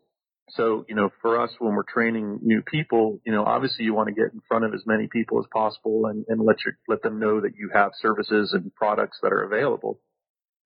So, 0.50 0.84
you 0.88 0.94
know, 0.94 1.10
for 1.20 1.40
us, 1.40 1.50
when 1.58 1.74
we're 1.74 1.82
training 1.82 2.40
new 2.42 2.62
people, 2.62 3.20
you 3.24 3.32
know, 3.32 3.44
obviously 3.44 3.84
you 3.84 3.94
want 3.94 4.08
to 4.08 4.14
get 4.14 4.32
in 4.32 4.40
front 4.48 4.64
of 4.64 4.74
as 4.74 4.82
many 4.86 5.06
people 5.06 5.38
as 5.38 5.46
possible 5.52 6.06
and, 6.06 6.24
and 6.28 6.40
let 6.40 6.56
your, 6.64 6.78
let 6.88 7.02
them 7.02 7.18
know 7.18 7.40
that 7.40 7.54
you 7.56 7.70
have 7.74 7.92
services 8.00 8.52
and 8.52 8.74
products 8.74 9.18
that 9.22 9.32
are 9.32 9.42
available. 9.42 10.00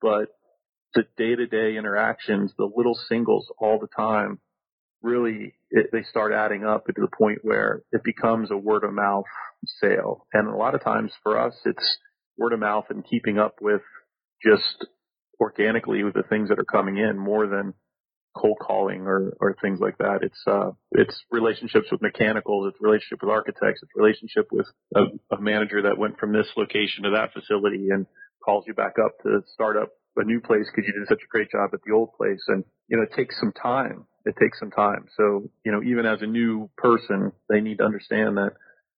But 0.01 0.29
the 0.93 1.03
day 1.17 1.35
to 1.35 1.47
day 1.47 1.77
interactions, 1.77 2.51
the 2.57 2.69
little 2.75 2.97
singles 3.09 3.51
all 3.59 3.79
the 3.79 3.87
time, 3.95 4.39
really, 5.01 5.53
it, 5.69 5.89
they 5.91 6.03
start 6.03 6.31
adding 6.33 6.63
up 6.63 6.85
to 6.85 6.93
the 6.95 7.07
point 7.17 7.39
where 7.41 7.83
it 7.91 8.03
becomes 8.03 8.51
a 8.51 8.57
word 8.57 8.83
of 8.83 8.93
mouth 8.93 9.25
sale. 9.81 10.27
And 10.33 10.47
a 10.47 10.55
lot 10.55 10.75
of 10.75 10.83
times 10.83 11.11
for 11.23 11.39
us, 11.39 11.55
it's 11.65 11.97
word 12.37 12.53
of 12.53 12.59
mouth 12.59 12.85
and 12.89 13.05
keeping 13.05 13.37
up 13.37 13.55
with 13.61 13.81
just 14.43 14.85
organically 15.39 16.03
with 16.03 16.13
the 16.13 16.23
things 16.23 16.49
that 16.49 16.59
are 16.59 16.65
coming 16.65 16.97
in 16.97 17.17
more 17.17 17.47
than 17.47 17.73
cold 18.35 18.57
calling 18.59 19.01
or, 19.01 19.33
or 19.39 19.55
things 19.61 19.79
like 19.79 19.97
that. 19.99 20.19
It's, 20.21 20.41
uh, 20.47 20.71
it's 20.91 21.23
relationships 21.31 21.87
with 21.91 22.01
mechanicals. 22.01 22.71
It's 22.71 22.81
relationship 22.81 23.19
with 23.21 23.31
architects. 23.31 23.81
It's 23.83 23.91
relationship 23.95 24.47
with 24.51 24.67
a, 24.95 25.03
a 25.35 25.41
manager 25.41 25.81
that 25.83 25.97
went 25.97 26.19
from 26.19 26.33
this 26.33 26.47
location 26.57 27.03
to 27.03 27.11
that 27.11 27.33
facility 27.33 27.89
and 27.89 28.05
calls 28.43 28.65
you 28.67 28.73
back 28.73 28.95
up 29.03 29.11
to 29.23 29.41
start 29.53 29.77
up 29.77 29.89
a 30.15 30.23
new 30.23 30.39
place 30.39 30.65
because 30.69 30.87
you 30.87 30.93
did 30.93 31.07
such 31.07 31.21
a 31.23 31.31
great 31.31 31.49
job 31.51 31.71
at 31.73 31.79
the 31.85 31.93
old 31.93 32.13
place. 32.13 32.41
And, 32.47 32.63
you 32.87 32.97
know, 32.97 33.03
it 33.03 33.13
takes 33.15 33.39
some 33.39 33.51
time. 33.51 34.05
It 34.25 34.35
takes 34.39 34.59
some 34.59 34.71
time. 34.71 35.07
So, 35.17 35.49
you 35.65 35.71
know, 35.71 35.81
even 35.83 36.05
as 36.05 36.21
a 36.21 36.27
new 36.27 36.69
person, 36.77 37.31
they 37.49 37.61
need 37.61 37.77
to 37.77 37.83
understand 37.83 38.37
that 38.37 38.53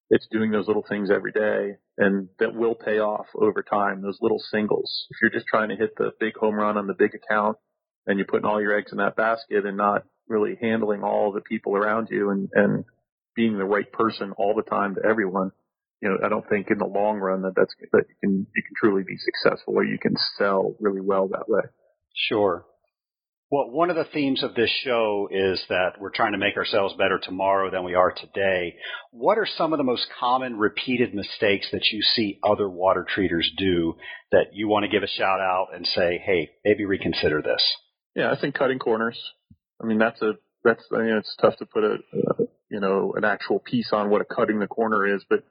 it's 0.09 0.27
doing 0.31 0.51
those 0.51 0.67
little 0.67 0.85
things 0.87 1.09
every 1.09 1.31
day 1.31 1.77
and 1.97 2.29
that 2.39 2.53
will 2.53 2.75
pay 2.75 2.99
off 2.99 3.25
over 3.35 3.63
time, 3.63 4.01
those 4.01 4.19
little 4.21 4.41
singles. 4.51 5.07
If 5.09 5.17
you're 5.21 5.31
just 5.31 5.47
trying 5.47 5.69
to 5.69 5.75
hit 5.75 5.95
the 5.97 6.11
big 6.19 6.35
home 6.35 6.55
run 6.55 6.77
on 6.77 6.87
the 6.87 6.93
big 6.93 7.11
account 7.15 7.57
and 8.07 8.17
you're 8.17 8.27
putting 8.27 8.45
all 8.45 8.61
your 8.61 8.77
eggs 8.77 8.91
in 8.91 8.97
that 8.97 9.15
basket 9.15 9.65
and 9.65 9.77
not 9.77 10.03
really 10.27 10.57
handling 10.59 11.03
all 11.03 11.31
the 11.31 11.41
people 11.41 11.75
around 11.75 12.09
you 12.11 12.29
and, 12.29 12.49
and 12.53 12.85
being 13.35 13.57
the 13.57 13.65
right 13.65 13.91
person 13.91 14.33
all 14.37 14.55
the 14.55 14.69
time 14.69 14.95
to 14.95 15.01
everyone, 15.07 15.51
you 16.01 16.09
know, 16.09 16.17
I 16.23 16.29
don't 16.29 16.47
think 16.47 16.69
in 16.69 16.77
the 16.77 16.85
long 16.85 17.17
run 17.17 17.41
that 17.43 17.53
that's, 17.55 17.73
that 17.91 18.05
you 18.09 18.15
can, 18.21 18.47
you 18.55 18.63
can 18.63 18.73
truly 18.81 19.03
be 19.03 19.17
successful 19.17 19.75
or 19.75 19.83
you 19.83 19.97
can 19.99 20.15
sell 20.37 20.75
really 20.79 21.01
well 21.01 21.27
that 21.29 21.47
way. 21.47 21.63
Sure. 22.29 22.65
Well, 23.51 23.69
one 23.69 23.91
of 23.91 23.95
the 23.95 24.07
themes 24.11 24.41
of 24.41 24.55
this 24.55 24.71
show 24.83 25.29
is 25.31 25.63
that 25.69 25.93
we're 25.99 26.09
trying 26.09 26.31
to 26.31 26.39
make 26.39 26.57
ourselves 26.57 26.95
better 26.97 27.19
tomorrow 27.21 27.69
than 27.69 27.83
we 27.83 27.93
are 27.93 28.11
today. 28.11 28.75
What 29.11 29.37
are 29.37 29.45
some 29.45 29.71
of 29.71 29.77
the 29.77 29.83
most 29.83 30.07
common 30.19 30.57
repeated 30.57 31.13
mistakes 31.13 31.67
that 31.71 31.85
you 31.91 32.01
see 32.01 32.39
other 32.43 32.67
water 32.67 33.05
treaters 33.07 33.49
do 33.55 33.95
that 34.31 34.47
you 34.53 34.67
want 34.67 34.83
to 34.83 34.89
give 34.89 35.03
a 35.03 35.07
shout 35.07 35.39
out 35.39 35.67
and 35.75 35.85
say, 35.85 36.21
hey, 36.25 36.49
maybe 36.65 36.85
reconsider 36.85 37.43
this? 37.43 37.61
Yeah, 38.15 38.31
I 38.31 38.39
think 38.39 38.55
cutting 38.55 38.79
corners. 38.79 39.19
I 39.81 39.85
mean, 39.85 39.97
that's 39.97 40.21
a, 40.21 40.33
that's, 40.63 40.83
I 40.93 40.99
mean, 40.99 41.17
it's 41.17 41.35
tough 41.39 41.57
to 41.57 41.65
put 41.65 41.83
a, 41.83 41.97
you 42.69 42.79
know, 42.79 43.13
an 43.15 43.23
actual 43.25 43.59
piece 43.59 43.89
on 43.91 44.09
what 44.09 44.21
a 44.21 44.25
cutting 44.25 44.59
the 44.59 44.67
corner 44.67 45.15
is, 45.15 45.23
but 45.29 45.43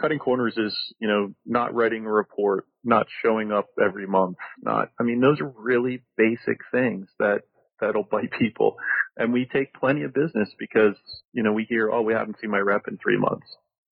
cutting 0.00 0.18
corners 0.18 0.54
is, 0.56 0.76
you 0.98 1.08
know, 1.08 1.34
not 1.44 1.74
writing 1.74 2.04
a 2.04 2.10
report, 2.10 2.66
not 2.84 3.06
showing 3.22 3.52
up 3.52 3.68
every 3.82 4.06
month, 4.06 4.36
not, 4.62 4.90
I 4.98 5.02
mean, 5.02 5.20
those 5.20 5.40
are 5.40 5.52
really 5.56 6.02
basic 6.16 6.58
things 6.70 7.08
that, 7.18 7.42
that'll 7.80 8.04
bite 8.04 8.30
people. 8.38 8.76
And 9.16 9.32
we 9.32 9.46
take 9.46 9.72
plenty 9.74 10.02
of 10.02 10.14
business 10.14 10.50
because, 10.58 10.94
you 11.32 11.42
know, 11.42 11.52
we 11.52 11.64
hear, 11.64 11.90
oh, 11.90 12.02
we 12.02 12.12
haven't 12.12 12.36
seen 12.40 12.50
my 12.50 12.58
rep 12.58 12.82
in 12.88 12.98
three 12.98 13.18
months. 13.18 13.46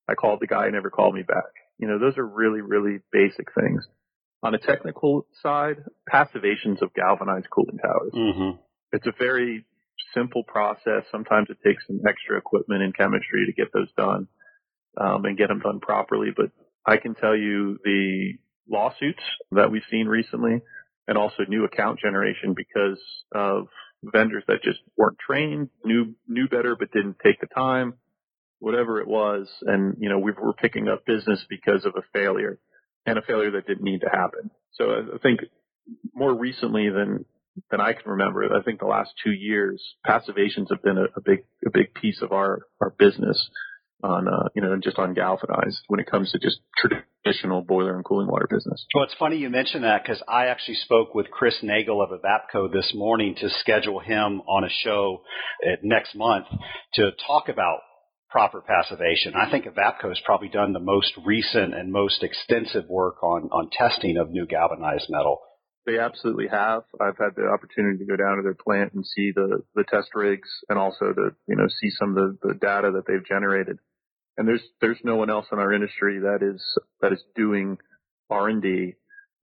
I 0.09 0.15
called 0.15 0.41
the 0.41 0.47
guy, 0.47 0.69
never 0.69 0.91
called 0.91 1.15
me 1.15 1.23
back. 1.23 1.45
You 1.79 1.89
know, 1.89 1.99
those 1.99 2.19
are 2.19 2.27
really, 2.27 2.61
really 2.61 3.01
basic 3.13 3.49
things. 3.55 3.87
On 4.43 4.55
a 4.55 4.59
technical 4.59 5.27
side, 5.43 5.79
passivations 6.09 6.81
of 6.81 6.95
galvanized 6.95 7.49
cooling 7.51 7.79
towers. 7.79 8.13
Mm-hmm. 8.15 8.61
It's 8.93 9.07
a 9.07 9.13
very 9.19 9.67
simple 10.15 10.45
process. 10.45 11.05
Sometimes 11.11 11.49
it 11.51 11.59
takes 11.67 11.87
some 11.87 12.01
extra 12.09 12.39
equipment 12.39 12.83
and 12.83 12.97
chemistry 12.97 13.47
to 13.47 13.53
get 13.53 13.73
those 13.73 13.91
done 13.97 14.29
um, 14.97 15.25
and 15.25 15.37
get 15.37 15.49
them 15.49 15.59
done 15.59 15.81
properly. 15.81 16.29
But 16.35 16.51
I 16.87 16.99
can 16.99 17.15
tell 17.15 17.37
you 17.37 17.79
the 17.85 18.35
lawsuits 18.71 19.23
that 19.53 19.71
we've 19.71 19.83
seen 19.91 20.07
recently 20.07 20.63
and 21.07 21.19
also 21.19 21.43
new 21.49 21.65
account 21.65 21.99
generation 21.99 22.55
because 22.55 23.01
of 23.35 23.67
vendors 24.05 24.45
that 24.47 24.63
just 24.63 24.79
weren't 24.97 25.19
trained, 25.19 25.69
knew, 25.85 26.15
knew 26.29 26.49
better, 26.49 26.77
but 26.79 26.93
didn't 26.93 27.17
take 27.25 27.41
the 27.41 27.47
time, 27.47 27.95
whatever 28.61 29.01
it 29.01 29.09
was. 29.09 29.49
And, 29.63 29.97
you 29.99 30.09
know, 30.09 30.19
we 30.19 30.33
were 30.33 30.53
picking 30.53 30.89
up 30.89 31.05
business 31.07 31.45
because 31.49 31.85
of 31.85 31.95
a 31.97 32.03
failure 32.13 32.59
and 33.07 33.19
a 33.19 33.23
failure 33.23 33.51
that 33.53 33.67
didn't 33.67 33.85
need 33.85 34.01
to 34.01 34.09
happen. 34.11 34.51
So 34.73 34.85
I 35.15 35.19
think 35.19 35.41
more 36.15 36.35
recently 36.35 36.91
than, 36.91 37.25
than 37.71 37.81
I 37.81 37.93
can 37.93 38.11
remember, 38.11 38.45
I 38.45 38.63
think 38.63 38.81
the 38.81 38.87
last 38.87 39.11
two 39.25 39.33
years, 39.33 39.83
passivations 40.05 40.69
have 40.71 40.83
been 40.83 40.99
a, 40.99 41.05
a 41.17 41.21
big, 41.25 41.45
a 41.67 41.71
big 41.73 41.95
piece 41.95 42.21
of 42.23 42.33
our, 42.33 42.61
our 42.81 42.95
business 42.99 43.49
on, 44.03 44.29
uh, 44.29 44.49
you 44.55 44.63
know, 44.63 44.77
just 44.81 44.99
on 44.99 45.13
galvanized 45.15 45.81
when 45.89 45.99
it 45.99 46.09
comes 46.09 46.31
to 46.31 46.39
just 46.39 46.61
traditional 46.79 47.63
boiler 47.63 47.97
and 47.97 48.05
cooling 48.05 48.29
water 48.29 48.47
business. 48.49 48.87
Well, 48.95 49.05
it's 49.05 49.15
funny 49.19 49.39
you 49.39 49.51
mention 49.51 49.83
that 49.83 50.03
because 50.03 50.23
I 50.29 50.47
actually 50.47 50.77
spoke 50.77 51.15
with 51.15 51.31
Chris 51.31 51.57
Nagel 51.63 52.01
of 52.01 52.11
Evapco 52.11 52.73
this 52.73 52.93
morning 52.95 53.35
to 53.41 53.51
schedule 53.61 53.99
him 53.99 54.41
on 54.43 54.63
a 54.63 54.69
show 54.85 55.23
next 55.83 56.15
month 56.15 56.47
to 56.95 57.11
talk 57.27 57.49
about 57.49 57.81
proper 58.31 58.61
passivation. 58.61 59.35
I 59.35 59.51
think 59.51 59.65
Evapco 59.65 60.09
has 60.09 60.21
probably 60.25 60.49
done 60.49 60.73
the 60.73 60.81
most 60.81 61.13
recent 61.25 61.75
and 61.75 61.93
most 61.93 62.23
extensive 62.23 62.89
work 62.89 63.23
on, 63.23 63.49
on 63.53 63.71
testing 63.71 64.17
of 64.17 64.31
new 64.31 64.47
galvanized 64.47 65.07
metal. 65.09 65.41
They 65.87 65.99
absolutely 65.99 66.49
have. 66.49 66.83
I've 67.01 67.17
had 67.17 67.35
the 67.37 67.49
opportunity 67.49 67.99
to 67.99 68.05
go 68.05 68.17
down 68.17 68.37
to 68.37 68.43
their 68.43 68.55
plant 68.55 68.93
and 68.93 69.07
see 69.07 69.33
the, 69.35 69.63
the 69.75 69.85
test 69.85 70.09
rigs 70.15 70.49
and 70.69 70.79
also 70.79 71.13
to, 71.15 71.31
you 71.47 71.57
know, 71.57 71.69
see 71.81 71.91
some 71.99 72.11
of 72.11 72.17
the, 72.17 72.49
the 72.49 72.55
data 72.55 72.91
that 72.93 73.05
they've 73.07 73.25
generated 73.25 73.79
and 74.39 74.47
there's 74.47 74.63
there's 74.81 75.01
no 75.05 75.17
one 75.17 75.29
else 75.29 75.47
in 75.53 75.59
our 75.59 75.73
industry 75.73 76.21
that 76.21 76.39
is 76.41 76.63
that 77.03 77.13
is 77.13 77.23
doing 77.35 77.77
R 78.31 78.49
and 78.49 78.63
D 78.63 78.95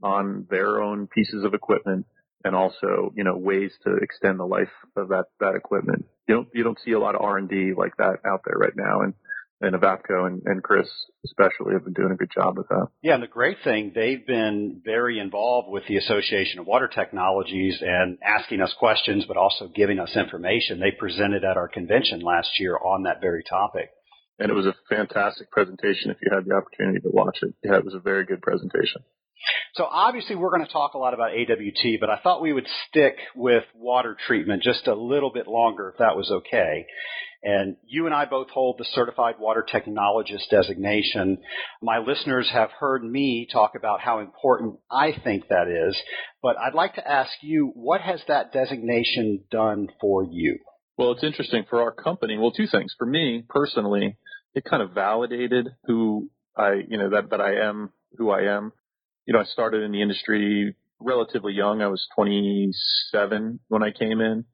on 0.02 0.48
their 0.50 0.82
own 0.82 1.08
pieces 1.08 1.43
of 1.43 1.54
equipment 1.54 2.06
and 2.43 2.56
also 2.56 3.12
you 3.15 3.24
know 3.24 3.38
ways 3.38 3.71
to 3.84 3.98
extend 4.02 4.39
the 4.39 4.45
life 4.45 4.71
of 4.95 5.10
that 5.10 5.26
that 5.39 5.56
equipment. 5.56 6.06
You 6.27 6.35
don't 6.35 6.47
you 6.53 6.63
don't 6.63 6.79
see 6.83 6.91
a 6.91 6.99
lot 6.99 7.15
of 7.15 7.21
R 7.21 7.38
and 7.38 7.49
D 7.49 7.73
like 7.75 7.97
that 7.97 8.19
out 8.25 8.41
there 8.45 8.57
right 8.57 8.75
now, 8.75 9.01
and 9.01 9.13
and 9.61 9.73
Evapco 9.73 10.27
and, 10.27 10.41
and 10.45 10.61
Chris 10.61 10.88
especially 11.23 11.73
have 11.73 11.85
been 11.85 11.93
doing 11.93 12.11
a 12.11 12.15
good 12.15 12.31
job 12.33 12.57
with 12.57 12.67
that. 12.67 12.88
Yeah, 13.01 13.13
and 13.13 13.23
the 13.23 13.27
great 13.27 13.57
thing, 13.63 13.93
they've 13.95 14.25
been 14.25 14.81
very 14.83 15.17
involved 15.17 15.69
with 15.69 15.83
the 15.88 15.95
Association 15.95 16.59
of 16.59 16.67
Water 16.67 16.89
Technologies 16.93 17.77
and 17.81 18.17
asking 18.21 18.61
us 18.61 18.75
questions, 18.77 19.23
but 19.25 19.38
also 19.38 19.69
giving 19.73 19.99
us 19.99 20.15
information. 20.15 20.79
They 20.79 20.91
presented 20.91 21.45
at 21.45 21.55
our 21.55 21.69
convention 21.69 22.19
last 22.19 22.59
year 22.59 22.77
on 22.77 23.03
that 23.03 23.21
very 23.21 23.43
topic 23.43 23.91
and 24.39 24.49
it 24.49 24.53
was 24.53 24.65
a 24.65 24.75
fantastic 24.89 25.49
presentation 25.51 26.11
if 26.11 26.17
you 26.21 26.29
had 26.33 26.45
the 26.45 26.55
opportunity 26.55 26.99
to 26.99 27.09
watch 27.09 27.39
it. 27.41 27.53
Yeah, 27.63 27.77
it 27.77 27.85
was 27.85 27.93
a 27.93 27.99
very 27.99 28.25
good 28.25 28.41
presentation. 28.41 29.03
So 29.75 29.86
obviously 29.86 30.36
we're 30.36 30.51
going 30.51 30.65
to 30.65 30.71
talk 30.71 30.93
a 30.93 30.97
lot 30.97 31.13
about 31.13 31.31
AWT, 31.31 31.99
but 31.99 32.10
I 32.10 32.17
thought 32.23 32.41
we 32.41 32.53
would 32.53 32.67
stick 32.88 33.17
with 33.36 33.63
water 33.75 34.15
treatment 34.27 34.63
just 34.63 34.88
a 34.88 34.95
little 34.95 35.31
bit 35.31 35.47
longer 35.47 35.89
if 35.89 35.97
that 35.99 36.15
was 36.15 36.31
okay. 36.31 36.86
And 37.43 37.77
you 37.86 38.08
and 38.08 38.15
I 38.15 38.25
both 38.25 38.49
hold 38.49 38.77
the 38.79 38.88
Certified 38.93 39.36
Water 39.39 39.63
Technologist 39.71 40.49
designation. 40.49 41.38
My 41.79 41.99
listeners 41.99 42.49
have 42.51 42.71
heard 42.71 43.03
me 43.03 43.47
talk 43.51 43.73
about 43.75 44.01
how 44.01 44.19
important 44.19 44.79
I 44.89 45.12
think 45.23 45.47
that 45.49 45.67
is, 45.67 45.95
but 46.41 46.58
I'd 46.58 46.73
like 46.73 46.95
to 46.95 47.08
ask 47.08 47.31
you, 47.41 47.71
what 47.75 48.01
has 48.01 48.19
that 48.27 48.51
designation 48.51 49.43
done 49.51 49.89
for 50.01 50.23
you? 50.23 50.58
Well, 50.97 51.12
it's 51.12 51.23
interesting 51.23 51.65
for 51.69 51.84
our 51.84 51.91
company. 51.91 52.38
Well, 52.38 52.51
two 52.51 52.67
things. 52.67 52.95
For 52.97 53.05
me 53.05 53.43
personally, 53.47 54.17
it 54.55 54.63
kind 54.63 54.81
of 54.81 54.91
validated 54.91 55.67
who 55.86 56.29
I, 56.58 56.81
you 56.88 56.97
know, 56.97 57.10
that, 57.12 57.29
that 57.29 57.41
I 57.41 57.67
am 57.67 57.91
who 58.17 58.31
I 58.31 58.43
am. 58.55 58.71
You 59.25 59.33
know, 59.33 59.39
I 59.39 59.45
started 59.45 59.83
in 59.83 59.91
the 59.91 60.01
industry 60.01 60.75
relatively 60.99 61.53
young. 61.53 61.81
I 61.81 61.88
was 61.88 62.07
27 62.15 63.59
when 63.67 63.83
I 63.83 63.91
came 63.91 64.21
in 64.21 64.45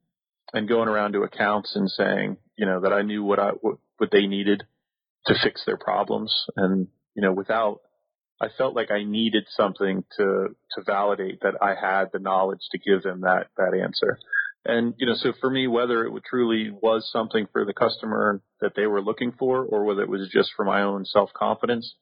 and 0.53 0.67
going 0.67 0.87
around 0.87 1.13
to 1.13 1.23
accounts 1.23 1.75
and 1.75 1.89
saying, 1.89 2.37
you 2.57 2.65
know, 2.65 2.81
that 2.81 2.93
I 2.93 3.01
knew 3.01 3.23
what 3.23 3.39
I, 3.39 3.49
what, 3.61 3.77
what 3.97 4.11
they 4.11 4.27
needed 4.27 4.63
to 5.27 5.35
fix 5.43 5.63
their 5.65 5.77
problems. 5.77 6.33
And, 6.55 6.87
you 7.15 7.21
know, 7.21 7.31
without, 7.33 7.81
I 8.41 8.47
felt 8.57 8.75
like 8.75 8.91
I 8.91 9.03
needed 9.03 9.45
something 9.55 10.03
to, 10.17 10.47
to 10.75 10.83
validate 10.85 11.41
that 11.41 11.55
I 11.61 11.75
had 11.75 12.05
the 12.11 12.19
knowledge 12.19 12.61
to 12.71 12.79
give 12.79 13.03
them 13.03 13.21
that, 13.21 13.47
that 13.57 13.77
answer. 13.79 14.17
And, 14.65 14.93
you 14.97 15.07
know, 15.07 15.15
so 15.15 15.33
for 15.39 15.49
me, 15.49 15.67
whether 15.67 16.05
it 16.05 16.13
truly 16.29 16.71
was 16.71 17.09
something 17.11 17.47
for 17.51 17.65
the 17.65 17.73
customer 17.73 18.41
that 18.61 18.73
they 18.75 18.85
were 18.85 19.01
looking 19.01 19.31
for 19.31 19.63
or 19.63 19.85
whether 19.85 20.01
it 20.01 20.09
was 20.09 20.29
just 20.31 20.51
for 20.55 20.65
my 20.65 20.81
own 20.83 21.05
self 21.05 21.31
confidence, 21.33 21.95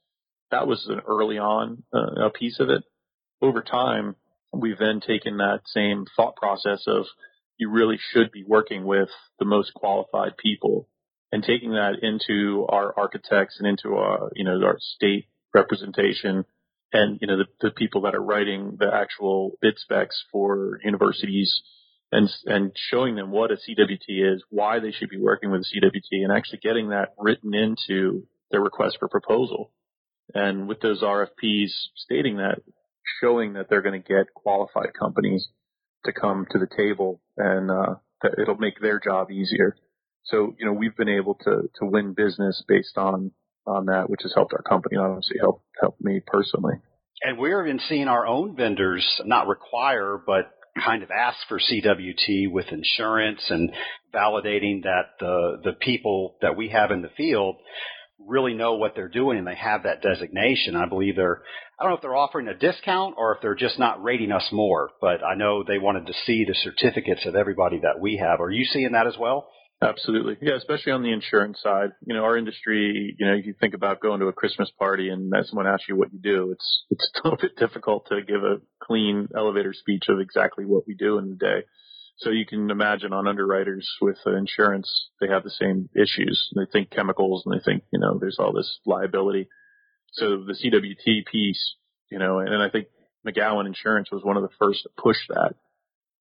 that 0.51 0.67
was 0.67 0.87
an 0.87 1.01
early 1.07 1.37
on 1.37 1.83
uh, 1.93 2.25
a 2.25 2.29
piece 2.29 2.59
of 2.59 2.69
it. 2.69 2.83
Over 3.41 3.61
time, 3.61 4.15
we've 4.51 4.77
then 4.77 4.99
taken 4.99 5.37
that 5.37 5.61
same 5.65 6.05
thought 6.15 6.35
process 6.35 6.83
of 6.87 7.05
you 7.57 7.69
really 7.69 7.99
should 8.11 8.31
be 8.31 8.43
working 8.43 8.85
with 8.85 9.09
the 9.37 9.45
most 9.45 9.73
qualified 9.73 10.37
people 10.37 10.87
and 11.31 11.43
taking 11.43 11.71
that 11.71 12.01
into 12.01 12.65
our 12.69 12.93
architects 12.97 13.57
and 13.59 13.67
into 13.67 13.95
our, 13.95 14.31
you 14.33 14.43
know, 14.43 14.61
our 14.63 14.77
state 14.79 15.27
representation 15.53 16.45
and, 16.91 17.19
you 17.21 17.27
know, 17.27 17.37
the, 17.37 17.45
the 17.61 17.71
people 17.71 18.01
that 18.01 18.15
are 18.15 18.23
writing 18.23 18.77
the 18.79 18.91
actual 18.91 19.51
bid 19.61 19.77
specs 19.77 20.23
for 20.31 20.79
universities 20.83 21.61
and 22.11 22.29
and 22.45 22.71
showing 22.75 23.15
them 23.15 23.31
what 23.31 23.51
a 23.51 23.55
CWT 23.55 24.33
is, 24.33 24.43
why 24.49 24.79
they 24.79 24.91
should 24.91 25.09
be 25.09 25.19
working 25.19 25.51
with 25.51 25.61
a 25.61 25.63
CWT, 25.63 26.23
and 26.23 26.31
actually 26.31 26.59
getting 26.59 26.89
that 26.89 27.13
written 27.17 27.53
into 27.53 28.23
their 28.51 28.61
request 28.61 28.97
for 28.99 29.07
proposal. 29.07 29.71
And 30.33 30.67
with 30.67 30.79
those 30.81 31.01
RFPs 31.01 31.71
stating 31.95 32.37
that, 32.37 32.61
showing 33.21 33.53
that 33.53 33.67
they're 33.69 33.81
going 33.81 34.01
to 34.01 34.07
get 34.07 34.33
qualified 34.33 34.93
companies 34.97 35.47
to 36.05 36.13
come 36.13 36.45
to 36.51 36.59
the 36.59 36.67
table, 36.77 37.19
and 37.37 37.69
uh, 37.71 37.95
that 38.21 38.35
it'll 38.39 38.57
make 38.57 38.79
their 38.79 38.99
job 38.99 39.31
easier. 39.31 39.75
So 40.25 40.53
you 40.59 40.65
know 40.65 40.73
we've 40.73 40.95
been 40.95 41.09
able 41.09 41.35
to 41.35 41.69
to 41.79 41.85
win 41.85 42.13
business 42.13 42.63
based 42.67 42.97
on 42.97 43.31
on 43.65 43.85
that, 43.85 44.09
which 44.09 44.21
has 44.23 44.33
helped 44.33 44.53
our 44.53 44.61
company, 44.61 44.97
obviously 44.97 45.37
helped 45.39 45.65
helped 45.79 46.01
me 46.01 46.21
personally. 46.25 46.75
And 47.21 47.37
we're 47.37 47.65
even 47.65 47.79
seeing 47.89 48.07
our 48.07 48.25
own 48.25 48.55
vendors 48.55 49.05
not 49.25 49.47
require, 49.47 50.21
but 50.25 50.51
kind 50.83 51.03
of 51.03 51.11
ask 51.11 51.37
for 51.47 51.59
CWT 51.59 52.51
with 52.51 52.67
insurance 52.71 53.41
and 53.49 53.71
validating 54.13 54.83
that 54.83 55.15
the 55.19 55.59
the 55.63 55.73
people 55.73 56.35
that 56.41 56.55
we 56.55 56.69
have 56.69 56.91
in 56.91 57.01
the 57.01 57.09
field 57.17 57.57
really 58.27 58.53
know 58.53 58.75
what 58.75 58.95
they're 58.95 59.07
doing 59.07 59.37
and 59.37 59.47
they 59.47 59.55
have 59.55 59.83
that 59.83 60.01
designation. 60.01 60.75
I 60.75 60.87
believe 60.87 61.15
they're 61.15 61.41
I 61.79 61.83
don't 61.83 61.91
know 61.91 61.95
if 61.95 62.01
they're 62.01 62.15
offering 62.15 62.47
a 62.47 62.53
discount 62.53 63.15
or 63.17 63.35
if 63.35 63.41
they're 63.41 63.55
just 63.55 63.79
not 63.79 64.03
rating 64.03 64.31
us 64.31 64.47
more, 64.51 64.89
but 64.99 65.23
I 65.23 65.35
know 65.35 65.63
they 65.63 65.77
wanted 65.77 66.07
to 66.07 66.13
see 66.25 66.43
the 66.45 66.53
certificates 66.53 67.25
of 67.25 67.35
everybody 67.35 67.79
that 67.79 67.99
we 67.99 68.17
have. 68.17 68.41
Are 68.41 68.51
you 68.51 68.65
seeing 68.65 68.91
that 68.91 69.07
as 69.07 69.17
well? 69.17 69.49
Absolutely. 69.81 70.35
Yeah, 70.41 70.55
especially 70.57 70.91
on 70.91 71.03
the 71.03 71.13
insurance 71.13 71.61
side. 71.63 71.91
You 72.05 72.13
know, 72.13 72.25
our 72.25 72.37
industry, 72.37 73.15
you 73.17 73.25
know, 73.25 73.33
you 73.33 73.53
think 73.61 73.73
about 73.73 74.01
going 74.01 74.19
to 74.19 74.27
a 74.27 74.33
Christmas 74.33 74.69
party 74.77 75.07
and 75.07 75.33
someone 75.45 75.67
asks 75.67 75.85
you 75.87 75.95
what 75.95 76.11
you 76.11 76.19
do, 76.19 76.51
it's 76.51 76.85
it's 76.89 77.09
a 77.23 77.27
little 77.27 77.39
bit 77.41 77.55
difficult 77.55 78.07
to 78.09 78.21
give 78.21 78.43
a 78.43 78.57
clean 78.81 79.29
elevator 79.35 79.73
speech 79.73 80.05
of 80.09 80.19
exactly 80.19 80.65
what 80.65 80.85
we 80.85 80.95
do 80.95 81.17
in 81.17 81.29
the 81.29 81.35
day. 81.35 81.63
So 82.19 82.31
you 82.31 82.45
can 82.45 82.69
imagine 82.69 83.13
on 83.13 83.27
underwriters 83.27 83.89
with 84.01 84.17
insurance, 84.25 85.09
they 85.21 85.27
have 85.27 85.43
the 85.43 85.49
same 85.49 85.89
issues. 85.95 86.49
They 86.53 86.65
think 86.71 86.89
chemicals 86.91 87.43
and 87.45 87.55
they 87.55 87.63
think, 87.63 87.83
you 87.91 87.99
know, 87.99 88.17
there's 88.19 88.37
all 88.39 88.51
this 88.51 88.79
liability. 88.85 89.47
So 90.13 90.43
the 90.45 90.53
CWT 90.53 91.25
piece, 91.31 91.75
you 92.11 92.19
know, 92.19 92.39
and 92.39 92.61
I 92.61 92.69
think 92.69 92.87
McGowan 93.25 93.67
Insurance 93.67 94.11
was 94.11 94.23
one 94.23 94.35
of 94.35 94.43
the 94.43 94.55
first 94.59 94.83
to 94.83 94.89
push 95.01 95.17
that 95.29 95.53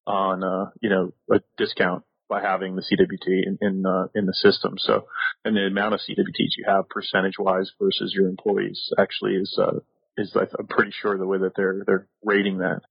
on, 0.07 0.45
uh, 0.45 0.71
you 0.81 0.89
know, 0.89 1.13
a 1.33 1.41
discount 1.57 2.05
by 2.29 2.43
having 2.43 2.77
the 2.77 2.83
CWT 2.83 3.47
in 3.47 3.59
in, 3.61 3.87
uh, 3.87 4.07
in 4.15 4.27
the 4.27 4.35
system. 4.35 4.75
So, 4.79 5.07
and 5.45 5.57
the 5.57 5.67
amount 5.67 5.95
of 5.95 6.01
CWTs 6.01 6.57
you 6.57 6.65
have 6.67 6.89
percentage 6.89 7.39
wise 7.39 7.73
versus 7.81 8.13
your 8.15 8.29
employees 8.29 8.93
actually 8.99 9.33
is 9.33 9.59
uh, 9.61 9.79
is 10.17 10.37
I'm 10.37 10.67
pretty 10.67 10.93
sure 10.93 11.17
the 11.17 11.27
way 11.27 11.39
that 11.39 11.53
they're 11.57 11.83
they're 11.87 12.09
rating 12.23 12.59
that. 12.59 12.83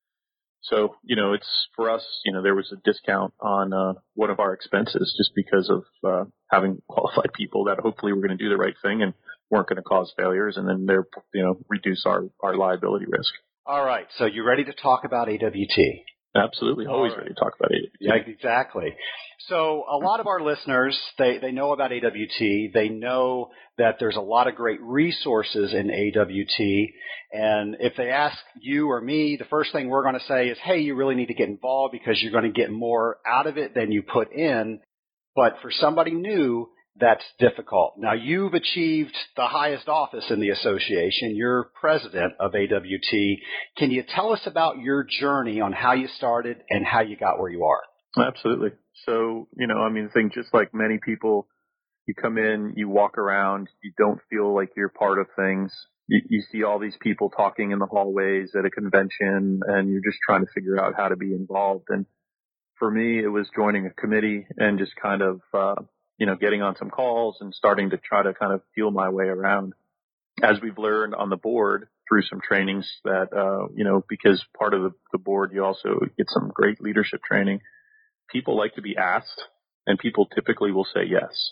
So, 0.61 0.95
you 1.03 1.15
know, 1.15 1.33
it's 1.33 1.67
for 1.75 1.89
us, 1.89 2.03
you 2.25 2.33
know, 2.33 2.41
there 2.41 2.55
was 2.55 2.71
a 2.71 2.81
discount 2.83 3.33
on 3.39 3.73
uh, 3.73 3.93
one 4.15 4.29
of 4.29 4.39
our 4.39 4.53
expenses 4.53 5.13
just 5.17 5.31
because 5.35 5.69
of 5.69 5.83
uh, 6.03 6.25
having 6.51 6.81
qualified 6.89 7.31
people 7.33 7.65
that 7.65 7.79
hopefully 7.79 8.13
were 8.13 8.21
going 8.21 8.37
to 8.37 8.43
do 8.43 8.49
the 8.49 8.57
right 8.57 8.75
thing 8.81 9.01
and 9.01 9.13
weren't 9.49 9.67
going 9.67 9.77
to 9.77 9.83
cause 9.83 10.13
failures 10.17 10.57
and 10.57 10.67
then 10.67 10.85
they're, 10.85 11.07
you 11.33 11.43
know, 11.43 11.57
reduce 11.69 12.05
our, 12.05 12.25
our 12.41 12.55
liability 12.55 13.05
risk. 13.07 13.33
All 13.65 13.83
right. 13.83 14.07
So 14.17 14.25
you 14.25 14.43
ready 14.43 14.63
to 14.65 14.73
talk 14.73 15.03
about 15.03 15.29
AWT? 15.29 15.77
Absolutely. 16.35 16.85
Always 16.85 17.13
ready 17.17 17.29
to 17.29 17.35
talk 17.35 17.53
about 17.59 17.71
AWT. 17.71 17.89
Yeah, 17.99 18.13
exactly. 18.15 18.95
So 19.47 19.85
a 19.89 19.97
lot 19.97 20.19
of 20.19 20.27
our 20.27 20.41
listeners, 20.41 20.97
they, 21.17 21.37
they 21.39 21.51
know 21.51 21.71
about 21.71 21.91
AWT. 21.91 22.73
They 22.73 22.89
know 22.89 23.49
that 23.77 23.95
there's 23.99 24.15
a 24.15 24.21
lot 24.21 24.47
of 24.47 24.55
great 24.55 24.81
resources 24.81 25.73
in 25.73 25.89
AWT. 25.89 26.89
And 27.31 27.77
if 27.79 27.93
they 27.95 28.09
ask 28.09 28.37
you 28.59 28.89
or 28.89 29.01
me, 29.01 29.37
the 29.37 29.45
first 29.45 29.71
thing 29.71 29.89
we're 29.89 30.03
going 30.03 30.19
to 30.19 30.25
say 30.27 30.49
is, 30.49 30.57
hey, 30.63 30.79
you 30.79 30.95
really 30.95 31.15
need 31.15 31.27
to 31.27 31.33
get 31.33 31.49
involved 31.49 31.91
because 31.91 32.21
you're 32.21 32.31
going 32.31 32.51
to 32.51 32.59
get 32.59 32.71
more 32.71 33.17
out 33.25 33.47
of 33.47 33.57
it 33.57 33.73
than 33.73 33.91
you 33.91 34.01
put 34.01 34.31
in. 34.31 34.79
But 35.35 35.57
for 35.61 35.71
somebody 35.71 36.11
new, 36.11 36.69
that's 36.99 37.23
difficult. 37.39 37.95
Now 37.97 38.13
you've 38.13 38.53
achieved 38.53 39.15
the 39.35 39.45
highest 39.45 39.87
office 39.87 40.25
in 40.29 40.39
the 40.39 40.49
association. 40.49 41.35
You're 41.35 41.69
president 41.79 42.33
of 42.39 42.53
AWT. 42.55 43.39
Can 43.77 43.91
you 43.91 44.03
tell 44.07 44.33
us 44.33 44.41
about 44.45 44.79
your 44.79 45.03
journey 45.03 45.61
on 45.61 45.73
how 45.73 45.93
you 45.93 46.07
started 46.17 46.57
and 46.69 46.85
how 46.85 47.01
you 47.01 47.15
got 47.17 47.39
where 47.39 47.51
you 47.51 47.65
are? 47.65 47.81
Absolutely. 48.27 48.69
So, 49.05 49.47
you 49.57 49.67
know, 49.67 49.77
I 49.77 49.89
mean, 49.89 50.09
I 50.09 50.13
think 50.13 50.33
just 50.33 50.53
like 50.53 50.73
many 50.73 50.97
people, 51.03 51.47
you 52.07 52.13
come 52.13 52.37
in, 52.37 52.73
you 52.75 52.89
walk 52.89 53.17
around, 53.17 53.67
you 53.83 53.91
don't 53.97 54.19
feel 54.29 54.55
like 54.55 54.69
you're 54.75 54.89
part 54.89 55.19
of 55.19 55.27
things. 55.35 55.71
You, 56.07 56.21
you 56.29 56.43
see 56.51 56.63
all 56.63 56.79
these 56.79 56.97
people 57.01 57.29
talking 57.29 57.71
in 57.71 57.79
the 57.79 57.85
hallways 57.85 58.51
at 58.57 58.65
a 58.65 58.71
convention 58.71 59.59
and 59.67 59.89
you're 59.89 60.01
just 60.01 60.19
trying 60.25 60.41
to 60.41 60.51
figure 60.53 60.81
out 60.81 60.93
how 60.97 61.09
to 61.09 61.15
be 61.15 61.33
involved. 61.33 61.85
And 61.89 62.05
for 62.79 62.89
me, 62.89 63.19
it 63.23 63.27
was 63.27 63.47
joining 63.55 63.85
a 63.85 63.91
committee 63.91 64.47
and 64.57 64.79
just 64.79 64.93
kind 65.01 65.21
of, 65.21 65.41
uh, 65.53 65.75
you 66.17 66.25
know, 66.25 66.35
getting 66.35 66.61
on 66.61 66.75
some 66.75 66.89
calls 66.89 67.37
and 67.41 67.53
starting 67.53 67.91
to 67.91 67.97
try 67.97 68.23
to 68.23 68.33
kind 68.33 68.53
of 68.53 68.61
feel 68.75 68.91
my 68.91 69.09
way 69.09 69.25
around. 69.25 69.73
As 70.41 70.59
we've 70.61 70.77
learned 70.77 71.15
on 71.15 71.29
the 71.29 71.37
board 71.37 71.87
through 72.07 72.23
some 72.23 72.39
trainings 72.41 72.89
that, 73.03 73.29
uh, 73.35 73.67
you 73.75 73.83
know, 73.83 74.03
because 74.07 74.43
part 74.57 74.73
of 74.73 74.81
the, 74.83 74.91
the 75.11 75.17
board, 75.17 75.51
you 75.53 75.63
also 75.63 75.99
get 76.17 76.27
some 76.29 76.51
great 76.53 76.81
leadership 76.81 77.21
training. 77.23 77.59
People 78.31 78.57
like 78.57 78.75
to 78.75 78.81
be 78.81 78.97
asked 78.97 79.43
and 79.85 79.97
people 79.97 80.27
typically 80.27 80.71
will 80.71 80.85
say 80.85 81.01
yes. 81.09 81.51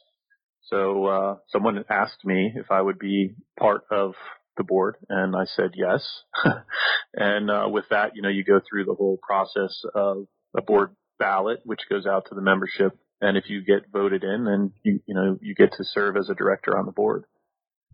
So, 0.69 1.05
uh, 1.05 1.35
someone 1.49 1.83
asked 1.89 2.25
me 2.25 2.53
if 2.55 2.71
I 2.71 2.81
would 2.81 2.99
be 2.99 3.35
part 3.59 3.83
of 3.91 4.13
the 4.57 4.63
board 4.63 4.97
and 5.09 5.35
I 5.35 5.45
said 5.45 5.71
yes. 5.75 6.23
and, 7.13 7.51
uh, 7.51 7.67
with 7.69 7.85
that, 7.91 8.15
you 8.15 8.21
know, 8.21 8.29
you 8.29 8.43
go 8.43 8.59
through 8.67 8.85
the 8.85 8.95
whole 8.95 9.19
process 9.21 9.79
of 9.93 10.25
a 10.57 10.61
board 10.61 10.95
ballot, 11.19 11.59
which 11.65 11.81
goes 11.89 12.05
out 12.05 12.25
to 12.29 12.35
the 12.35 12.41
membership 12.41 12.97
and 13.21 13.37
if 13.37 13.49
you 13.49 13.63
get 13.63 13.91
voted 13.91 14.23
in, 14.23 14.45
then 14.45 14.71
you, 14.83 14.99
you 15.05 15.15
know, 15.15 15.37
you 15.41 15.55
get 15.55 15.71
to 15.73 15.83
serve 15.83 16.17
as 16.17 16.29
a 16.29 16.35
director 16.35 16.77
on 16.77 16.85
the 16.85 16.91
board. 16.91 17.25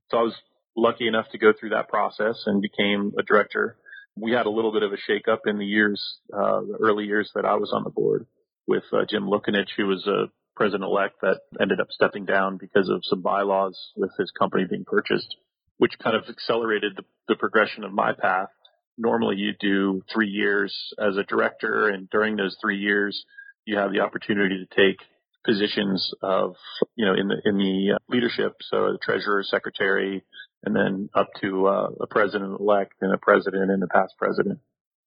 So 0.09 0.17
I 0.17 0.23
was 0.23 0.35
lucky 0.75 1.07
enough 1.07 1.29
to 1.31 1.37
go 1.37 1.53
through 1.57 1.69
that 1.69 1.89
process 1.89 2.43
and 2.45 2.61
became 2.61 3.13
a 3.17 3.23
director. 3.23 3.77
We 4.17 4.31
had 4.31 4.45
a 4.45 4.49
little 4.49 4.71
bit 4.71 4.83
of 4.83 4.91
a 4.91 4.97
shakeup 4.97 5.39
in 5.45 5.57
the 5.57 5.65
years, 5.65 6.01
uh, 6.33 6.61
the 6.61 6.77
early 6.81 7.05
years 7.05 7.31
that 7.35 7.45
I 7.45 7.55
was 7.55 7.71
on 7.73 7.83
the 7.83 7.89
board 7.89 8.25
with 8.67 8.83
uh, 8.91 9.05
Jim 9.09 9.23
Lukinich, 9.23 9.69
who 9.77 9.87
was 9.87 10.05
a 10.07 10.25
president-elect 10.55 11.21
that 11.21 11.39
ended 11.61 11.79
up 11.79 11.87
stepping 11.91 12.25
down 12.25 12.57
because 12.57 12.89
of 12.89 13.01
some 13.03 13.21
bylaws 13.21 13.77
with 13.95 14.11
his 14.19 14.31
company 14.37 14.65
being 14.69 14.85
purchased, 14.85 15.35
which 15.77 15.97
kind 16.03 16.15
of 16.15 16.23
accelerated 16.29 16.93
the, 16.97 17.03
the 17.27 17.35
progression 17.35 17.83
of 17.83 17.93
my 17.93 18.11
path. 18.13 18.49
Normally 18.97 19.37
you 19.37 19.53
do 19.59 20.03
three 20.13 20.27
years 20.27 20.75
as 20.99 21.17
a 21.17 21.23
director 21.23 21.87
and 21.87 22.09
during 22.09 22.35
those 22.35 22.57
three 22.61 22.77
years, 22.77 23.25
you 23.65 23.77
have 23.77 23.91
the 23.91 23.99
opportunity 23.99 24.65
to 24.65 24.75
take 24.75 24.97
positions 25.45 26.13
of, 26.21 26.55
you 26.95 27.05
know, 27.05 27.13
in 27.13 27.27
the, 27.27 27.35
in 27.45 27.57
the 27.57 27.95
uh, 27.95 27.97
leadership. 28.09 28.55
So 28.61 28.93
the 28.93 28.99
treasurer, 29.01 29.43
secretary, 29.43 30.23
and 30.63 30.75
then 30.75 31.09
up 31.13 31.29
to 31.41 31.67
uh, 31.67 31.89
a 32.01 32.07
president 32.07 32.59
elect 32.59 32.93
and 33.01 33.13
a 33.13 33.17
president 33.17 33.71
and 33.71 33.81
a 33.83 33.87
past 33.87 34.13
president. 34.17 34.59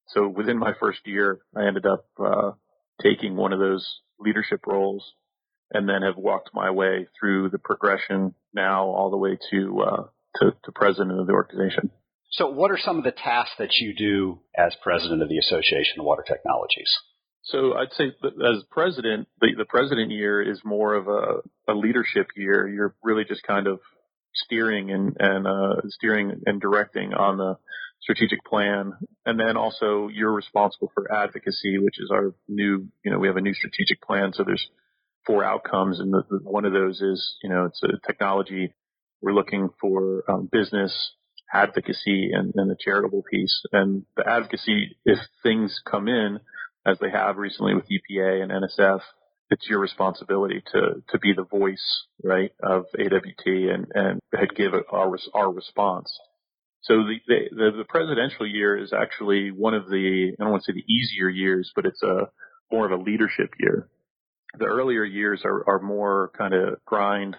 So 0.09 0.29
within 0.29 0.59
my 0.59 0.73
first 0.79 1.01
year, 1.07 1.41
I 1.57 1.67
ended 1.67 1.87
up 1.87 2.07
uh, 2.19 2.51
taking 3.03 3.37
one 3.37 3.53
of 3.53 3.61
those 3.61 4.01
leadership 4.19 4.67
roles 4.67 5.13
and 5.73 5.89
then 5.89 6.03
have 6.03 6.17
walked 6.17 6.51
my 6.53 6.71
way 6.71 7.07
through 7.19 7.51
the 7.51 7.59
progression 7.59 8.35
now 8.53 8.85
all 8.85 9.11
the 9.11 9.17
way 9.17 9.39
to, 9.51 9.81
uh, 9.81 10.03
to, 10.41 10.53
to 10.65 10.73
president 10.73 11.19
of 11.19 11.27
the 11.27 11.33
organization. 11.33 11.91
So 12.33 12.51
what 12.51 12.71
are 12.71 12.79
some 12.79 12.99
of 12.99 13.05
the 13.05 13.13
tasks 13.13 13.55
that 13.59 13.75
you 13.79 13.95
do 13.95 14.41
as 14.57 14.75
president 14.83 15.23
of 15.23 15.29
the 15.29 15.39
Association 15.39 16.01
of 16.01 16.05
Water 16.05 16.25
Technologies? 16.27 16.91
So 17.45 17.75
I'd 17.75 17.93
say 17.93 18.07
as 18.25 18.65
president, 18.71 19.29
the, 19.41 19.49
the 19.57 19.67
president 19.67 20.11
year 20.11 20.41
is 20.41 20.61
more 20.65 20.95
of 20.95 21.09
a, 21.09 21.73
a 21.73 21.75
leadership 21.75 22.29
year. 22.37 22.67
You're 22.67 22.95
really 23.03 23.25
just 23.25 23.43
kind 23.43 23.67
of 23.67 23.81
steering 24.35 24.91
and, 24.91 25.17
and 25.19 25.47
uh, 25.47 25.81
steering 25.89 26.41
and 26.47 26.61
directing 26.61 27.13
on 27.13 27.37
the 27.37 27.59
strategic 28.01 28.45
plan. 28.45 28.93
And 29.27 29.39
then 29.39 29.57
also 29.57 30.09
you're 30.13 30.33
responsible 30.33 30.91
for 30.95 31.13
advocacy, 31.13 31.79
which 31.79 32.01
is 32.01 32.11
our 32.11 32.35
new, 32.49 32.89
you 33.05 33.11
know, 33.11 33.19
we 33.19 33.29
have 33.29 33.37
a 33.37 33.43
new 33.43 33.55
strategic 33.55 34.01
plan. 34.03 34.33
So 34.33 34.45
there's 34.45 34.67
four 35.27 35.45
outcomes. 35.45 36.01
And 36.01 36.13
the, 36.13 36.23
the, 36.31 36.39
one 36.43 36.65
of 36.65 36.73
those 36.73 37.01
is, 37.01 37.37
you 37.43 37.51
know, 37.51 37.67
it's 37.67 37.83
a 37.83 38.07
technology. 38.07 38.73
We're 39.21 39.33
looking 39.33 39.69
for 39.81 40.25
um, 40.29 40.49
business 40.51 41.13
advocacy 41.53 42.31
and, 42.33 42.53
and 42.57 42.71
the 42.71 42.77
charitable 42.79 43.23
piece. 43.31 43.63
And 43.73 44.05
the 44.17 44.29
advocacy, 44.29 44.97
if 45.05 45.19
things 45.43 45.81
come 45.91 46.09
in, 46.09 46.41
as 46.87 46.99
they 47.01 47.11
have 47.11 47.37
recently 47.37 47.75
with 47.75 47.87
EPA 47.89 48.43
and 48.43 48.53
NSF, 48.53 49.01
it's 49.51 49.69
your 49.69 49.79
responsibility 49.79 50.63
to 50.73 51.03
to 51.09 51.19
be 51.19 51.33
the 51.33 51.45
voice, 51.45 52.07
right, 52.23 52.53
of 52.63 52.87
AWT 52.99 53.47
and 53.47 53.87
and 53.95 54.21
give 54.57 54.73
our 54.91 55.17
our 55.35 55.53
response. 55.53 56.19
So 56.83 57.05
the, 57.05 57.19
the 57.51 57.71
the 57.79 57.85
presidential 57.85 58.47
year 58.47 58.77
is 58.77 58.93
actually 58.93 59.51
one 59.51 59.75
of 59.75 59.89
the 59.89 60.33
I 60.39 60.43
don't 60.43 60.53
want 60.53 60.65
to 60.65 60.73
say 60.73 60.77
the 60.77 60.93
easier 60.93 61.29
years, 61.29 61.73
but 61.75 61.87
it's 61.87 62.03
a 62.03 62.29
more 62.71 62.87
of 62.87 62.99
a 62.99 63.03
leadership 63.03 63.51
year. 63.59 63.89
The 64.59 64.67
earlier 64.67 65.05
years 65.05 65.43
are 65.45 65.69
are 65.69 65.81
more 65.81 66.31
kind 66.37 66.55
of 66.55 66.85
grind, 66.85 67.37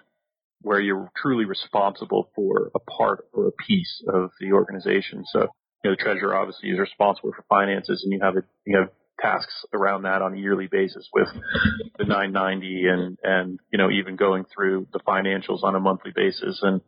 where 0.61 0.79
you're 0.79 1.11
truly 1.15 1.45
responsible 1.45 2.29
for 2.35 2.71
a 2.75 2.79
part 2.79 3.27
or 3.33 3.47
a 3.47 3.51
piece 3.51 4.03
of 4.07 4.31
the 4.39 4.53
organization. 4.53 5.25
So 5.31 5.47
you 5.83 5.91
know, 5.91 5.91
the 5.91 6.03
treasurer 6.03 6.35
obviously 6.35 6.69
is 6.69 6.79
responsible 6.79 7.31
for 7.35 7.45
finances, 7.49 8.03
and 8.03 8.13
you 8.13 8.19
have 8.21 8.37
a 8.37 8.43
you 8.65 8.77
have 8.77 8.89
tasks 9.19 9.65
around 9.73 10.03
that 10.03 10.21
on 10.21 10.33
a 10.33 10.37
yearly 10.37 10.67
basis 10.67 11.07
with 11.13 11.27
the 11.97 12.05
990 12.05 12.87
and, 12.87 13.17
and, 13.23 13.59
you 13.71 13.77
know, 13.77 13.89
even 13.89 14.15
going 14.15 14.45
through 14.53 14.87
the 14.93 14.99
financials 14.99 15.63
on 15.63 15.75
a 15.75 15.79
monthly 15.79 16.11
basis. 16.15 16.59
And, 16.61 16.81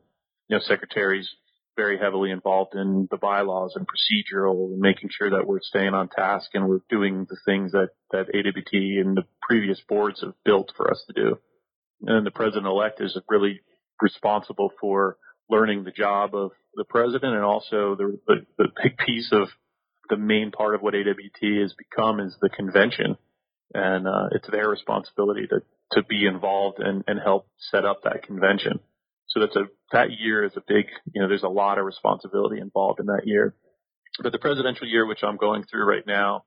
you 0.48 0.56
know, 0.56 0.62
secretaries 0.62 1.30
very 1.76 1.98
heavily 2.00 2.32
involved 2.32 2.74
in 2.74 3.08
the 3.12 3.18
bylaws 3.18 3.76
and 3.76 3.86
procedural 3.86 4.72
and 4.72 4.80
making 4.80 5.10
sure 5.12 5.30
that 5.30 5.48
we're 5.48 5.62
staying 5.62 5.94
on 5.94 6.10
task 6.10 6.50
and 6.54 6.68
we're 6.68 6.82
doing 6.90 7.28
the 7.30 7.38
things 7.46 7.72
that, 7.72 7.90
that 8.12 8.28
AWT 8.34 8.74
and 8.74 9.16
the 9.16 9.24
previous 9.42 9.80
boards 9.88 10.22
have 10.22 10.34
built 10.44 10.74
for 10.76 10.90
us 10.90 11.04
to 11.08 11.14
do. 11.14 11.38
And 12.02 12.26
the 12.26 12.32
president 12.32 12.66
elect 12.66 13.00
is 13.00 13.18
really 13.30 13.62
responsible 14.02 14.72
for 14.82 15.18
learning 15.50 15.84
the 15.84 15.92
job 15.92 16.36
of 16.36 16.52
the 16.76 16.84
president 16.84 17.36
and 17.36 17.44
also 17.44 17.96
the, 17.96 18.20
the, 18.28 18.36
the 18.58 18.68
big 18.84 18.98
piece 18.98 19.30
of 19.32 19.48
the 20.10 20.18
main 20.18 20.52
part 20.52 20.76
of 20.76 20.82
what 20.82 20.96
AWT 20.96 21.62
has 21.62 21.74
become 21.74 22.20
is 22.20 22.36
the 22.42 22.50
convention, 22.50 23.18
and 23.74 24.08
uh, 24.08 24.30
it's 24.32 24.50
their 24.50 24.70
responsibility 24.70 25.48
to 25.48 25.62
to 25.94 26.04
be 26.04 26.26
involved 26.26 26.80
and, 26.80 27.04
and 27.08 27.18
help 27.18 27.48
set 27.72 27.86
up 27.86 28.02
that 28.04 28.24
convention. 28.24 28.80
So 29.28 29.40
that's 29.40 29.56
a 29.56 29.66
that 29.92 30.12
year 30.12 30.44
is 30.44 30.54
a 30.56 30.64
big 30.68 30.86
you 31.14 31.22
know 31.22 31.28
there's 31.28 31.44
a 31.44 31.50
lot 31.50 31.78
of 31.78 31.86
responsibility 31.86 32.60
involved 32.60 33.00
in 33.00 33.08
that 33.08 33.26
year. 33.26 33.56
But 34.22 34.32
the 34.32 34.40
presidential 34.40 34.88
year, 34.88 35.06
which 35.06 35.24
I'm 35.24 35.38
going 35.38 35.64
through 35.64 35.86
right 35.86 36.06
now, 36.06 36.46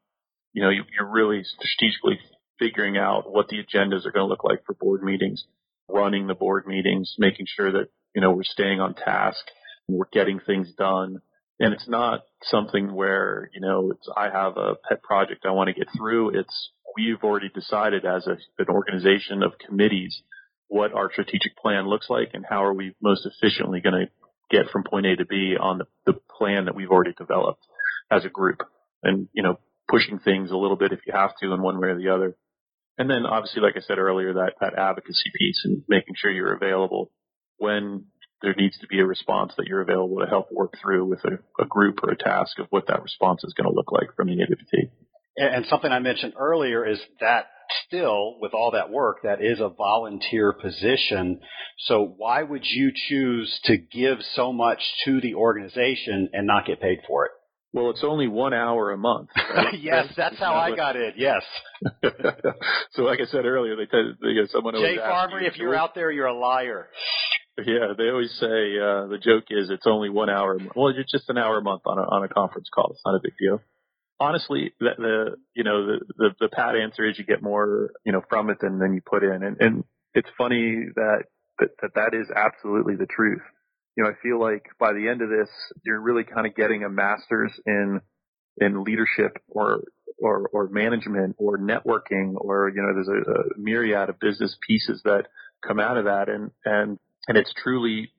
you 0.52 0.62
know 0.62 0.70
you, 0.70 0.84
you're 0.96 1.10
really 1.10 1.42
strategically 1.44 2.18
figuring 2.60 2.98
out 2.98 3.28
what 3.28 3.48
the 3.48 3.56
agendas 3.56 4.06
are 4.06 4.12
going 4.12 4.26
to 4.26 4.30
look 4.30 4.44
like 4.44 4.64
for 4.64 4.74
board 4.74 5.02
meetings, 5.02 5.44
running 5.88 6.28
the 6.28 6.34
board 6.34 6.66
meetings, 6.66 7.16
making 7.18 7.46
sure 7.48 7.72
that, 7.72 7.88
you 8.14 8.20
know, 8.20 8.30
we're 8.30 8.44
staying 8.44 8.80
on 8.80 8.94
task 8.94 9.44
and 9.88 9.98
we're 9.98 10.04
getting 10.12 10.38
things 10.38 10.72
done. 10.78 11.20
And 11.60 11.74
it's 11.74 11.88
not 11.88 12.22
something 12.44 12.94
where, 12.94 13.50
you 13.54 13.60
know, 13.60 13.90
it's, 13.90 14.08
I 14.16 14.30
have 14.30 14.56
a 14.56 14.76
pet 14.88 15.02
project 15.02 15.44
I 15.44 15.50
want 15.50 15.68
to 15.68 15.74
get 15.74 15.88
through. 15.94 16.30
It's, 16.30 16.70
we've 16.96 17.22
already 17.22 17.50
decided 17.50 18.06
as 18.06 18.26
a, 18.26 18.36
an 18.58 18.68
organization 18.70 19.42
of 19.42 19.52
committees 19.58 20.22
what 20.68 20.94
our 20.94 21.12
strategic 21.12 21.56
plan 21.58 21.86
looks 21.86 22.06
like 22.08 22.30
and 22.32 22.46
how 22.48 22.64
are 22.64 22.72
we 22.72 22.94
most 23.02 23.26
efficiently 23.26 23.80
going 23.80 24.06
to 24.06 24.10
get 24.50 24.70
from 24.72 24.84
point 24.84 25.04
A 25.04 25.16
to 25.16 25.26
B 25.26 25.54
on 25.60 25.78
the, 25.78 25.84
the 26.06 26.18
plan 26.38 26.64
that 26.64 26.74
we've 26.74 26.90
already 26.90 27.12
developed 27.12 27.62
as 28.10 28.24
a 28.24 28.30
group. 28.30 28.62
And, 29.02 29.28
you 29.34 29.42
know, 29.42 29.58
pushing 29.90 30.18
things 30.18 30.50
a 30.50 30.56
little 30.56 30.76
bit 30.76 30.92
if 30.92 31.00
you 31.06 31.12
have 31.12 31.36
to 31.42 31.52
in 31.52 31.60
one 31.60 31.78
way 31.78 31.88
or 31.88 31.98
the 31.98 32.08
other. 32.08 32.36
And 32.96 33.10
then 33.10 33.26
obviously, 33.26 33.60
like 33.60 33.76
I 33.76 33.80
said 33.80 33.98
earlier, 33.98 34.34
that, 34.34 34.54
that 34.60 34.78
advocacy 34.78 35.30
piece 35.38 35.60
and 35.64 35.82
making 35.88 36.14
sure 36.16 36.30
you're 36.30 36.54
available 36.54 37.10
when 37.58 38.06
there 38.42 38.54
needs 38.54 38.78
to 38.78 38.86
be 38.86 39.00
a 39.00 39.06
response 39.06 39.52
that 39.56 39.66
you're 39.66 39.82
available 39.82 40.18
to 40.20 40.26
help 40.26 40.50
work 40.50 40.74
through 40.80 41.04
with 41.04 41.20
a, 41.24 41.38
a 41.62 41.66
group 41.66 42.00
or 42.02 42.10
a 42.10 42.16
task 42.16 42.58
of 42.58 42.66
what 42.70 42.86
that 42.88 43.02
response 43.02 43.44
is 43.44 43.54
going 43.54 43.68
to 43.68 43.74
look 43.74 43.92
like 43.92 44.14
from 44.16 44.28
the 44.28 44.42
AWT. 44.42 44.90
And 45.36 45.64
something 45.66 45.90
I 45.90 46.00
mentioned 46.00 46.34
earlier 46.38 46.86
is 46.86 47.00
that 47.20 47.46
still, 47.86 48.38
with 48.40 48.52
all 48.52 48.72
that 48.72 48.90
work, 48.90 49.18
that 49.22 49.42
is 49.42 49.60
a 49.60 49.68
volunteer 49.68 50.52
position. 50.52 51.40
So 51.78 52.14
why 52.16 52.42
would 52.42 52.64
you 52.64 52.92
choose 53.08 53.60
to 53.64 53.76
give 53.76 54.18
so 54.34 54.52
much 54.52 54.80
to 55.04 55.20
the 55.20 55.34
organization 55.34 56.28
and 56.32 56.46
not 56.46 56.66
get 56.66 56.80
paid 56.80 56.98
for 57.06 57.26
it? 57.26 57.32
Well, 57.72 57.90
it's 57.90 58.02
only 58.02 58.26
one 58.26 58.52
hour 58.52 58.90
a 58.90 58.98
month. 58.98 59.28
Right? 59.36 59.78
yes, 59.80 60.12
that's 60.16 60.38
how 60.38 60.54
I 60.54 60.74
got 60.74 60.96
it. 60.96 61.14
Yes. 61.16 61.42
so, 62.92 63.02
like 63.02 63.20
I 63.20 63.26
said 63.26 63.44
earlier, 63.44 63.76
they 63.76 63.86
tell 63.86 64.00
you 64.22 64.42
know, 64.42 64.46
someone 64.50 64.74
Jay 64.74 64.98
Farmerie, 64.98 65.46
if 65.46 65.56
you're 65.56 65.76
out 65.76 65.94
there, 65.94 66.10
you're 66.10 66.26
a 66.26 66.36
liar. 66.36 66.88
Yeah, 67.58 67.92
they 67.96 68.08
always 68.08 68.30
say 68.40 68.78
uh, 68.78 69.06
the 69.06 69.18
joke 69.22 69.44
is 69.50 69.70
it's 69.70 69.86
only 69.86 70.08
one 70.08 70.30
hour. 70.30 70.58
Well, 70.74 70.94
it's 70.96 71.10
just 71.10 71.28
an 71.28 71.36
hour 71.36 71.58
a 71.58 71.62
month 71.62 71.82
on 71.84 71.98
a 71.98 72.02
on 72.02 72.24
a 72.24 72.28
conference 72.28 72.68
call. 72.74 72.90
It's 72.92 73.02
not 73.04 73.16
a 73.16 73.20
big 73.22 73.34
deal. 73.38 73.60
Honestly, 74.18 74.72
the, 74.80 74.90
the 74.96 75.36
you 75.54 75.64
know 75.64 75.86
the, 75.86 76.00
the 76.16 76.30
the 76.40 76.48
pat 76.48 76.76
answer 76.76 77.06
is 77.06 77.18
you 77.18 77.24
get 77.24 77.42
more 77.42 77.90
you 78.04 78.12
know 78.12 78.22
from 78.28 78.50
it 78.50 78.58
than 78.60 78.78
than 78.78 78.94
you 78.94 79.02
put 79.04 79.22
in, 79.22 79.42
and 79.42 79.56
and 79.60 79.84
it's 80.14 80.28
funny 80.38 80.86
that 80.94 81.24
that 81.58 81.68
that, 81.82 81.94
that 81.94 82.14
is 82.14 82.28
absolutely 82.34 82.96
the 82.96 83.06
truth 83.06 83.42
you 83.96 84.04
know, 84.04 84.10
I 84.10 84.14
feel 84.22 84.40
like 84.40 84.64
by 84.78 84.92
the 84.92 85.08
end 85.08 85.22
of 85.22 85.28
this, 85.28 85.48
you're 85.84 86.00
really 86.00 86.24
kind 86.24 86.46
of 86.46 86.54
getting 86.54 86.84
a 86.84 86.88
master's 86.88 87.52
in 87.66 88.00
in 88.58 88.84
leadership 88.84 89.36
or 89.48 89.82
or, 90.18 90.48
or 90.52 90.68
management 90.68 91.36
or 91.38 91.58
networking 91.58 92.34
or 92.34 92.70
you 92.74 92.82
know, 92.82 92.94
there's 92.94 93.08
a, 93.08 93.30
a 93.30 93.58
myriad 93.58 94.08
of 94.08 94.20
business 94.20 94.56
pieces 94.66 95.00
that 95.04 95.26
come 95.66 95.80
out 95.80 95.96
of 95.96 96.04
that, 96.04 96.28
and 96.28 96.50
and 96.64 96.98
and 97.28 97.36
it's 97.36 97.52
truly 97.62 98.12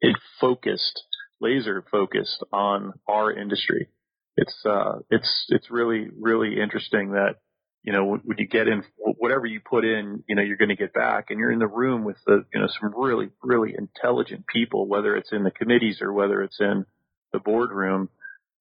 it 0.00 0.16
focused, 0.40 1.02
laser 1.40 1.84
focused 1.90 2.42
on 2.52 2.92
our 3.08 3.32
industry. 3.32 3.88
It's 4.36 4.54
uh, 4.64 4.98
it's 5.10 5.46
it's 5.48 5.70
really 5.70 6.08
really 6.18 6.60
interesting 6.60 7.12
that 7.12 7.36
you 7.84 7.92
know, 7.92 8.16
when 8.24 8.38
you 8.38 8.48
get 8.48 8.66
in, 8.66 8.82
whatever 8.96 9.44
you 9.44 9.60
put 9.60 9.84
in, 9.84 10.24
you 10.26 10.34
know, 10.34 10.42
you're 10.42 10.56
going 10.56 10.70
to 10.70 10.76
get 10.76 10.94
back. 10.94 11.26
And 11.28 11.38
you're 11.38 11.52
in 11.52 11.58
the 11.58 11.66
room 11.66 12.02
with 12.02 12.16
the, 12.26 12.44
you 12.52 12.60
know, 12.60 12.66
some 12.80 12.94
really, 12.96 13.28
really 13.42 13.74
intelligent 13.76 14.46
people, 14.46 14.88
whether 14.88 15.14
it's 15.14 15.32
in 15.32 15.44
the 15.44 15.50
committees 15.50 16.00
or 16.00 16.10
whether 16.10 16.42
it's 16.42 16.58
in 16.60 16.86
the 17.34 17.38
boardroom. 17.38 18.08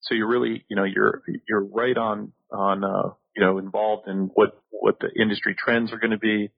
So 0.01 0.13
you're 0.13 0.27
really, 0.27 0.65
you 0.67 0.75
know, 0.75 0.83
you're, 0.83 1.21
you're 1.47 1.63
right 1.63 1.97
on, 1.97 2.33
on, 2.51 2.83
uh, 2.83 3.13
you 3.33 3.41
know, 3.45 3.59
involved 3.59 4.09
in 4.09 4.29
what, 4.33 4.61
what 4.71 4.99
the 4.99 5.09
industry 5.17 5.55
trends 5.57 5.93
are 5.93 5.99
going 5.99 6.11
to 6.11 6.19
be. 6.19 6.51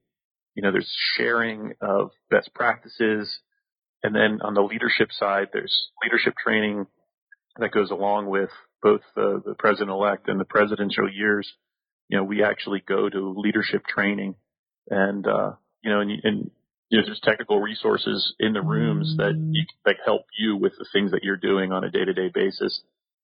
You 0.56 0.62
know, 0.62 0.72
there's 0.72 0.92
sharing 1.16 1.74
of 1.80 2.10
best 2.30 2.52
practices. 2.52 3.38
And 4.02 4.14
then 4.14 4.40
on 4.42 4.54
the 4.54 4.62
leadership 4.62 5.10
side, 5.12 5.48
there's 5.52 5.88
leadership 6.02 6.34
training 6.42 6.86
that 7.58 7.70
goes 7.70 7.92
along 7.92 8.26
with 8.26 8.50
both 8.82 9.02
the, 9.14 9.40
the 9.44 9.54
president 9.54 9.90
elect 9.90 10.28
and 10.28 10.40
the 10.40 10.44
presidential 10.44 11.08
years 11.08 11.48
you 12.08 12.18
know, 12.18 12.24
we 12.24 12.42
actually 12.42 12.82
go 12.86 13.08
to 13.08 13.34
leadership 13.36 13.84
training 13.86 14.36
and, 14.88 15.26
uh, 15.26 15.52
you 15.82 15.90
know, 15.90 16.00
and, 16.00 16.10
and 16.22 16.50
you 16.88 16.98
know, 16.98 17.06
there's 17.06 17.20
technical 17.20 17.60
resources 17.60 18.34
in 18.38 18.52
the 18.52 18.62
rooms 18.62 19.16
that 19.16 19.34
you, 19.34 19.64
that 19.84 19.96
help 20.04 20.22
you 20.38 20.56
with 20.56 20.72
the 20.78 20.86
things 20.92 21.10
that 21.10 21.24
you're 21.24 21.36
doing 21.36 21.72
on 21.72 21.82
a 21.82 21.90
day 21.90 22.04
to 22.04 22.12
day 22.12 22.30
basis 22.32 22.80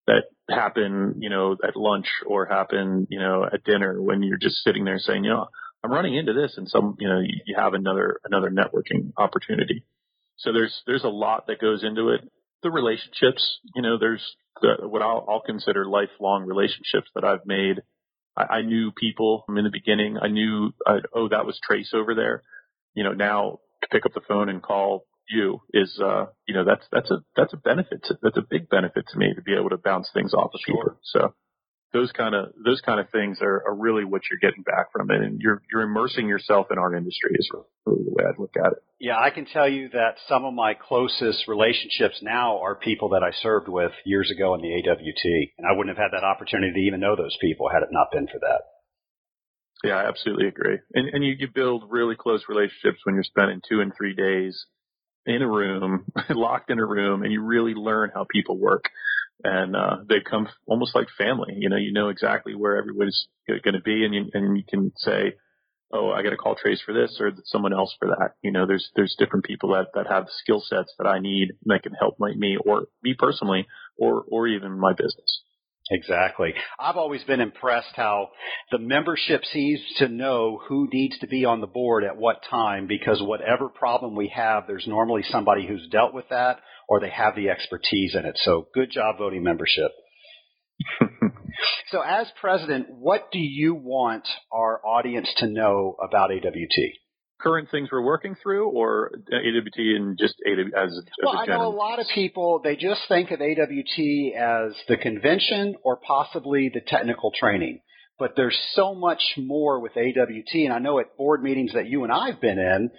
that 0.09 0.24
happen, 0.51 1.14
you 1.20 1.30
know, 1.30 1.57
at 1.66 1.76
lunch 1.76 2.09
or 2.26 2.47
happen, 2.47 3.07
you 3.09 3.20
know, 3.20 3.45
at 3.45 3.62
dinner 3.62 4.03
when 4.03 4.22
you're 4.24 4.37
just 4.37 4.64
sitting 4.64 4.85
there 4.85 4.99
saying, 4.99 5.22
you 5.22 5.30
know, 5.30 5.47
I'm 5.85 5.91
running 5.91 6.14
into 6.14 6.33
this 6.33 6.55
and 6.57 6.68
some, 6.68 6.97
you 7.01 7.09
know, 7.09 7.20
you 7.20 7.57
have 7.57 7.74
another, 7.74 8.20
another 8.24 8.51
networking 8.51 9.12
opportunity. 9.16 9.85
So 10.37 10.53
there's, 10.53 10.83
there's 10.87 11.05
a 11.05 11.09
lot 11.09 11.47
that 11.49 11.61
goes 11.61 11.83
into 11.83 12.11
it. 12.11 12.20
The 12.62 12.70
relationships, 12.70 13.59
you 13.74 13.83
know, 13.83 13.99
there's 13.99 14.22
the, 14.61 14.87
what 14.87 15.03
I'll, 15.03 15.26
I'll 15.28 15.43
consider 15.43 15.85
lifelong 15.85 16.47
relationships 16.47 17.09
that 17.14 17.24
I've 17.24 17.45
made 17.47 17.83
I, 18.37 18.43
I 18.43 18.62
knew 18.62 18.93
people 18.93 19.43
from 19.47 19.59
in 19.59 19.64
the 19.64 19.70
beginning. 19.70 20.18
I 20.20 20.28
knew, 20.28 20.72
uh, 20.87 21.01
oh, 21.14 21.28
that 21.28 21.47
was 21.47 21.59
Trace 21.62 21.93
over 21.95 22.14
there. 22.14 22.43
You 22.95 23.05
know, 23.05 23.12
now 23.12 23.61
to 23.83 23.89
pick 23.91 24.07
up 24.07 24.14
the 24.14 24.20
phone 24.26 24.49
and 24.49 24.62
call 24.62 25.07
you 25.28 25.61
is, 25.72 25.99
uh, 26.03 26.26
you 26.47 26.55
know, 26.55 26.64
that's, 26.64 26.87
that's 26.91 27.11
a, 27.11 27.18
that's 27.37 27.53
a 27.53 27.57
benefit. 27.57 28.05
To, 28.05 28.18
that's 28.22 28.37
a 28.37 28.47
big 28.49 28.68
benefit 28.68 29.07
to 29.09 29.18
me 29.18 29.35
to 29.35 29.43
be 29.43 29.55
able 29.55 29.70
to 29.70 29.78
bounce 29.78 30.11
things 30.12 30.35
off 30.35 30.51
of 30.55 30.61
sure. 30.64 30.76
people. 30.76 30.99
So 31.03 31.35
those 31.93 32.11
kind 32.12 32.34
of, 32.34 32.53
those 32.64 32.80
kind 32.80 33.01
of 33.01 33.11
things 33.11 33.38
are, 33.43 33.62
are 33.66 33.74
really 33.74 34.05
what 34.05 34.22
you're 34.30 34.38
getting 34.40 34.62
back 34.62 34.93
from 34.93 35.11
it. 35.11 35.20
And 35.20 35.40
you're, 35.40 35.62
you're 35.70 35.82
immersing 35.82 36.26
yourself 36.26 36.68
in 36.70 36.78
our 36.78 36.95
industry 36.95 37.30
is 37.34 37.49
really 37.53 38.05
the 38.05 38.12
way 38.12 38.24
I'd 38.28 38.38
look 38.38 38.57
at 38.57 38.72
it. 38.72 38.82
Yeah, 38.99 39.18
I 39.18 39.30
can 39.30 39.47
tell 39.47 39.68
you 39.68 39.88
that 39.90 40.16
some 40.28 40.45
of 40.45 40.55
my 40.55 40.74
closest 40.74 41.49
relationships 41.49 42.18
now 42.22 42.61
are 42.62 42.74
people 42.74 43.11
that 43.11 43.22
I 43.22 43.30
served 43.43 43.68
with 43.68 43.93
years 44.05 44.30
ago 44.30 44.55
in 44.55 44.62
the 44.62 44.72
AWT. 44.72 45.51
And 45.59 45.66
I 45.66 45.72
wouldn't 45.76 45.97
have 45.97 46.03
had 46.03 46.16
that 46.16 46.24
opportunity 46.24 46.72
to 46.72 46.80
even 46.86 47.01
know 47.01 47.16
those 47.16 47.36
people 47.40 47.68
had 47.68 47.82
it 47.82 47.88
not 47.90 48.11
been 48.12 48.26
for 48.26 48.38
that. 48.40 48.62
Yeah, 49.84 49.97
I 49.97 50.09
absolutely 50.09 50.47
agree. 50.47 50.78
And, 50.95 51.09
and 51.09 51.24
you, 51.24 51.34
you 51.38 51.49
build 51.53 51.84
really 51.90 52.14
close 52.14 52.45
relationships 52.49 53.01
when 53.05 53.16
you're 53.16 53.24
spending 53.24 53.61
two 53.68 53.80
and 53.80 53.93
three 53.97 54.14
days 54.14 54.64
in 55.26 55.43
a 55.43 55.49
room, 55.49 56.05
locked 56.30 56.70
in 56.70 56.78
a 56.78 56.86
room, 56.86 57.22
and 57.22 57.32
you 57.32 57.43
really 57.43 57.74
learn 57.74 58.11
how 58.14 58.26
people 58.30 58.59
work. 58.59 58.84
And 59.45 59.74
uh, 59.74 59.97
they 60.09 60.20
come 60.20 60.49
almost 60.66 60.95
like 60.95 61.09
family. 61.18 61.55
You 61.57 61.68
know, 61.68 61.76
you 61.76 61.93
know 61.93 62.09
exactly 62.09 62.55
where 62.55 62.76
everybody's 62.76 63.26
going 63.49 63.74
to 63.74 63.80
be, 63.80 64.05
and 64.05 64.14
you, 64.14 64.30
and 64.34 64.57
you 64.57 64.62
can 64.68 64.93
say, 64.97 65.34
"Oh, 65.93 66.11
I 66.11 66.22
got 66.22 66.30
to 66.30 66.36
call 66.36 66.55
Trace 66.55 66.80
for 66.84 66.95
this, 66.95 67.18
or 67.20 67.32
someone 67.45 67.72
else 67.72 67.95
for 67.99 68.09
that." 68.09 68.34
You 68.43 68.53
know, 68.53 68.66
there's 68.66 68.90
there's 68.95 69.16
different 69.18 69.45
people 69.45 69.70
that 69.70 69.88
that 69.95 70.07
have 70.07 70.26
skill 70.28 70.61
sets 70.61 70.95
that 70.99 71.09
I 71.09 71.18
need 71.18 71.55
that 71.66 71.82
can 71.82 71.95
help 71.95 72.20
me 72.20 72.57
or 72.64 72.84
me 73.03 73.14
personally, 73.18 73.66
or 73.99 74.24
or 74.30 74.47
even 74.47 74.78
my 74.78 74.93
business. 74.93 75.43
Exactly. 75.93 76.55
I've 76.80 76.97
always 76.97 77.22
been 77.24 77.43
impressed 77.43 77.95
how 77.95 78.30
the 78.70 78.78
membership 78.78 79.45
seems 79.45 79.80
to 79.99 80.09
know 80.09 80.59
who 80.66 80.88
needs 80.90 81.18
to 81.18 81.26
be 81.26 81.45
on 81.45 81.61
the 81.61 81.66
board 81.66 82.03
at 82.03 82.16
what 82.16 82.43
time 82.49 82.86
because 82.86 83.20
whatever 83.20 83.68
problem 83.68 84.16
we 84.16 84.32
have, 84.34 84.64
there's 84.66 84.86
normally 84.86 85.22
somebody 85.22 85.66
who's 85.66 85.86
dealt 85.90 86.14
with 86.14 86.30
that 86.30 86.61
or 86.88 86.99
they 86.99 87.11
have 87.11 87.36
the 87.36 87.51
expertise 87.51 88.14
in 88.14 88.24
it. 88.24 88.38
So 88.43 88.68
good 88.72 88.90
job 88.90 89.18
voting 89.18 89.43
membership. 89.43 89.90
so 91.90 92.01
as 92.01 92.26
president, 92.40 92.86
what 92.88 93.30
do 93.30 93.38
you 93.38 93.74
want 93.74 94.26
our 94.51 94.80
audience 94.86 95.30
to 95.38 95.47
know 95.47 95.97
about 96.03 96.30
AWT? 96.30 97.01
Current 97.43 97.70
things 97.70 97.88
we're 97.90 98.03
working 98.03 98.36
through, 98.43 98.68
or 98.68 99.11
AWT 99.32 99.78
and 99.78 100.18
just 100.18 100.34
AWT 100.47 100.72
as, 100.76 100.90
as 100.97 101.05
well, 101.22 101.40
a 101.40 101.47
general? 101.47 101.61
I 101.61 101.64
know 101.64 101.68
a 101.68 101.76
lot 101.76 101.99
of 101.99 102.07
people 102.14 102.61
they 102.62 102.76
just 102.76 103.01
think 103.09 103.30
of 103.30 103.40
AWT 103.40 104.34
as 104.36 104.74
the 104.88 104.97
convention 105.01 105.76
or 105.82 105.97
possibly 105.97 106.70
the 106.72 106.80
technical 106.80 107.32
training. 107.38 107.80
But 108.18 108.34
there's 108.36 108.59
so 108.74 108.95
much 108.95 109.22
more 109.36 109.80
with 109.80 109.97
AWT, 109.97 110.55
and 110.55 110.72
I 110.72 110.78
know 110.78 111.01
at 111.01 111.16
board 111.16 111.43
meetings 111.43 111.72
that 111.74 111.88
you 111.88 112.05
and 112.05 112.12
I've 112.12 112.40
been 112.40 112.59
in, 112.59 112.90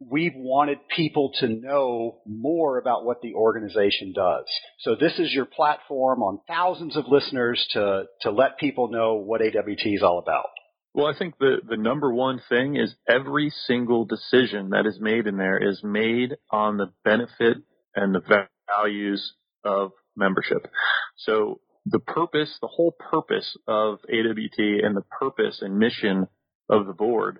we've 0.00 0.34
wanted 0.34 0.78
people 0.94 1.32
to 1.40 1.48
know 1.48 2.18
more 2.26 2.78
about 2.78 3.04
what 3.04 3.20
the 3.20 3.34
organization 3.34 4.12
does. 4.14 4.44
So 4.80 4.94
this 4.94 5.18
is 5.18 5.32
your 5.32 5.44
platform 5.44 6.22
on 6.22 6.40
thousands 6.48 6.96
of 6.96 7.04
listeners 7.08 7.66
to, 7.72 8.04
to 8.22 8.30
let 8.30 8.58
people 8.58 8.88
know 8.88 9.14
what 9.14 9.42
AWT 9.42 9.86
is 9.86 10.02
all 10.02 10.18
about. 10.18 10.46
Well, 10.92 11.06
I 11.06 11.16
think 11.16 11.38
the, 11.38 11.58
the 11.66 11.76
number 11.76 12.12
one 12.12 12.40
thing 12.48 12.76
is 12.76 12.94
every 13.08 13.50
single 13.66 14.04
decision 14.04 14.70
that 14.70 14.86
is 14.86 14.98
made 15.00 15.26
in 15.26 15.36
there 15.36 15.56
is 15.56 15.82
made 15.84 16.36
on 16.50 16.78
the 16.78 16.92
benefit 17.04 17.58
and 17.94 18.14
the 18.14 18.46
values 18.68 19.34
of 19.64 19.92
membership. 20.16 20.66
So 21.16 21.60
the 21.86 22.00
purpose, 22.00 22.58
the 22.60 22.68
whole 22.68 22.92
purpose 22.92 23.56
of 23.68 24.00
AWT 24.08 24.58
and 24.58 24.96
the 24.96 25.04
purpose 25.18 25.60
and 25.62 25.78
mission 25.78 26.26
of 26.68 26.86
the 26.86 26.92
board 26.92 27.38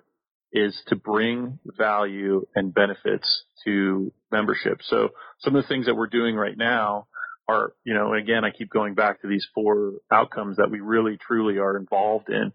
is 0.53 0.77
to 0.87 0.95
bring 0.95 1.59
value 1.77 2.45
and 2.55 2.73
benefits 2.73 3.43
to 3.65 4.13
membership. 4.31 4.79
So 4.83 5.09
some 5.39 5.55
of 5.55 5.63
the 5.63 5.67
things 5.67 5.85
that 5.87 5.95
we're 5.95 6.07
doing 6.07 6.35
right 6.35 6.57
now 6.57 7.07
are, 7.47 7.73
you 7.83 7.93
know, 7.93 8.13
again, 8.13 8.45
I 8.45 8.51
keep 8.51 8.69
going 8.69 8.93
back 8.93 9.21
to 9.21 9.27
these 9.27 9.45
four 9.53 9.93
outcomes 10.11 10.57
that 10.57 10.71
we 10.71 10.79
really 10.79 11.17
truly 11.17 11.57
are 11.57 11.77
involved 11.77 12.29
in 12.29 12.53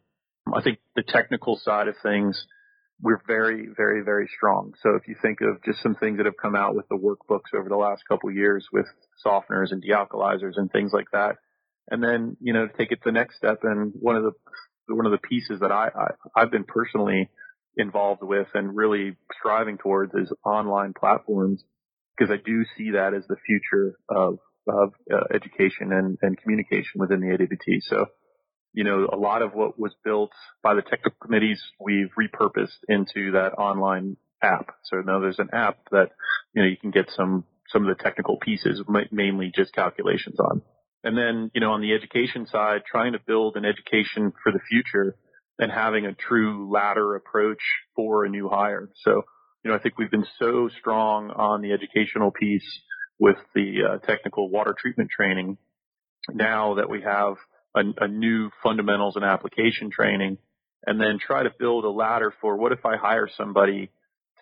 I 0.54 0.62
think 0.62 0.78
the 0.94 1.02
technical 1.02 1.58
side 1.62 1.88
of 1.88 1.94
things, 2.02 2.46
we're 3.00 3.20
very, 3.26 3.68
very, 3.76 4.02
very 4.02 4.28
strong. 4.36 4.72
So 4.82 4.94
if 4.94 5.06
you 5.08 5.16
think 5.20 5.40
of 5.40 5.62
just 5.64 5.82
some 5.82 5.94
things 5.96 6.16
that 6.18 6.26
have 6.26 6.36
come 6.40 6.54
out 6.54 6.74
with 6.74 6.88
the 6.88 6.96
workbooks 6.96 7.58
over 7.58 7.68
the 7.68 7.76
last 7.76 8.02
couple 8.08 8.30
of 8.30 8.36
years 8.36 8.66
with 8.72 8.86
softeners 9.24 9.72
and 9.72 9.84
dealkalizers 9.84 10.52
and 10.56 10.70
things 10.70 10.92
like 10.92 11.10
that, 11.12 11.36
and 11.88 12.02
then 12.02 12.36
you 12.40 12.52
know 12.52 12.68
take 12.78 12.90
it 12.92 12.96
to 12.96 13.06
the 13.06 13.12
next 13.12 13.36
step. 13.36 13.60
And 13.62 13.92
one 13.94 14.16
of 14.16 14.22
the 14.22 14.32
one 14.94 15.06
of 15.06 15.12
the 15.12 15.18
pieces 15.18 15.60
that 15.60 15.72
I, 15.72 15.88
I 15.88 16.40
I've 16.40 16.50
been 16.50 16.64
personally 16.64 17.28
involved 17.76 18.22
with 18.22 18.48
and 18.54 18.74
really 18.74 19.16
striving 19.38 19.78
towards 19.78 20.14
is 20.14 20.32
online 20.44 20.94
platforms 20.98 21.62
because 22.16 22.32
I 22.32 22.42
do 22.44 22.64
see 22.76 22.92
that 22.92 23.14
as 23.14 23.24
the 23.28 23.36
future 23.46 23.96
of 24.08 24.38
of 24.68 24.94
uh, 25.12 25.24
education 25.32 25.92
and, 25.92 26.18
and 26.22 26.36
communication 26.38 26.96
within 26.96 27.20
the 27.20 27.32
AWT. 27.32 27.82
So, 27.82 28.06
you 28.76 28.84
know, 28.84 29.08
a 29.10 29.16
lot 29.16 29.40
of 29.40 29.54
what 29.54 29.80
was 29.80 29.94
built 30.04 30.32
by 30.62 30.74
the 30.74 30.82
technical 30.82 31.16
committees, 31.20 31.60
we've 31.80 32.10
repurposed 32.16 32.76
into 32.88 33.32
that 33.32 33.54
online 33.56 34.18
app. 34.42 34.76
So 34.84 34.98
now 34.98 35.18
there's 35.18 35.38
an 35.38 35.48
app 35.54 35.78
that, 35.92 36.10
you 36.52 36.62
know, 36.62 36.68
you 36.68 36.76
can 36.76 36.90
get 36.90 37.10
some, 37.16 37.44
some 37.70 37.88
of 37.88 37.96
the 37.96 38.04
technical 38.04 38.36
pieces, 38.36 38.82
mainly 39.10 39.50
just 39.56 39.72
calculations 39.72 40.38
on. 40.38 40.60
And 41.02 41.16
then, 41.16 41.50
you 41.54 41.62
know, 41.62 41.72
on 41.72 41.80
the 41.80 41.94
education 41.94 42.46
side, 42.46 42.82
trying 42.86 43.14
to 43.14 43.18
build 43.26 43.56
an 43.56 43.64
education 43.64 44.34
for 44.42 44.52
the 44.52 44.60
future 44.68 45.16
and 45.58 45.72
having 45.72 46.04
a 46.04 46.12
true 46.12 46.70
ladder 46.70 47.16
approach 47.16 47.62
for 47.94 48.26
a 48.26 48.28
new 48.28 48.50
hire. 48.50 48.90
So, 49.04 49.22
you 49.64 49.70
know, 49.70 49.74
I 49.74 49.80
think 49.80 49.96
we've 49.96 50.10
been 50.10 50.26
so 50.38 50.68
strong 50.80 51.30
on 51.30 51.62
the 51.62 51.72
educational 51.72 52.30
piece 52.30 52.80
with 53.18 53.38
the 53.54 53.78
uh, 53.88 54.06
technical 54.06 54.50
water 54.50 54.74
treatment 54.78 55.08
training. 55.10 55.56
Now 56.28 56.74
that 56.74 56.90
we 56.90 57.00
have 57.00 57.36
a, 57.76 58.04
a 58.04 58.08
new 58.08 58.50
fundamentals 58.62 59.16
and 59.16 59.24
application 59.24 59.90
training, 59.90 60.38
and 60.86 61.00
then 61.00 61.18
try 61.18 61.42
to 61.42 61.50
build 61.58 61.84
a 61.84 61.90
ladder 61.90 62.32
for 62.40 62.56
what 62.56 62.72
if 62.72 62.84
I 62.84 62.96
hire 62.96 63.28
somebody 63.36 63.90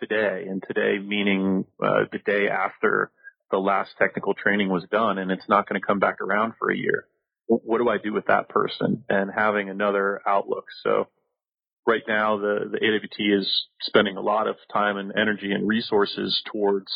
today, 0.01 0.47
and 0.49 0.63
today 0.67 0.99
meaning 0.99 1.65
uh, 1.83 2.05
the 2.11 2.19
day 2.19 2.49
after 2.49 3.11
the 3.51 3.59
last 3.59 3.91
technical 3.99 4.35
training 4.35 4.69
was 4.69 4.85
done 4.91 5.19
and 5.19 5.31
it's 5.31 5.49
not 5.49 5.69
going 5.69 5.81
to 5.81 5.87
come 5.87 5.99
back 5.99 6.21
around 6.21 6.55
for 6.59 6.71
a 6.71 6.77
year. 6.77 7.07
What 7.47 7.79
do 7.79 7.89
I 7.89 7.99
do 7.99 8.13
with 8.13 8.27
that 8.27 8.49
person 8.49 9.05
and 9.09 9.31
having 9.31 9.69
another 9.69 10.21
outlook? 10.27 10.65
So 10.83 11.09
right 11.87 12.03
now 12.09 12.39
the, 12.39 12.71
the 12.71 12.79
AWT 12.79 13.41
is 13.41 13.67
spending 13.81 14.17
a 14.17 14.21
lot 14.21 14.49
of 14.49 14.57
time 14.73 14.97
and 14.97 15.13
energy 15.17 15.53
and 15.53 15.69
resources 15.69 16.43
towards 16.51 16.87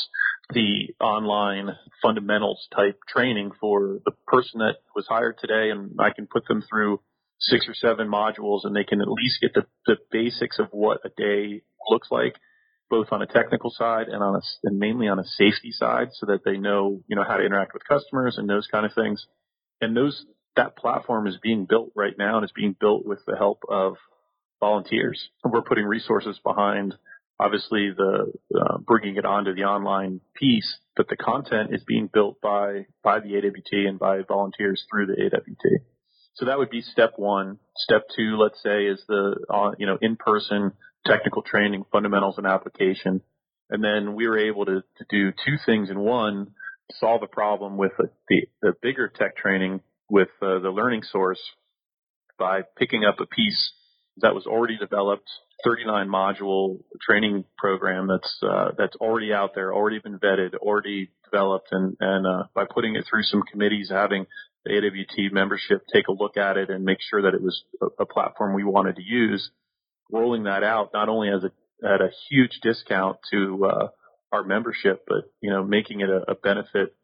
the 0.50 0.94
online 1.00 1.76
fundamentals 2.02 2.66
type 2.74 2.98
training 3.06 3.50
for 3.60 3.98
the 4.04 4.12
person 4.26 4.60
that 4.60 4.76
was 4.96 5.06
hired 5.08 5.36
today 5.38 5.70
and 5.70 5.92
I 5.98 6.10
can 6.10 6.26
put 6.26 6.46
them 6.48 6.62
through 6.68 7.00
six 7.40 7.66
or 7.68 7.74
seven 7.74 8.08
modules 8.08 8.60
and 8.64 8.74
they 8.74 8.84
can 8.84 9.00
at 9.00 9.08
least 9.08 9.40
get 9.40 9.54
the, 9.54 9.66
the 9.86 9.96
basics 10.10 10.58
of 10.58 10.68
what 10.70 11.00
a 11.04 11.10
day 11.10 11.62
looks 11.90 12.08
like 12.10 12.34
both 12.90 13.08
on 13.10 13.22
a 13.22 13.26
technical 13.26 13.70
side 13.70 14.08
and 14.08 14.22
on 14.22 14.36
a, 14.36 14.40
and 14.64 14.78
mainly 14.78 15.08
on 15.08 15.18
a 15.18 15.24
safety 15.24 15.72
side 15.72 16.08
so 16.14 16.26
that 16.26 16.40
they 16.44 16.56
know, 16.56 17.02
you 17.06 17.16
know, 17.16 17.24
how 17.24 17.36
to 17.36 17.44
interact 17.44 17.74
with 17.74 17.86
customers 17.86 18.36
and 18.38 18.48
those 18.48 18.66
kind 18.70 18.86
of 18.86 18.94
things. 18.94 19.26
And 19.80 19.96
those, 19.96 20.24
that 20.56 20.76
platform 20.76 21.26
is 21.26 21.36
being 21.42 21.66
built 21.68 21.92
right 21.94 22.14
now 22.16 22.36
and 22.36 22.44
is 22.44 22.52
being 22.52 22.74
built 22.78 23.04
with 23.04 23.20
the 23.26 23.36
help 23.36 23.60
of 23.68 23.96
volunteers. 24.60 25.28
We're 25.44 25.62
putting 25.62 25.84
resources 25.84 26.38
behind 26.44 26.94
obviously 27.40 27.90
the 27.96 28.32
uh, 28.54 28.78
bringing 28.78 29.16
it 29.16 29.24
onto 29.24 29.54
the 29.54 29.62
online 29.62 30.20
piece, 30.34 30.78
but 30.96 31.08
the 31.08 31.16
content 31.16 31.72
is 31.72 31.82
being 31.84 32.08
built 32.12 32.40
by 32.40 32.86
by 33.02 33.20
the 33.20 33.36
AWT 33.36 33.86
and 33.86 33.98
by 33.98 34.22
volunteers 34.26 34.84
through 34.90 35.06
the 35.06 35.24
AWT. 35.24 35.82
So 36.34 36.46
that 36.46 36.58
would 36.58 36.70
be 36.70 36.82
step 36.82 37.14
one. 37.16 37.58
Step 37.76 38.02
two, 38.16 38.36
let's 38.36 38.62
say, 38.62 38.86
is 38.86 39.02
the 39.08 39.36
uh, 39.48 39.72
you 39.78 39.86
know 39.86 39.98
in 40.00 40.16
person 40.16 40.72
technical 41.06 41.42
training, 41.42 41.84
fundamentals 41.90 42.38
and 42.38 42.46
application. 42.46 43.22
And 43.70 43.84
then 43.84 44.14
we 44.14 44.26
were 44.26 44.38
able 44.38 44.64
to, 44.66 44.82
to 44.98 45.04
do 45.10 45.30
two 45.30 45.56
things 45.66 45.90
in 45.90 45.98
one, 45.98 46.52
solve 46.92 47.22
a 47.22 47.26
problem 47.26 47.76
with 47.76 47.92
the, 48.28 48.46
the 48.62 48.72
bigger 48.80 49.08
tech 49.08 49.36
training 49.36 49.80
with 50.08 50.28
uh, 50.40 50.58
the 50.58 50.70
learning 50.70 51.02
source 51.02 51.40
by 52.38 52.62
picking 52.78 53.04
up 53.04 53.20
a 53.20 53.26
piece 53.26 53.72
that 54.22 54.34
was 54.34 54.46
already 54.46 54.76
developed, 54.76 55.28
39 55.64 56.08
module 56.08 56.78
training 57.00 57.44
program 57.56 58.06
that's 58.06 58.38
uh, 58.42 58.70
that's 58.76 58.96
already 58.96 59.32
out 59.32 59.54
there, 59.54 59.72
already 59.72 59.98
been 59.98 60.18
vetted, 60.18 60.54
already 60.54 61.10
developed, 61.24 61.68
and 61.72 61.96
and 62.00 62.26
uh, 62.26 62.44
by 62.54 62.64
putting 62.72 62.96
it 62.96 63.04
through 63.08 63.22
some 63.24 63.42
committees, 63.42 63.90
having 63.90 64.26
the 64.64 64.72
AWT 64.76 65.32
membership 65.32 65.82
take 65.92 66.08
a 66.08 66.12
look 66.12 66.36
at 66.36 66.56
it 66.56 66.70
and 66.70 66.84
make 66.84 66.98
sure 67.00 67.22
that 67.22 67.34
it 67.34 67.42
was 67.42 67.62
a, 67.80 67.86
a 68.02 68.06
platform 68.06 68.54
we 68.54 68.64
wanted 68.64 68.96
to 68.96 69.02
use, 69.02 69.50
rolling 70.12 70.44
that 70.44 70.62
out 70.62 70.90
not 70.92 71.08
only 71.08 71.28
as 71.28 71.44
a 71.44 71.50
at 71.86 72.00
a 72.00 72.10
huge 72.28 72.60
discount 72.62 73.18
to 73.30 73.64
uh, 73.64 73.88
our 74.32 74.44
membership, 74.44 75.04
but 75.06 75.30
you 75.40 75.50
know 75.50 75.64
making 75.64 76.00
it 76.00 76.08
a, 76.08 76.32
a 76.32 76.34
benefit 76.34 76.94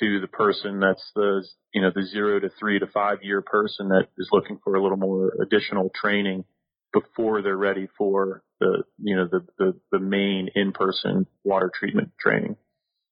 to 0.00 0.20
the 0.20 0.28
person 0.28 0.80
that's 0.80 1.10
the 1.14 1.44
you 1.72 1.82
know 1.82 1.90
the 1.94 2.02
zero 2.02 2.38
to 2.40 2.50
three 2.58 2.78
to 2.78 2.86
five 2.86 3.18
year 3.22 3.42
person 3.42 3.88
that 3.88 4.08
is 4.16 4.28
looking 4.32 4.58
for 4.62 4.74
a 4.74 4.82
little 4.82 4.96
more 4.96 5.32
additional 5.42 5.90
training 5.94 6.44
before 6.92 7.42
they're 7.42 7.56
ready 7.56 7.88
for 7.96 8.42
the 8.60 8.82
you 8.98 9.16
know 9.16 9.28
the 9.30 9.46
the, 9.58 9.74
the 9.92 9.98
main 9.98 10.48
in 10.54 10.72
person 10.72 11.26
water 11.44 11.70
treatment 11.72 12.10
training. 12.18 12.56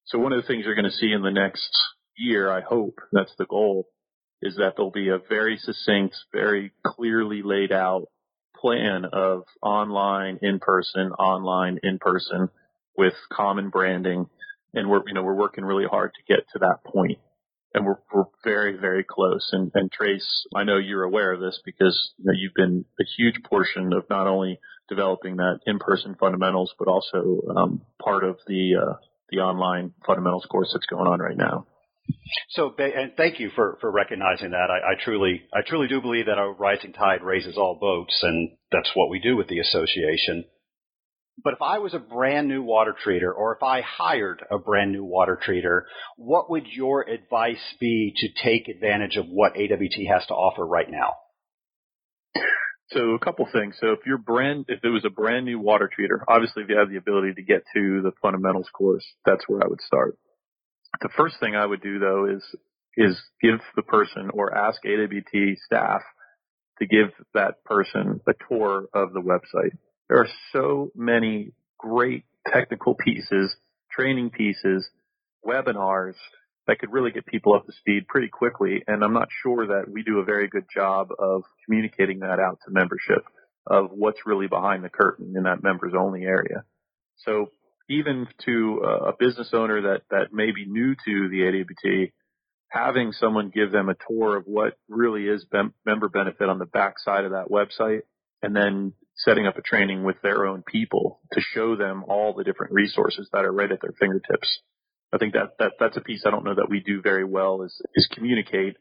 So 0.05 0.19
one 0.19 0.33
of 0.33 0.41
the 0.41 0.47
things 0.47 0.65
you're 0.65 0.77
going 0.77 0.85
to 0.85 0.91
see 0.91 1.11
in 1.11 1.23
the 1.23 1.33
next 1.33 1.69
year, 2.17 2.51
I 2.51 2.61
hope 2.61 3.01
that's 3.13 3.35
the 3.39 3.47
goal, 3.47 3.89
is 4.41 4.57
that 4.57 4.75
there'll 4.77 4.93
be 4.93 5.09
a 5.09 5.19
very 5.19 5.57
succinct, 5.57 6.17
very 6.33 6.73
clearly 6.85 7.43
laid 7.43 7.73
out 7.73 8.07
plan 8.55 9.05
of 9.13 9.45
online, 9.63 10.39
in 10.43 10.59
person, 10.61 11.13
online, 11.13 11.79
in 11.83 11.99
person 11.99 12.49
with 12.97 13.15
common 13.31 13.69
branding. 13.71 14.29
And 14.75 14.91
we're, 14.91 15.03
you 15.07 15.15
know, 15.15 15.23
we're 15.23 15.35
working 15.35 15.65
really 15.65 15.87
hard 15.87 16.13
to 16.15 16.35
get 16.35 16.45
to 16.53 16.59
that. 16.61 16.81
And 17.75 17.85
we're, 17.85 17.99
we're 18.13 18.25
very, 18.45 18.77
very 18.77 19.05
close. 19.05 19.49
And, 19.53 19.71
and 19.75 19.91
Trace, 19.93 20.47
I 20.55 20.65
know 20.65 20.79
you're 20.79 21.03
aware 21.03 21.33
of 21.33 21.41
this 21.41 21.61
because 21.65 22.13
you 22.19 22.25
know, 22.25 22.33
you've 22.35 22.55
been 22.55 22.85
a 23.01 23.05
huge 23.17 23.43
portion 23.45 23.93
of 23.93 24.05
not 24.09 24.27
only 24.27 24.61
developing 24.89 25.37
that 25.37 25.61
in-person 25.67 26.17
fundamentals, 26.19 26.75
but 26.79 26.89
also 26.89 27.41
um, 27.55 27.83
part 28.03 28.25
of 28.25 28.39
the 28.47 28.77
uh, 28.77 28.95
the 29.31 29.39
online 29.39 29.93
fundamentals 30.07 30.47
course 30.49 30.71
that's 30.73 30.87
going 30.87 31.07
on 31.07 31.19
right 31.19 31.37
now. 31.37 31.67
So, 32.51 32.73
and 32.79 33.13
thank 33.17 33.41
you 33.41 33.51
for, 33.55 33.79
for 33.81 33.91
recognizing 33.91 34.51
that. 34.51 34.69
I, 34.71 34.93
I, 34.93 35.05
truly, 35.05 35.43
I 35.53 35.61
truly 35.67 35.89
do 35.89 36.01
believe 36.01 36.27
that 36.27 36.39
a 36.39 36.53
rising 36.53 36.93
tide 36.93 37.23
raises 37.23 37.57
all 37.57 37.77
boats, 37.81 38.17
and 38.23 38.51
that's 38.71 38.91
what 38.95 39.11
we 39.11 39.19
do 39.19 39.37
with 39.37 39.49
the 39.49 39.59
association. 39.59 40.45
But 41.43 41.53
if 41.53 41.63
I 41.63 41.79
was 41.79 41.93
a 41.93 41.99
brand 41.99 42.49
new 42.49 42.63
water 42.63 42.95
treater, 43.05 43.35
or 43.35 43.55
if 43.55 43.63
I 43.63 43.83
hired 43.83 44.43
a 44.51 44.59
brand 44.59 44.93
new 44.93 45.05
water 45.05 45.39
treater, 45.47 45.83
what 46.17 46.51
would 46.51 46.67
your 46.67 47.03
advice 47.09 47.75
be 47.79 48.15
to 48.17 48.29
take 48.43 48.69
advantage 48.69 49.17
of 49.17 49.27
what 49.27 49.53
AWT 49.53 50.07
has 50.09 50.27
to 50.27 50.35
offer 50.35 50.67
right 50.67 50.91
now? 50.91 51.13
So 52.91 53.11
a 53.11 53.19
couple 53.19 53.49
things. 53.53 53.75
So 53.81 53.93
if 53.93 54.01
you're 54.07 54.19
brand, 54.19 54.67
if 54.69 54.85
it 54.85 54.89
was 54.89 55.05
a 55.05 55.11
brand 55.11 55.45
new 55.45 55.59
water 55.59 55.91
treater, 55.91 56.23
obviously 56.29 56.63
if 56.63 56.69
you 56.69 56.79
have 56.79 56.89
the 56.89 56.97
ability 56.97 57.35
to 57.35 57.43
get 57.43 57.65
to 57.75 58.01
the 58.03 58.13
fundamentals 58.23 58.69
course, 58.73 59.05
that's 59.25 59.45
where 59.49 59.63
I 59.63 59.67
would 59.67 59.81
start. 59.81 60.17
The 61.01 61.11
first 61.17 61.37
thing 61.41 61.57
I 61.57 61.67
would 61.67 61.83
do 61.83 61.99
though 61.99 62.27
is 62.27 62.43
is 62.97 63.21
give 63.43 63.59
the 63.75 63.83
person 63.83 64.31
or 64.33 64.57
ask 64.57 64.81
AWT 64.87 65.59
staff 65.67 66.01
to 66.79 66.87
give 66.87 67.09
that 67.35 67.63
person 67.65 68.21
a 68.27 68.33
tour 68.49 68.87
of 68.95 69.13
the 69.13 69.21
website. 69.21 69.77
There 70.09 70.19
are 70.19 70.29
so 70.53 70.91
many 70.95 71.53
great 71.79 72.25
technical 72.47 72.95
pieces, 72.95 73.57
training 73.91 74.31
pieces, 74.31 74.89
webinars 75.45 76.15
that 76.67 76.79
could 76.79 76.93
really 76.93 77.11
get 77.11 77.27
people 77.27 77.55
up 77.55 77.67
to 77.67 77.73
speed 77.73 78.09
pretty 78.09 78.29
quickly. 78.29 78.83
And 78.87 79.03
I'm 79.03 79.13
not 79.13 79.29
sure 79.43 79.67
that 79.67 79.91
we 79.91 80.03
do 80.03 80.19
a 80.19 80.25
very 80.25 80.49
good 80.49 80.67
job 80.73 81.09
of 81.19 81.43
communicating 81.65 82.21
that 82.21 82.39
out 82.41 82.59
to 82.65 82.73
membership 82.73 83.25
of 83.67 83.91
what's 83.93 84.27
really 84.27 84.47
behind 84.47 84.85
the 84.85 84.89
curtain 84.89 85.35
in 85.37 85.45
that 85.45 85.63
members 85.63 85.93
only 85.97 86.25
area. 86.25 86.65
So 87.19 87.51
even 87.89 88.27
to 88.45 88.81
a 89.07 89.13
business 89.19 89.51
owner 89.53 89.83
that, 89.83 90.03
that 90.11 90.33
may 90.33 90.51
be 90.53 90.67
new 90.67 90.95
to 91.05 91.29
the 91.29 91.47
AWT, 91.47 92.11
having 92.69 93.13
someone 93.13 93.51
give 93.51 93.71
them 93.73 93.89
a 93.89 93.97
tour 94.09 94.37
of 94.37 94.45
what 94.47 94.77
really 94.89 95.27
is 95.27 95.45
bem- 95.45 95.75
member 95.85 96.09
benefit 96.09 96.49
on 96.49 96.59
the 96.59 96.67
back 96.67 96.99
side 96.99 97.25
of 97.25 97.33
that 97.33 97.49
website 97.49 98.03
and 98.43 98.55
then 98.55 98.93
setting 99.27 99.47
up 99.47 99.59
a 99.59 99.63
training 99.63 100.05
with 100.05 100.17
their 100.23 100.47
own 100.47 100.63
people 100.63 101.21
to 101.33 101.41
show 101.41 101.77
them 101.77 102.05
all 102.09 102.33
the 102.33 102.45
different 102.45 102.73
resources 102.73 103.29
that 103.33 103.45
are 103.45 103.53
right 103.53 103.71
at 103.71 103.83
their 103.83 103.95
fingertips. 103.99 104.61
I 105.13 105.19
think 105.19 105.35
that, 105.35 105.59
that 105.59 105.73
that's 105.79 105.97
a 105.97 106.01
piece 106.01 106.23
I 106.25 106.31
don't 106.31 106.45
know 106.45 106.55
that 106.55 106.71
we 106.71 106.81
do 106.81 107.03
very 107.03 107.25
well 107.25 107.63
is, 107.63 107.83
is 107.95 108.09
communicate 108.13 108.77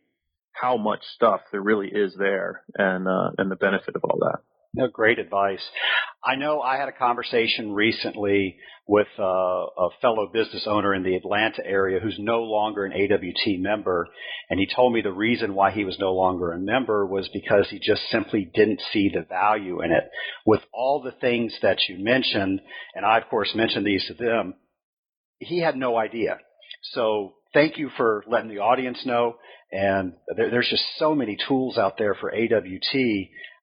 how 0.52 0.78
much 0.78 1.02
stuff 1.16 1.42
there 1.52 1.62
really 1.62 1.90
is 1.90 2.16
there 2.18 2.64
and, 2.76 3.08
uh, 3.08 3.32
and 3.38 3.52
the 3.52 3.56
benefit 3.58 3.96
of 3.96 4.04
all 4.04 4.20
that. 4.20 4.40
No, 4.74 4.88
great 4.88 5.20
advice. 5.20 5.64
I 6.26 6.36
know 6.36 6.60
I 6.60 6.78
had 6.78 6.90
a 6.90 6.92
conversation 6.92 7.72
recently 7.74 8.58
with 8.88 9.08
uh, 9.20 9.24
a 9.24 9.90
fellow 10.02 10.28
business 10.34 10.66
owner 10.68 10.94
in 10.96 11.04
the 11.04 11.16
Atlanta 11.16 11.64
area 11.64 12.00
who's 12.00 12.18
no 12.18 12.42
longer 12.42 12.84
an 12.84 12.94
AWT 12.94 13.60
member, 13.60 14.08
and 14.50 14.60
he 14.60 14.68
told 14.76 14.92
me 14.92 15.02
the 15.02 15.12
reason 15.12 15.54
why 15.54 15.70
he 15.70 15.86
was 15.86 16.00
no 16.00 16.14
longer 16.14 16.52
a 16.52 16.58
member 16.58 17.06
was 17.06 17.30
because 17.32 17.68
he 17.70 17.78
just 17.78 18.02
simply 18.10 18.50
didn't 18.54 18.82
see 18.92 19.10
the 19.14 19.22
value 19.22 19.84
in 19.84 19.92
it. 19.92 20.10
With 20.48 20.62
all 20.74 21.02
the 21.02 21.12
things 21.12 21.56
that 21.62 21.78
you 21.88 22.04
mentioned, 22.04 22.60
and 22.96 23.06
I 23.06 23.20
of 23.20 23.30
course 23.30 23.54
mentioned 23.54 23.86
these 23.86 24.06
to 24.08 24.16
them, 24.16 24.56
he 25.38 25.60
had 25.62 25.76
no 25.76 25.96
idea. 25.96 26.40
So 26.94 27.36
thank 27.54 27.78
you 27.78 27.90
for 27.98 28.24
letting 28.28 28.50
the 28.50 28.60
audience 28.60 29.06
know. 29.06 29.36
And 29.72 30.14
there, 30.36 30.50
there's 30.50 30.70
just 30.70 30.84
so 30.98 31.14
many 31.14 31.38
tools 31.48 31.78
out 31.78 31.98
there 31.98 32.16
for 32.16 32.34
AWT. 32.34 32.96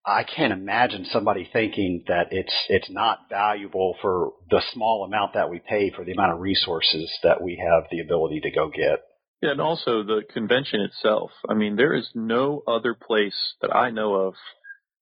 I 0.05 0.25
can't 0.25 0.53
imagine 0.53 1.07
somebody 1.11 1.49
thinking 1.53 2.05
that 2.09 2.29
it's 2.33 2.55
it's 2.69 2.91
not 2.91 3.29
valuable 3.31 3.97
for 4.03 4.33
the 4.51 4.63
small 4.73 5.05
amount 5.05 5.35
that 5.35 5.49
we 5.49 5.61
pay 5.61 5.91
for 5.91 6.05
the 6.05 6.13
amount 6.13 6.33
of 6.33 6.41
resources 6.41 7.11
that 7.23 7.41
we 7.41 7.57
have 7.57 7.85
the 7.91 8.01
ability 8.01 8.41
to 8.41 8.51
go 8.51 8.69
get. 8.69 9.05
Yeah, 9.41 9.53
and 9.53 9.61
also 9.61 10.03
the 10.03 10.23
convention 10.33 10.81
itself. 10.81 11.31
I 11.49 11.55
mean, 11.55 11.77
there 11.77 11.95
is 11.95 12.09
no 12.15 12.63
other 12.67 12.95
place 12.95 13.55
that 13.61 13.75
I 13.75 13.91
know 13.91 14.15
of 14.15 14.35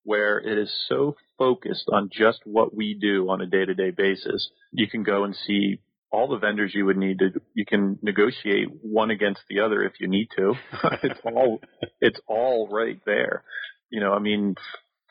where 0.03 0.39
it 0.39 0.57
is 0.57 0.71
so 0.87 1.15
focused 1.37 1.85
on 1.91 2.09
just 2.11 2.39
what 2.45 2.75
we 2.75 2.97
do 2.99 3.29
on 3.29 3.41
a 3.41 3.45
day-to-day 3.45 3.91
basis. 3.91 4.49
You 4.71 4.87
can 4.87 5.03
go 5.03 5.23
and 5.23 5.35
see 5.35 5.79
all 6.11 6.27
the 6.27 6.37
vendors 6.37 6.73
you 6.73 6.85
would 6.85 6.97
need 6.97 7.19
to 7.19 7.29
you 7.53 7.65
can 7.65 7.97
negotiate 8.01 8.67
one 8.81 9.11
against 9.11 9.41
the 9.49 9.59
other 9.61 9.83
if 9.83 9.93
you 9.99 10.07
need 10.07 10.27
to 10.35 10.53
it's 11.03 11.19
all 11.25 11.59
it's 12.01 12.19
all 12.27 12.67
right 12.69 12.99
there 13.05 13.43
you 13.89 13.99
know 14.01 14.11
i 14.13 14.19
mean 14.19 14.55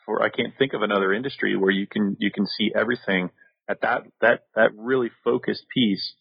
for 0.05 0.21
i 0.21 0.29
can't 0.29 0.53
think 0.57 0.73
of 0.73 0.81
another 0.81 1.13
industry 1.13 1.55
where 1.55 1.71
you 1.71 1.87
can 1.87 2.15
you 2.19 2.31
can 2.31 2.45
see 2.45 2.71
everything 2.75 3.29
at 3.69 3.81
that 3.81 4.03
that 4.21 4.45
that 4.55 4.71
really 4.75 5.09
focused 5.23 5.63
piece 5.73 6.13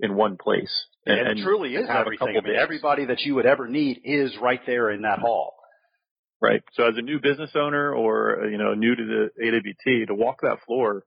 in 0.00 0.14
one 0.14 0.36
place 0.36 0.86
and, 1.06 1.18
and 1.18 1.38
it 1.38 1.42
truly 1.42 1.74
is 1.74 1.88
everything 1.88 2.28
I 2.28 2.46
mean, 2.46 2.56
everybody 2.56 3.06
that 3.06 3.20
you 3.20 3.34
would 3.36 3.46
ever 3.46 3.68
need 3.68 4.00
is 4.04 4.36
right 4.40 4.60
there 4.66 4.90
in 4.90 5.02
that 5.02 5.18
hall 5.18 5.54
right 6.40 6.62
so 6.74 6.86
as 6.86 6.94
a 6.96 7.02
new 7.02 7.20
business 7.20 7.50
owner 7.54 7.94
or 7.94 8.44
uh, 8.44 8.48
you 8.48 8.58
know 8.58 8.74
new 8.74 8.94
to 8.94 9.04
the 9.04 9.46
awt 9.46 10.08
to 10.08 10.14
walk 10.14 10.40
that 10.42 10.58
floor 10.66 11.04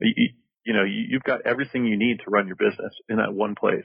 you, 0.00 0.28
you 0.64 0.72
know, 0.72 0.84
you, 0.84 1.04
you've 1.08 1.22
got 1.22 1.46
everything 1.46 1.84
you 1.84 1.96
need 1.96 2.18
to 2.24 2.30
run 2.30 2.46
your 2.46 2.56
business 2.56 2.92
in 3.08 3.16
that 3.16 3.32
one 3.32 3.54
place. 3.54 3.84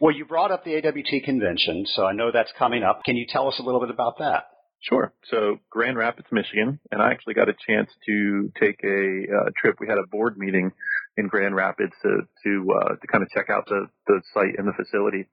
Well, 0.00 0.14
you 0.14 0.24
brought 0.24 0.50
up 0.50 0.64
the 0.64 0.76
AWT 0.76 1.24
convention, 1.24 1.84
so 1.86 2.06
I 2.06 2.12
know 2.12 2.30
that's 2.32 2.52
coming 2.58 2.82
up. 2.82 3.02
Can 3.04 3.16
you 3.16 3.26
tell 3.28 3.48
us 3.48 3.56
a 3.58 3.62
little 3.62 3.80
bit 3.80 3.90
about 3.90 4.18
that? 4.18 4.44
Sure. 4.82 5.12
So 5.30 5.58
Grand 5.70 5.98
Rapids, 5.98 6.28
Michigan, 6.32 6.80
and 6.90 7.02
I 7.02 7.10
actually 7.10 7.34
got 7.34 7.48
a 7.48 7.54
chance 7.68 7.90
to 8.06 8.50
take 8.58 8.80
a 8.82 9.24
uh, 9.28 9.50
trip. 9.56 9.76
We 9.78 9.86
had 9.86 9.98
a 9.98 10.06
board 10.06 10.38
meeting 10.38 10.72
in 11.16 11.28
Grand 11.28 11.54
Rapids 11.54 11.92
to 12.02 12.22
to 12.44 12.66
uh, 12.80 12.94
to 12.96 13.06
kind 13.06 13.22
of 13.22 13.28
check 13.30 13.50
out 13.50 13.66
the 13.66 13.86
the 14.06 14.22
site 14.32 14.58
and 14.58 14.66
the 14.66 14.72
facility 14.72 15.26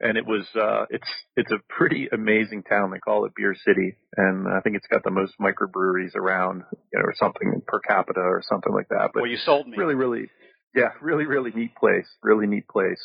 and 0.00 0.16
it 0.16 0.26
was 0.26 0.46
uh 0.56 0.86
it's 0.90 1.08
it's 1.36 1.50
a 1.52 1.58
pretty 1.68 2.08
amazing 2.12 2.62
town. 2.62 2.90
They 2.90 2.98
call 2.98 3.26
it 3.26 3.32
Beer 3.36 3.54
City, 3.54 3.96
and 4.16 4.48
I 4.48 4.60
think 4.60 4.76
it's 4.76 4.86
got 4.90 5.04
the 5.04 5.10
most 5.10 5.34
microbreweries 5.40 6.16
around, 6.16 6.62
you 6.72 6.98
know, 6.98 7.04
or 7.04 7.14
something 7.16 7.62
per 7.66 7.80
capita 7.80 8.20
or 8.20 8.42
something 8.48 8.72
like 8.72 8.88
that. 8.88 9.10
But 9.12 9.22
well, 9.22 9.30
you 9.30 9.36
sold 9.36 9.68
me. 9.68 9.76
Really, 9.76 9.94
really, 9.94 10.30
yeah, 10.74 10.90
really, 11.00 11.26
really 11.26 11.50
neat 11.54 11.74
place. 11.76 12.06
Really 12.22 12.46
neat 12.46 12.66
place. 12.66 13.00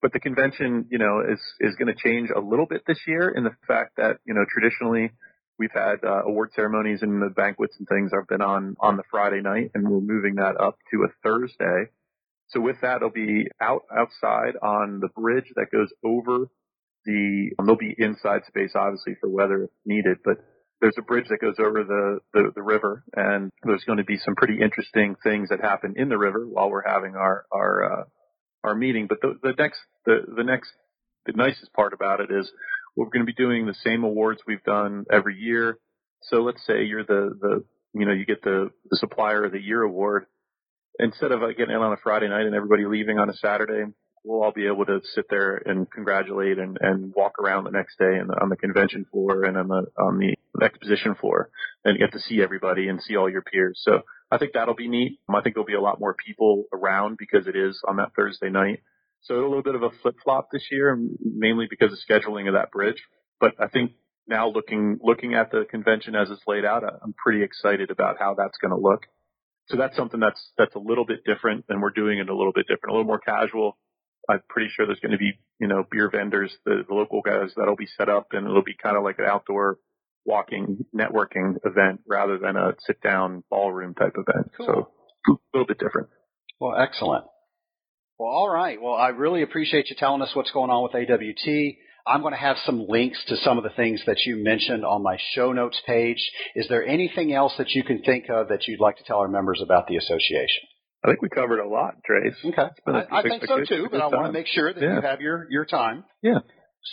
But 0.00 0.12
the 0.12 0.20
convention, 0.20 0.86
you 0.90 0.98
know, 0.98 1.22
is 1.28 1.40
is 1.60 1.74
going 1.76 1.92
to 1.92 2.00
change 2.00 2.30
a 2.34 2.40
little 2.40 2.66
bit 2.66 2.82
this 2.86 2.98
year 3.06 3.28
in 3.28 3.42
the 3.42 3.50
fact 3.66 3.96
that 3.96 4.18
you 4.24 4.34
know 4.34 4.44
traditionally 4.48 5.10
we've 5.58 5.72
had 5.74 6.04
uh, 6.04 6.22
award 6.24 6.50
ceremonies 6.54 7.02
and 7.02 7.20
the 7.20 7.30
banquets 7.30 7.74
and 7.78 7.88
things 7.88 8.10
have 8.14 8.28
been 8.28 8.42
on 8.42 8.76
on 8.80 8.96
the 8.96 9.02
Friday 9.10 9.40
night, 9.40 9.70
and 9.74 9.88
we're 9.88 10.00
moving 10.00 10.36
that 10.36 10.60
up 10.60 10.78
to 10.90 11.04
a 11.04 11.08
Thursday. 11.22 11.90
So 12.48 12.60
with 12.60 12.76
that, 12.80 12.96
it'll 12.96 13.10
be 13.10 13.46
out 13.60 13.82
outside 13.94 14.56
on 14.62 15.00
the 15.00 15.08
bridge 15.08 15.52
that 15.56 15.70
goes 15.70 15.88
over 16.04 16.46
the. 17.04 17.50
Um, 17.58 17.66
there'll 17.66 17.78
be 17.78 17.94
inside 17.98 18.42
space, 18.46 18.72
obviously, 18.74 19.14
for 19.20 19.28
weather 19.28 19.64
if 19.64 19.70
needed, 19.84 20.18
but 20.24 20.38
there's 20.80 20.96
a 20.98 21.02
bridge 21.02 21.26
that 21.30 21.40
goes 21.40 21.56
over 21.58 21.82
the, 21.82 22.20
the, 22.32 22.52
the 22.54 22.62
river, 22.62 23.02
and 23.14 23.50
there's 23.64 23.84
going 23.84 23.98
to 23.98 24.04
be 24.04 24.16
some 24.16 24.36
pretty 24.36 24.60
interesting 24.62 25.16
things 25.24 25.48
that 25.48 25.60
happen 25.60 25.94
in 25.96 26.08
the 26.08 26.18
river 26.18 26.46
while 26.46 26.70
we're 26.70 26.86
having 26.86 27.16
our 27.16 27.44
our 27.52 28.00
uh, 28.00 28.04
our 28.64 28.74
meeting. 28.74 29.06
But 29.08 29.20
the, 29.20 29.38
the 29.42 29.54
next 29.58 29.80
the 30.06 30.20
the 30.36 30.44
next 30.44 30.70
the 31.26 31.32
nicest 31.32 31.72
part 31.72 31.92
about 31.92 32.20
it 32.20 32.30
is 32.30 32.50
we're 32.96 33.06
going 33.06 33.24
to 33.24 33.32
be 33.32 33.32
doing 33.32 33.66
the 33.66 33.74
same 33.74 34.04
awards 34.04 34.40
we've 34.46 34.64
done 34.64 35.04
every 35.10 35.36
year. 35.36 35.78
So 36.22 36.38
let's 36.38 36.64
say 36.66 36.84
you're 36.84 37.04
the 37.04 37.30
the 37.40 37.64
you 37.94 38.06
know 38.06 38.12
you 38.12 38.26
get 38.26 38.42
the 38.42 38.70
the 38.90 38.96
supplier 38.96 39.44
of 39.44 39.52
the 39.52 39.60
year 39.60 39.82
award 39.82 40.26
instead 40.98 41.32
of 41.32 41.40
getting 41.56 41.74
in 41.74 41.80
on 41.80 41.92
a 41.92 41.96
Friday 42.02 42.28
night 42.28 42.46
and 42.46 42.54
everybody 42.54 42.84
leaving 42.84 43.18
on 43.18 43.30
a 43.30 43.34
Saturday, 43.34 43.84
we'll 44.24 44.42
all 44.42 44.52
be 44.52 44.66
able 44.66 44.84
to 44.86 45.00
sit 45.14 45.26
there 45.30 45.56
and 45.56 45.90
congratulate 45.90 46.58
and, 46.58 46.76
and 46.80 47.12
walk 47.16 47.38
around 47.40 47.64
the 47.64 47.70
next 47.70 47.98
day 47.98 48.18
and 48.18 48.30
on 48.40 48.48
the 48.48 48.56
convention 48.56 49.06
floor 49.10 49.44
and 49.44 49.56
on 49.56 49.68
the 49.68 49.86
on 49.98 50.18
the 50.18 50.36
exposition 50.64 51.14
floor 51.14 51.50
and 51.84 51.98
get 51.98 52.12
to 52.12 52.18
see 52.18 52.42
everybody 52.42 52.88
and 52.88 53.00
see 53.00 53.16
all 53.16 53.30
your 53.30 53.42
peers. 53.42 53.80
So 53.84 54.02
I 54.30 54.38
think 54.38 54.52
that'll 54.54 54.74
be 54.74 54.88
neat. 54.88 55.20
I 55.28 55.40
think 55.40 55.54
there'll 55.54 55.66
be 55.66 55.74
a 55.74 55.80
lot 55.80 56.00
more 56.00 56.14
people 56.14 56.64
around 56.72 57.16
because 57.18 57.46
it 57.46 57.56
is 57.56 57.80
on 57.86 57.96
that 57.96 58.12
Thursday 58.16 58.50
night. 58.50 58.82
So 59.22 59.34
a 59.34 59.48
little 59.48 59.62
bit 59.62 59.74
of 59.74 59.82
a 59.82 59.90
flip 60.02 60.16
flop 60.22 60.48
this 60.52 60.66
year, 60.70 60.98
mainly 61.20 61.66
because 61.68 61.92
of 61.92 61.98
scheduling 61.98 62.48
of 62.48 62.54
that 62.54 62.70
bridge. 62.70 63.02
But 63.40 63.54
I 63.58 63.68
think 63.68 63.92
now 64.26 64.48
looking 64.48 64.98
looking 65.02 65.34
at 65.34 65.50
the 65.50 65.64
convention 65.68 66.14
as 66.14 66.30
it's 66.30 66.42
laid 66.46 66.64
out, 66.64 66.84
I'm 66.84 67.14
pretty 67.14 67.42
excited 67.42 67.90
about 67.90 68.16
how 68.18 68.34
that's 68.34 68.58
going 68.58 68.70
to 68.70 68.80
look. 68.80 69.02
So 69.68 69.76
that's 69.76 69.96
something 69.96 70.20
that's 70.20 70.52
that's 70.56 70.74
a 70.74 70.78
little 70.78 71.04
bit 71.04 71.24
different, 71.24 71.64
and 71.68 71.82
we're 71.82 71.90
doing 71.90 72.18
it 72.18 72.28
a 72.28 72.36
little 72.36 72.52
bit 72.52 72.66
different, 72.68 72.90
a 72.90 72.92
little 72.92 73.06
more 73.06 73.18
casual. 73.18 73.76
I'm 74.28 74.42
pretty 74.48 74.70
sure 74.70 74.86
there's 74.86 75.00
going 75.00 75.12
to 75.12 75.18
be, 75.18 75.32
you 75.58 75.68
know, 75.68 75.84
beer 75.90 76.10
vendors, 76.10 76.54
the, 76.66 76.82
the 76.86 76.94
local 76.94 77.22
guys 77.22 77.50
that'll 77.56 77.76
be 77.76 77.88
set 77.96 78.10
up, 78.10 78.28
and 78.32 78.46
it'll 78.46 78.62
be 78.62 78.76
kind 78.80 78.96
of 78.96 79.02
like 79.02 79.18
an 79.18 79.24
outdoor 79.24 79.78
walking 80.26 80.84
networking 80.94 81.56
event 81.64 82.00
rather 82.06 82.38
than 82.38 82.56
a 82.56 82.72
sit 82.86 83.00
down 83.00 83.42
ballroom 83.50 83.94
type 83.94 84.14
event. 84.16 84.50
Cool. 84.56 84.66
So 84.66 85.32
a 85.32 85.38
little 85.54 85.66
bit 85.66 85.78
different. 85.78 86.08
Well, 86.60 86.78
excellent. 86.78 87.24
Well, 88.18 88.30
all 88.30 88.48
right. 88.48 88.80
Well, 88.82 88.94
I 88.94 89.08
really 89.08 89.42
appreciate 89.42 89.90
you 89.90 89.96
telling 89.96 90.22
us 90.22 90.30
what's 90.34 90.50
going 90.50 90.70
on 90.70 90.82
with 90.82 90.94
AWT. 90.94 91.76
I'm 92.04 92.22
going 92.22 92.32
to 92.32 92.40
have 92.40 92.56
some 92.64 92.86
links 92.88 93.22
to 93.28 93.36
some 93.36 93.58
of 93.58 93.64
the 93.64 93.70
things 93.70 94.02
that 94.06 94.24
you 94.24 94.42
mentioned 94.42 94.84
on 94.84 95.02
my 95.02 95.18
show 95.34 95.52
notes 95.52 95.80
page. 95.86 96.18
Is 96.56 96.66
there 96.68 96.84
anything 96.84 97.32
else 97.32 97.52
that 97.58 97.70
you 97.70 97.84
can 97.84 98.02
think 98.02 98.24
of 98.28 98.48
that 98.48 98.66
you'd 98.66 98.80
like 98.80 98.96
to 98.96 99.04
tell 99.04 99.18
our 99.18 99.28
members 99.28 99.60
about 99.62 99.86
the 99.86 99.96
association? 99.96 100.64
I 101.04 101.08
think 101.08 101.22
we 101.22 101.28
covered 101.28 101.60
a 101.60 101.68
lot, 101.68 101.94
Trace. 102.04 102.34
Okay. 102.44 102.68
I 103.12 103.22
think 103.22 103.44
so 103.46 103.62
too, 103.64 103.86
but 103.88 104.00
I 104.00 104.08
want 104.08 104.26
to 104.26 104.32
make 104.32 104.48
sure 104.48 104.72
that 104.72 104.82
yeah. 104.82 104.96
you 104.96 105.00
have 105.02 105.20
your, 105.20 105.46
your 105.48 105.64
time. 105.64 106.02
Yeah. 106.22 106.38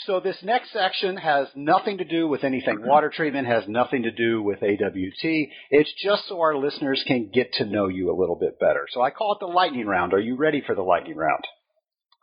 So 0.05 0.19
this 0.19 0.37
next 0.43 0.73
section 0.73 1.15
has 1.17 1.47
nothing 1.55 1.99
to 1.99 2.05
do 2.05 2.27
with 2.27 2.43
anything 2.43 2.85
water 2.85 3.11
treatment, 3.13 3.47
has 3.47 3.63
nothing 3.67 4.03
to 4.03 4.11
do 4.11 4.41
with 4.41 4.61
AWT. 4.61 5.23
It's 5.69 5.93
just 6.03 6.27
so 6.27 6.41
our 6.41 6.57
listeners 6.57 7.03
can 7.07 7.29
get 7.33 7.53
to 7.53 7.65
know 7.65 7.87
you 7.87 8.11
a 8.11 8.19
little 8.19 8.35
bit 8.35 8.59
better. 8.59 8.87
So 8.91 9.01
I 9.01 9.11
call 9.11 9.33
it 9.33 9.39
the 9.39 9.51
lightning 9.51 9.85
round. 9.85 10.13
Are 10.13 10.19
you 10.19 10.35
ready 10.35 10.61
for 10.65 10.75
the 10.75 10.81
lightning 10.81 11.15
round? 11.15 11.43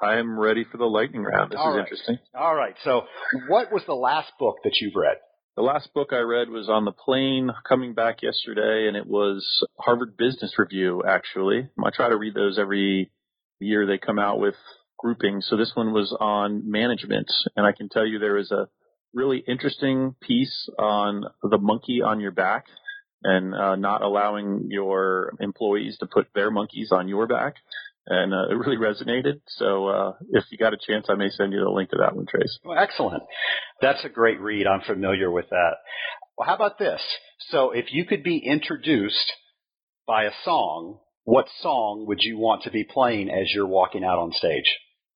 I 0.00 0.16
am 0.18 0.38
ready 0.38 0.64
for 0.70 0.78
the 0.78 0.84
lightning 0.84 1.22
round. 1.22 1.52
This 1.52 1.60
All 1.60 1.70
is 1.70 1.76
right. 1.76 1.80
interesting. 1.82 2.18
All 2.34 2.54
right. 2.54 2.74
So, 2.82 3.02
what 3.48 3.72
was 3.72 3.82
the 3.86 3.94
last 3.94 4.32
book 4.38 4.56
that 4.64 4.72
you've 4.80 4.96
read? 4.96 5.16
The 5.54 5.62
last 5.62 5.94
book 5.94 6.08
I 6.12 6.18
read 6.18 6.48
was 6.48 6.68
on 6.68 6.84
the 6.84 6.92
plane 6.92 7.50
coming 7.68 7.94
back 7.94 8.22
yesterday, 8.22 8.88
and 8.88 8.96
it 8.96 9.06
was 9.06 9.46
Harvard 9.78 10.16
Business 10.16 10.58
Review, 10.58 11.02
actually. 11.06 11.68
I 11.84 11.90
try 11.90 12.08
to 12.08 12.16
read 12.16 12.34
those 12.34 12.58
every 12.58 13.12
year 13.60 13.86
they 13.86 13.98
come 13.98 14.18
out 14.18 14.40
with 14.40 14.56
groupings. 15.03 15.46
So, 15.48 15.57
this 15.57 15.72
one 15.74 15.92
was 15.92 16.16
on 16.18 16.70
management, 16.70 17.30
and 17.57 17.66
I 17.66 17.72
can 17.72 17.88
tell 17.88 18.07
you 18.07 18.18
there 18.18 18.38
is 18.38 18.50
a 18.50 18.68
really 19.12 19.44
interesting 19.46 20.14
piece 20.22 20.68
on 20.78 21.24
the 21.42 21.59
monkey 21.59 22.00
on 22.00 22.20
your 22.20 22.30
back 22.30 22.66
and 23.22 23.55
uh, 23.55 23.76
not 23.76 24.03
allowing 24.03 24.68
your 24.70 25.34
employees 25.40 25.98
to 25.98 26.07
put 26.07 26.28
their 26.34 26.50
monkeys 26.50 26.90
on 26.92 27.09
your 27.09 27.26
back 27.26 27.57
and 28.07 28.34
uh, 28.34 28.48
it 28.50 28.55
really 28.55 28.76
resonated. 28.76 29.40
So 29.46 29.88
uh, 29.88 30.12
if 30.30 30.44
you 30.50 30.59
got 30.59 30.74
a 30.74 30.78
chance, 30.78 31.07
I 31.09 31.14
may 31.14 31.30
send 31.30 31.53
you 31.53 31.61
the 31.61 31.70
link 31.70 31.90
to 31.90 31.98
that 32.00 32.16
one, 32.16 32.26
Trace. 32.26 32.59
Well, 32.64 32.78
excellent. 32.78 33.22
That's 33.80 34.05
a 34.05 34.09
great 34.09 34.40
read. 34.40 34.66
I'm 34.66 34.82
familiar 34.82 35.30
with 35.30 35.50
that. 35.50 35.74
Well, 36.36 36.48
how 36.48 36.55
about 36.55 36.78
this? 36.78 37.00
So 37.50 37.70
if 37.70 37.92
you 37.92 38.05
could 38.05 38.22
be 38.22 38.38
introduced 38.38 39.32
by 40.07 40.24
a 40.24 40.32
song, 40.44 40.98
what 41.24 41.46
song 41.61 42.07
would 42.09 42.20
you 42.22 42.38
want 42.38 42.64
to 42.64 42.70
be 42.70 42.84
playing 42.84 43.30
as 43.30 43.53
you're 43.55 43.66
walking 43.66 44.05
out 44.05 44.18
on 44.18 44.32
stage? 44.32 44.64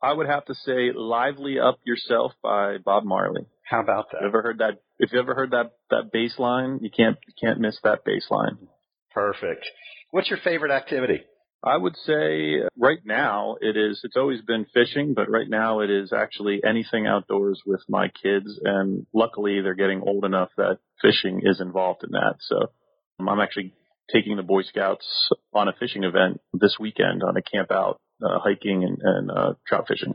I 0.02 0.12
would 0.12 0.26
have 0.26 0.44
to 0.46 0.54
say 0.54 0.92
"Lively 0.94 1.58
Up 1.58 1.78
Yourself" 1.84 2.32
by 2.42 2.78
Bob 2.84 3.04
Marley. 3.04 3.46
How 3.64 3.80
about 3.80 4.10
that? 4.12 4.18
If 4.18 4.22
you 4.22 4.28
ever 4.28 4.42
heard 4.42 4.58
that? 4.58 4.82
If 4.98 5.12
you 5.12 5.18
ever 5.18 5.34
heard 5.34 5.50
that 5.52 5.72
that 5.90 6.12
bass 6.12 6.38
line, 6.38 6.78
you 6.82 6.90
can't 6.90 7.16
you 7.26 7.34
can't 7.40 7.60
miss 7.60 7.78
that 7.82 8.04
bass 8.04 8.26
line. 8.30 8.68
Perfect. 9.12 9.66
What's 10.10 10.28
your 10.30 10.38
favorite 10.44 10.70
activity? 10.70 11.22
I 11.64 11.76
would 11.76 11.96
say 12.06 12.60
right 12.78 13.00
now 13.04 13.56
it 13.60 13.76
is, 13.76 14.00
it's 14.04 14.16
always 14.16 14.40
been 14.42 14.66
fishing, 14.72 15.14
but 15.14 15.28
right 15.28 15.48
now 15.48 15.80
it 15.80 15.90
is 15.90 16.12
actually 16.12 16.60
anything 16.64 17.06
outdoors 17.06 17.62
with 17.66 17.80
my 17.88 18.08
kids. 18.22 18.60
And 18.62 19.06
luckily 19.12 19.60
they're 19.62 19.74
getting 19.74 20.02
old 20.02 20.24
enough 20.24 20.50
that 20.56 20.78
fishing 21.02 21.40
is 21.42 21.60
involved 21.60 22.04
in 22.04 22.10
that. 22.12 22.36
So 22.40 22.70
um, 23.18 23.28
I'm 23.28 23.40
actually 23.40 23.72
taking 24.12 24.36
the 24.36 24.42
Boy 24.44 24.62
Scouts 24.62 25.06
on 25.52 25.66
a 25.66 25.72
fishing 25.72 26.04
event 26.04 26.40
this 26.52 26.76
weekend 26.78 27.24
on 27.24 27.36
a 27.36 27.42
camp 27.42 27.72
out, 27.72 28.00
uh, 28.22 28.38
hiking 28.38 28.84
and, 28.84 28.98
and 29.02 29.30
uh, 29.30 29.54
trout 29.66 29.86
fishing. 29.88 30.14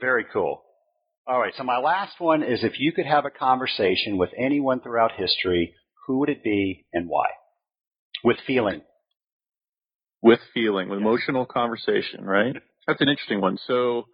Very 0.00 0.24
cool. 0.32 0.62
All 1.26 1.38
right. 1.38 1.52
So 1.56 1.62
my 1.62 1.78
last 1.78 2.18
one 2.18 2.42
is 2.42 2.64
if 2.64 2.80
you 2.80 2.92
could 2.92 3.06
have 3.06 3.24
a 3.24 3.30
conversation 3.30 4.18
with 4.18 4.30
anyone 4.36 4.80
throughout 4.80 5.12
history, 5.16 5.74
who 6.06 6.18
would 6.18 6.28
it 6.28 6.42
be 6.42 6.86
and 6.92 7.08
why? 7.08 7.26
With 8.24 8.38
feeling. 8.46 8.82
With 10.20 10.40
feeling, 10.54 10.88
with 10.88 10.98
emotional 10.98 11.46
conversation, 11.46 12.24
right? 12.24 12.56
That's 12.86 13.00
an 13.00 13.08
interesting 13.08 13.40
one. 13.40 13.58
So 13.66 14.04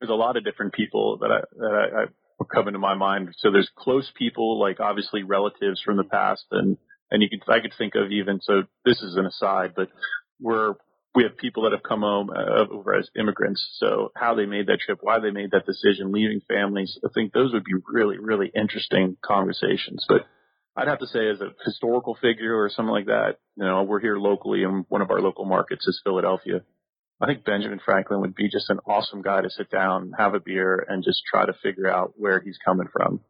there's 0.00 0.10
a 0.10 0.14
lot 0.14 0.36
of 0.36 0.44
different 0.44 0.74
people 0.74 1.18
that 1.20 1.30
I, 1.30 1.40
that 1.56 1.72
I, 1.72 2.02
I 2.02 2.44
come 2.52 2.68
into 2.68 2.78
my 2.78 2.94
mind. 2.94 3.34
So 3.38 3.50
there's 3.50 3.70
close 3.76 4.10
people, 4.16 4.60
like 4.60 4.80
obviously 4.80 5.22
relatives 5.22 5.80
from 5.80 5.96
the 5.96 6.04
past 6.04 6.44
and, 6.50 6.76
and 7.10 7.22
you 7.22 7.28
can, 7.28 7.40
I 7.48 7.60
could 7.60 7.72
think 7.78 7.94
of 7.94 8.10
even, 8.10 8.40
so 8.42 8.64
this 8.84 9.00
is 9.00 9.16
an 9.16 9.26
aside, 9.26 9.74
but 9.76 9.88
we're, 10.40 10.74
we 11.16 11.22
have 11.22 11.38
people 11.38 11.62
that 11.62 11.72
have 11.72 11.82
come 11.82 12.02
home 12.02 12.28
uh, 12.28 12.66
over 12.70 12.94
as 12.94 13.08
immigrants. 13.18 13.66
So 13.78 14.12
how 14.14 14.34
they 14.34 14.44
made 14.44 14.66
that 14.66 14.80
trip, 14.84 14.98
why 15.00 15.18
they 15.18 15.30
made 15.30 15.52
that 15.52 15.64
decision, 15.64 16.12
leaving 16.12 16.42
families. 16.46 16.98
I 17.02 17.08
think 17.14 17.32
those 17.32 17.54
would 17.54 17.64
be 17.64 17.72
really, 17.88 18.18
really 18.18 18.52
interesting 18.54 19.16
conversations. 19.24 20.04
But 20.06 20.26
I'd 20.76 20.88
have 20.88 20.98
to 20.98 21.06
say 21.06 21.26
as 21.30 21.40
a 21.40 21.54
historical 21.64 22.18
figure 22.20 22.54
or 22.54 22.68
something 22.68 22.92
like 22.92 23.06
that, 23.06 23.38
you 23.56 23.64
know, 23.64 23.82
we're 23.82 24.00
here 24.00 24.18
locally 24.18 24.62
and 24.62 24.84
one 24.90 25.00
of 25.00 25.10
our 25.10 25.22
local 25.22 25.46
markets 25.46 25.88
is 25.88 26.02
Philadelphia. 26.04 26.60
I 27.18 27.24
think 27.24 27.46
Benjamin 27.46 27.80
Franklin 27.82 28.20
would 28.20 28.34
be 28.34 28.50
just 28.50 28.68
an 28.68 28.80
awesome 28.86 29.22
guy 29.22 29.40
to 29.40 29.48
sit 29.48 29.70
down, 29.70 30.12
have 30.18 30.34
a 30.34 30.40
beer 30.40 30.84
and 30.86 31.02
just 31.02 31.22
try 31.32 31.46
to 31.46 31.54
figure 31.62 31.90
out 31.90 32.12
where 32.16 32.40
he's 32.40 32.58
coming 32.62 32.88
from. 32.92 33.20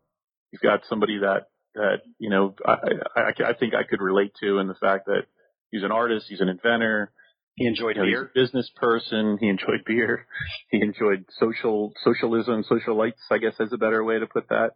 You've 0.50 0.60
got 0.60 0.80
somebody 0.88 1.18
that, 1.18 1.50
that, 1.76 1.98
you 2.18 2.30
know, 2.30 2.56
I, 2.66 2.78
I, 3.14 3.50
I 3.50 3.52
think 3.54 3.74
I 3.74 3.84
could 3.88 4.00
relate 4.00 4.32
to 4.42 4.58
in 4.58 4.66
the 4.66 4.74
fact 4.74 5.06
that 5.06 5.26
he's 5.70 5.84
an 5.84 5.92
artist, 5.92 6.26
he's 6.28 6.40
an 6.40 6.48
inventor, 6.48 7.12
he 7.56 7.66
enjoyed 7.66 7.96
you 7.96 8.02
know, 8.02 8.08
beer. 8.08 8.30
business 8.34 8.70
person. 8.76 9.38
He 9.40 9.48
enjoyed 9.48 9.84
beer. 9.86 10.26
He 10.70 10.80
enjoyed 10.82 11.24
social 11.38 11.92
socialism, 12.04 12.64
socialites, 12.70 13.12
I 13.30 13.38
guess 13.38 13.54
is 13.58 13.72
a 13.72 13.78
better 13.78 14.04
way 14.04 14.18
to 14.18 14.26
put 14.26 14.48
that. 14.50 14.72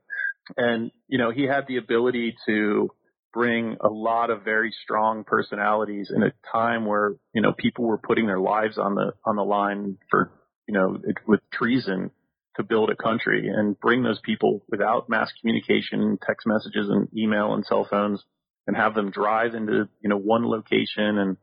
And 0.57 0.91
you 1.07 1.19
know, 1.19 1.31
he 1.31 1.45
had 1.45 1.67
the 1.69 1.77
ability 1.77 2.37
to 2.47 2.91
bring 3.33 3.77
a 3.81 3.89
lot 3.89 4.31
of 4.31 4.43
very 4.43 4.73
strong 4.83 5.25
personalities 5.25 6.11
in 6.15 6.23
a 6.23 6.33
time 6.53 6.87
where 6.87 7.13
you 7.35 7.43
know 7.43 7.53
people 7.53 7.85
were 7.85 7.99
putting 7.99 8.27
their 8.27 8.41
lives 8.41 8.79
on 8.79 8.95
the 8.95 9.13
on 9.25 9.37
the 9.37 9.45
line 9.45 9.99
for 10.11 10.33
you 10.67 10.75
know 10.75 10.99
it, 11.05 11.17
with 11.27 11.41
treason 11.53 12.11
to 12.57 12.63
build 12.63 12.91
a 12.91 12.97
country 12.97 13.49
and 13.49 13.79
bring 13.79 14.03
those 14.03 14.21
people 14.25 14.65
without 14.69 15.09
mass 15.09 15.31
communication, 15.41 16.19
text 16.27 16.47
messages 16.47 16.89
and 16.89 17.09
email 17.17 17.55
and 17.55 17.65
cell 17.65 17.87
phones, 17.89 18.25
and 18.67 18.77
have 18.77 18.95
them 18.95 19.11
drive 19.11 19.55
into 19.55 19.89
you 20.01 20.09
know 20.09 20.19
one 20.19 20.49
location 20.49 21.19
and 21.19 21.37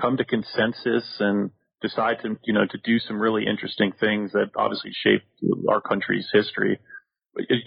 come 0.00 0.16
to 0.16 0.24
consensus 0.24 1.16
and 1.20 1.50
decide 1.80 2.18
to, 2.22 2.36
you 2.44 2.52
know, 2.52 2.66
to 2.66 2.78
do 2.82 2.98
some 2.98 3.20
really 3.20 3.46
interesting 3.46 3.92
things 3.98 4.32
that 4.32 4.50
obviously 4.56 4.90
shaped 4.92 5.26
our 5.68 5.80
country's 5.80 6.28
history. 6.32 6.78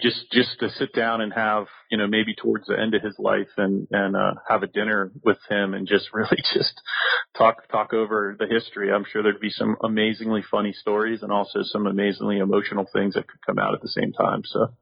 Just, 0.02 0.30
just 0.30 0.60
to 0.60 0.68
sit 0.68 0.92
down 0.92 1.22
and 1.22 1.32
have, 1.32 1.64
you 1.90 1.96
know, 1.96 2.06
maybe 2.06 2.34
towards 2.34 2.66
the 2.66 2.78
end 2.78 2.94
of 2.94 3.02
his 3.02 3.14
life 3.18 3.48
and, 3.56 3.86
and, 3.90 4.14
uh, 4.14 4.34
have 4.46 4.62
a 4.62 4.66
dinner 4.66 5.10
with 5.24 5.38
him 5.48 5.72
and 5.72 5.88
just 5.88 6.08
really 6.12 6.42
just 6.52 6.74
talk, 7.38 7.68
talk 7.68 7.94
over 7.94 8.36
the 8.38 8.46
history. 8.46 8.92
I'm 8.92 9.06
sure 9.10 9.22
there'd 9.22 9.40
be 9.40 9.48
some 9.50 9.76
amazingly 9.82 10.42
funny 10.50 10.74
stories 10.74 11.22
and 11.22 11.32
also 11.32 11.60
some 11.62 11.86
amazingly 11.86 12.38
emotional 12.38 12.86
things 12.92 13.14
that 13.14 13.26
could 13.28 13.40
come 13.46 13.58
out 13.58 13.72
at 13.72 13.80
the 13.80 13.88
same 13.88 14.12
time. 14.12 14.42
So 14.44 14.74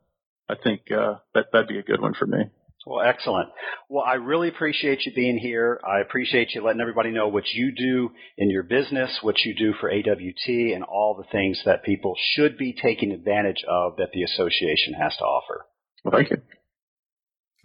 I 0.48 0.54
think, 0.56 0.90
uh, 0.90 1.16
that, 1.34 1.46
that'd 1.52 1.68
be 1.68 1.78
a 1.78 1.84
good 1.84 2.00
one 2.00 2.14
for 2.14 2.26
me. 2.26 2.50
Well, 2.86 3.06
excellent. 3.06 3.50
Well, 3.90 4.04
I 4.04 4.14
really 4.14 4.48
appreciate 4.48 5.04
you 5.04 5.12
being 5.12 5.38
here. 5.38 5.80
I 5.86 6.00
appreciate 6.00 6.54
you 6.54 6.62
letting 6.62 6.80
everybody 6.80 7.10
know 7.10 7.28
what 7.28 7.52
you 7.52 7.72
do 7.72 8.10
in 8.38 8.48
your 8.48 8.62
business, 8.62 9.18
what 9.20 9.40
you 9.40 9.54
do 9.54 9.74
for 9.78 9.90
AWT, 9.90 10.48
and 10.48 10.82
all 10.82 11.14
the 11.14 11.30
things 11.30 11.60
that 11.66 11.84
people 11.84 12.14
should 12.34 12.56
be 12.56 12.72
taking 12.72 13.12
advantage 13.12 13.62
of 13.68 13.96
that 13.98 14.12
the 14.12 14.22
association 14.22 14.94
has 14.94 15.14
to 15.18 15.24
offer. 15.24 15.66
Well, 16.04 16.14
thank 16.14 16.30
you. 16.30 16.38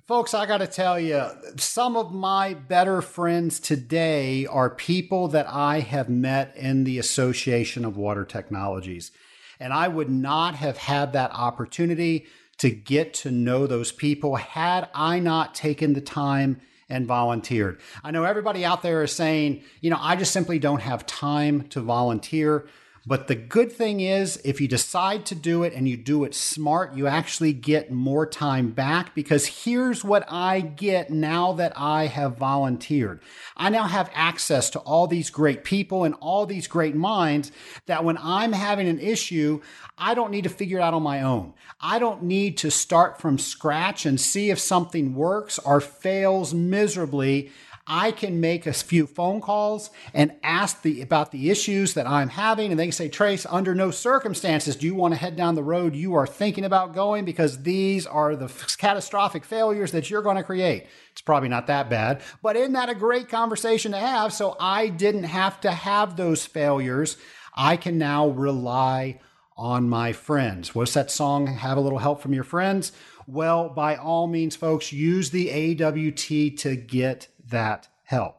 Folks, 0.06 0.34
I 0.36 0.46
got 0.46 0.60
to 0.60 0.68
tell 0.68 1.00
you, 1.00 1.24
some 1.58 1.96
of 1.96 2.14
my 2.14 2.54
better 2.54 3.02
friends 3.02 3.60
today 3.60 4.46
are 4.46 4.70
people 4.70 5.30
that 5.30 5.48
I 5.48 5.80
have 5.80 6.10
met 6.10 6.56
in 6.58 6.84
the 6.84 7.00
Association 7.00 7.86
of 7.86 7.98
Water 7.98 8.26
Technologies. 8.26 9.12
And 9.60 9.74
I 9.74 9.88
would 9.88 10.10
not 10.10 10.56
have 10.56 10.78
had 10.78 11.14
that 11.14 11.32
opportunity 11.32 12.28
to 12.58 12.70
get 12.70 13.14
to 13.14 13.32
know 13.32 13.68
those 13.68 13.92
people 13.92 14.36
had 14.36 14.90
I 14.94 15.20
not 15.20 15.56
taken 15.56 15.94
the 15.94 16.02
time 16.02 16.62
and 16.90 17.06
volunteered. 17.06 17.80
I 18.04 18.12
know 18.12 18.24
everybody 18.24 18.64
out 18.64 18.82
there 18.82 19.04
is 19.04 19.12
saying, 19.12 19.64
you 19.82 19.90
know, 19.90 19.98
I 20.00 20.16
just 20.16 20.32
simply 20.32 20.60
don't 20.60 20.82
have 20.82 21.06
time 21.06 21.68
to 21.70 21.82
volunteer. 21.82 22.68
But 23.08 23.28
the 23.28 23.36
good 23.36 23.72
thing 23.72 24.00
is, 24.00 24.42
if 24.44 24.60
you 24.60 24.68
decide 24.68 25.28
to 25.28 25.36
do 25.36 25.62
it 25.62 25.74
and 25.74 25.88
you 25.88 25.96
do 25.96 26.24
it 26.24 26.34
smart, 26.34 26.96
you 26.96 27.06
actually 27.06 27.54
get 27.54 27.92
more 27.92 28.26
time 28.26 28.72
back 28.72 29.14
because 29.14 29.64
here's 29.64 30.04
what 30.04 30.26
I 30.28 30.62
get 30.62 31.12
now 31.12 31.54
that 31.54 31.74
I 31.76 32.08
have 32.08 32.38
volunteered. 32.38 33.22
I 33.56 33.70
now 33.70 33.84
have 33.84 34.10
access 34.16 34.72
to 34.72 34.80
all 34.80 35.06
these 35.06 35.30
great 35.30 35.64
people 35.64 36.04
and 36.04 36.16
all 36.20 36.48
these 36.48 36.68
great 36.68 36.96
minds 36.96 37.52
that 37.86 38.04
when 38.04 38.18
I'm 38.18 38.54
having 38.54 38.88
an 38.88 39.00
issue, 39.00 39.62
I 40.00 40.16
don't 40.16 40.32
need 40.32 40.46
to 40.46 40.50
figure 40.50 40.80
it 40.80 40.82
out 40.82 40.96
on 40.96 41.04
my 41.04 41.22
own. 41.22 41.54
I 41.80 42.00
don't 42.00 42.24
need 42.24 42.58
to 42.58 42.72
start 42.72 43.22
from 43.22 43.38
scratch 43.38 44.08
and 44.08 44.20
see 44.20 44.50
if 44.50 44.58
something 44.58 45.14
works 45.14 45.60
or 45.60 45.80
fails 45.80 46.56
miserably. 46.56 47.52
I 47.88 48.12
can 48.12 48.42
make 48.42 48.66
a 48.66 48.74
few 48.74 49.06
phone 49.06 49.42
calls 49.42 49.92
and 50.14 50.34
ask 50.42 50.82
the, 50.82 51.02
about 51.02 51.32
the 51.32 51.52
issues 51.52 51.94
that 51.94 52.08
I'm 52.08 52.30
having. 52.30 52.72
And 52.72 52.80
they 52.80 52.86
can 52.86 52.92
say, 52.92 53.10
Trace, 53.10 53.46
under 53.46 53.76
no 53.76 53.92
circumstances 53.92 54.76
do 54.76 54.88
you 54.88 54.96
want 54.96 55.14
to 55.14 55.20
head 55.20 55.36
down 55.36 55.54
the 55.54 55.64
road 55.64 55.96
you 55.96 56.16
are 56.16 56.26
thinking 56.26 56.66
about 56.66 56.96
going 56.96 57.26
because 57.26 57.62
these 57.62 58.08
are 58.08 58.36
the 58.36 58.46
f- 58.46 58.76
catastrophic 58.78 59.46
failures 59.46 59.92
that 59.92 60.10
you're 60.10 60.24
going 60.24 60.38
to 60.38 60.44
create. 60.44 60.88
It's 61.12 61.22
probably 61.22 61.50
not 61.50 61.68
that 61.68 61.90
bad, 61.90 62.22
but 62.42 62.56
isn't 62.56 62.74
that 62.74 62.90
a 62.90 62.96
great 62.96 63.30
conversation 63.30 63.92
to 63.92 64.00
have? 64.00 64.34
So 64.34 64.58
I 64.60 64.88
didn't 64.88 65.24
have 65.24 65.62
to 65.62 65.72
have 65.72 66.18
those 66.18 66.46
failures. 66.46 67.18
I 67.54 67.78
can 67.78 68.00
now 68.00 68.30
rely 68.30 69.20
on 69.56 69.88
my 69.88 70.12
friends. 70.12 70.74
What's 70.74 70.96
that 70.96 71.12
song? 71.12 71.48
Have 71.48 71.78
a 71.78 71.82
little 71.82 72.00
help 72.00 72.22
from 72.22 72.34
your 72.34 72.44
friends? 72.44 72.92
Well, 73.28 73.70
by 73.70 73.96
all 73.96 74.28
means, 74.28 74.56
folks, 74.56 74.92
use 74.92 75.30
the 75.30 75.50
AWT 75.52 76.58
to 76.60 76.76
get 76.76 77.28
that 77.50 77.88
help? 78.04 78.38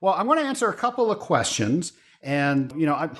Well, 0.00 0.14
I'm 0.14 0.26
going 0.26 0.38
to 0.38 0.44
answer 0.44 0.68
a 0.68 0.74
couple 0.74 1.10
of 1.10 1.18
questions. 1.18 1.92
And, 2.22 2.72
you 2.76 2.86
know, 2.86 2.94
I, 2.94 3.10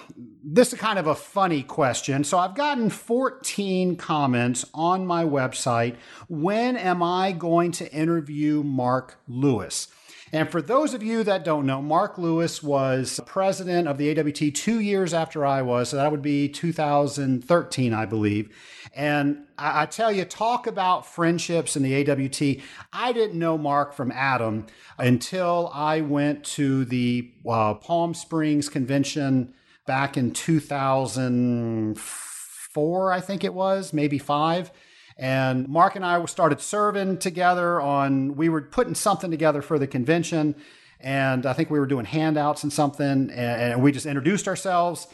this 0.44 0.72
is 0.72 0.78
kind 0.78 0.98
of 0.98 1.08
a 1.08 1.14
funny 1.14 1.62
question. 1.62 2.22
So 2.22 2.38
I've 2.38 2.54
gotten 2.54 2.88
14 2.88 3.96
comments 3.96 4.64
on 4.72 5.06
my 5.06 5.24
website. 5.24 5.96
When 6.28 6.76
am 6.76 7.02
I 7.02 7.32
going 7.32 7.72
to 7.72 7.92
interview 7.92 8.62
Mark 8.62 9.18
Lewis? 9.26 9.88
And 10.34 10.50
for 10.50 10.62
those 10.62 10.94
of 10.94 11.02
you 11.02 11.22
that 11.24 11.44
don't 11.44 11.66
know, 11.66 11.82
Mark 11.82 12.16
Lewis 12.16 12.62
was 12.62 13.20
president 13.26 13.86
of 13.86 13.98
the 13.98 14.18
AWT 14.18 14.54
two 14.54 14.80
years 14.80 15.12
after 15.12 15.44
I 15.44 15.60
was. 15.60 15.90
So 15.90 15.98
that 15.98 16.10
would 16.10 16.22
be 16.22 16.48
2013, 16.48 17.92
I 17.92 18.06
believe. 18.06 18.56
And 18.94 19.44
I, 19.58 19.82
I 19.82 19.86
tell 19.86 20.10
you, 20.10 20.24
talk 20.24 20.66
about 20.66 21.06
friendships 21.06 21.76
in 21.76 21.82
the 21.82 22.10
AWT. 22.10 22.62
I 22.94 23.12
didn't 23.12 23.38
know 23.38 23.58
Mark 23.58 23.92
from 23.92 24.10
Adam 24.10 24.64
until 24.96 25.70
I 25.74 26.00
went 26.00 26.44
to 26.44 26.86
the 26.86 27.30
uh, 27.46 27.74
Palm 27.74 28.14
Springs 28.14 28.70
convention 28.70 29.52
back 29.86 30.16
in 30.16 30.32
2004, 30.32 33.12
I 33.12 33.20
think 33.20 33.44
it 33.44 33.52
was, 33.52 33.92
maybe 33.92 34.18
five. 34.18 34.72
And 35.16 35.68
Mark 35.68 35.96
and 35.96 36.04
I 36.04 36.24
started 36.26 36.60
serving 36.60 37.18
together 37.18 37.80
on, 37.80 38.36
we 38.36 38.48
were 38.48 38.62
putting 38.62 38.94
something 38.94 39.30
together 39.30 39.62
for 39.62 39.78
the 39.78 39.86
convention. 39.86 40.54
And 41.00 41.46
I 41.46 41.52
think 41.52 41.70
we 41.70 41.78
were 41.78 41.86
doing 41.86 42.04
handouts 42.04 42.62
and 42.62 42.72
something. 42.72 43.30
And 43.30 43.82
we 43.82 43.92
just 43.92 44.06
introduced 44.06 44.48
ourselves 44.48 45.06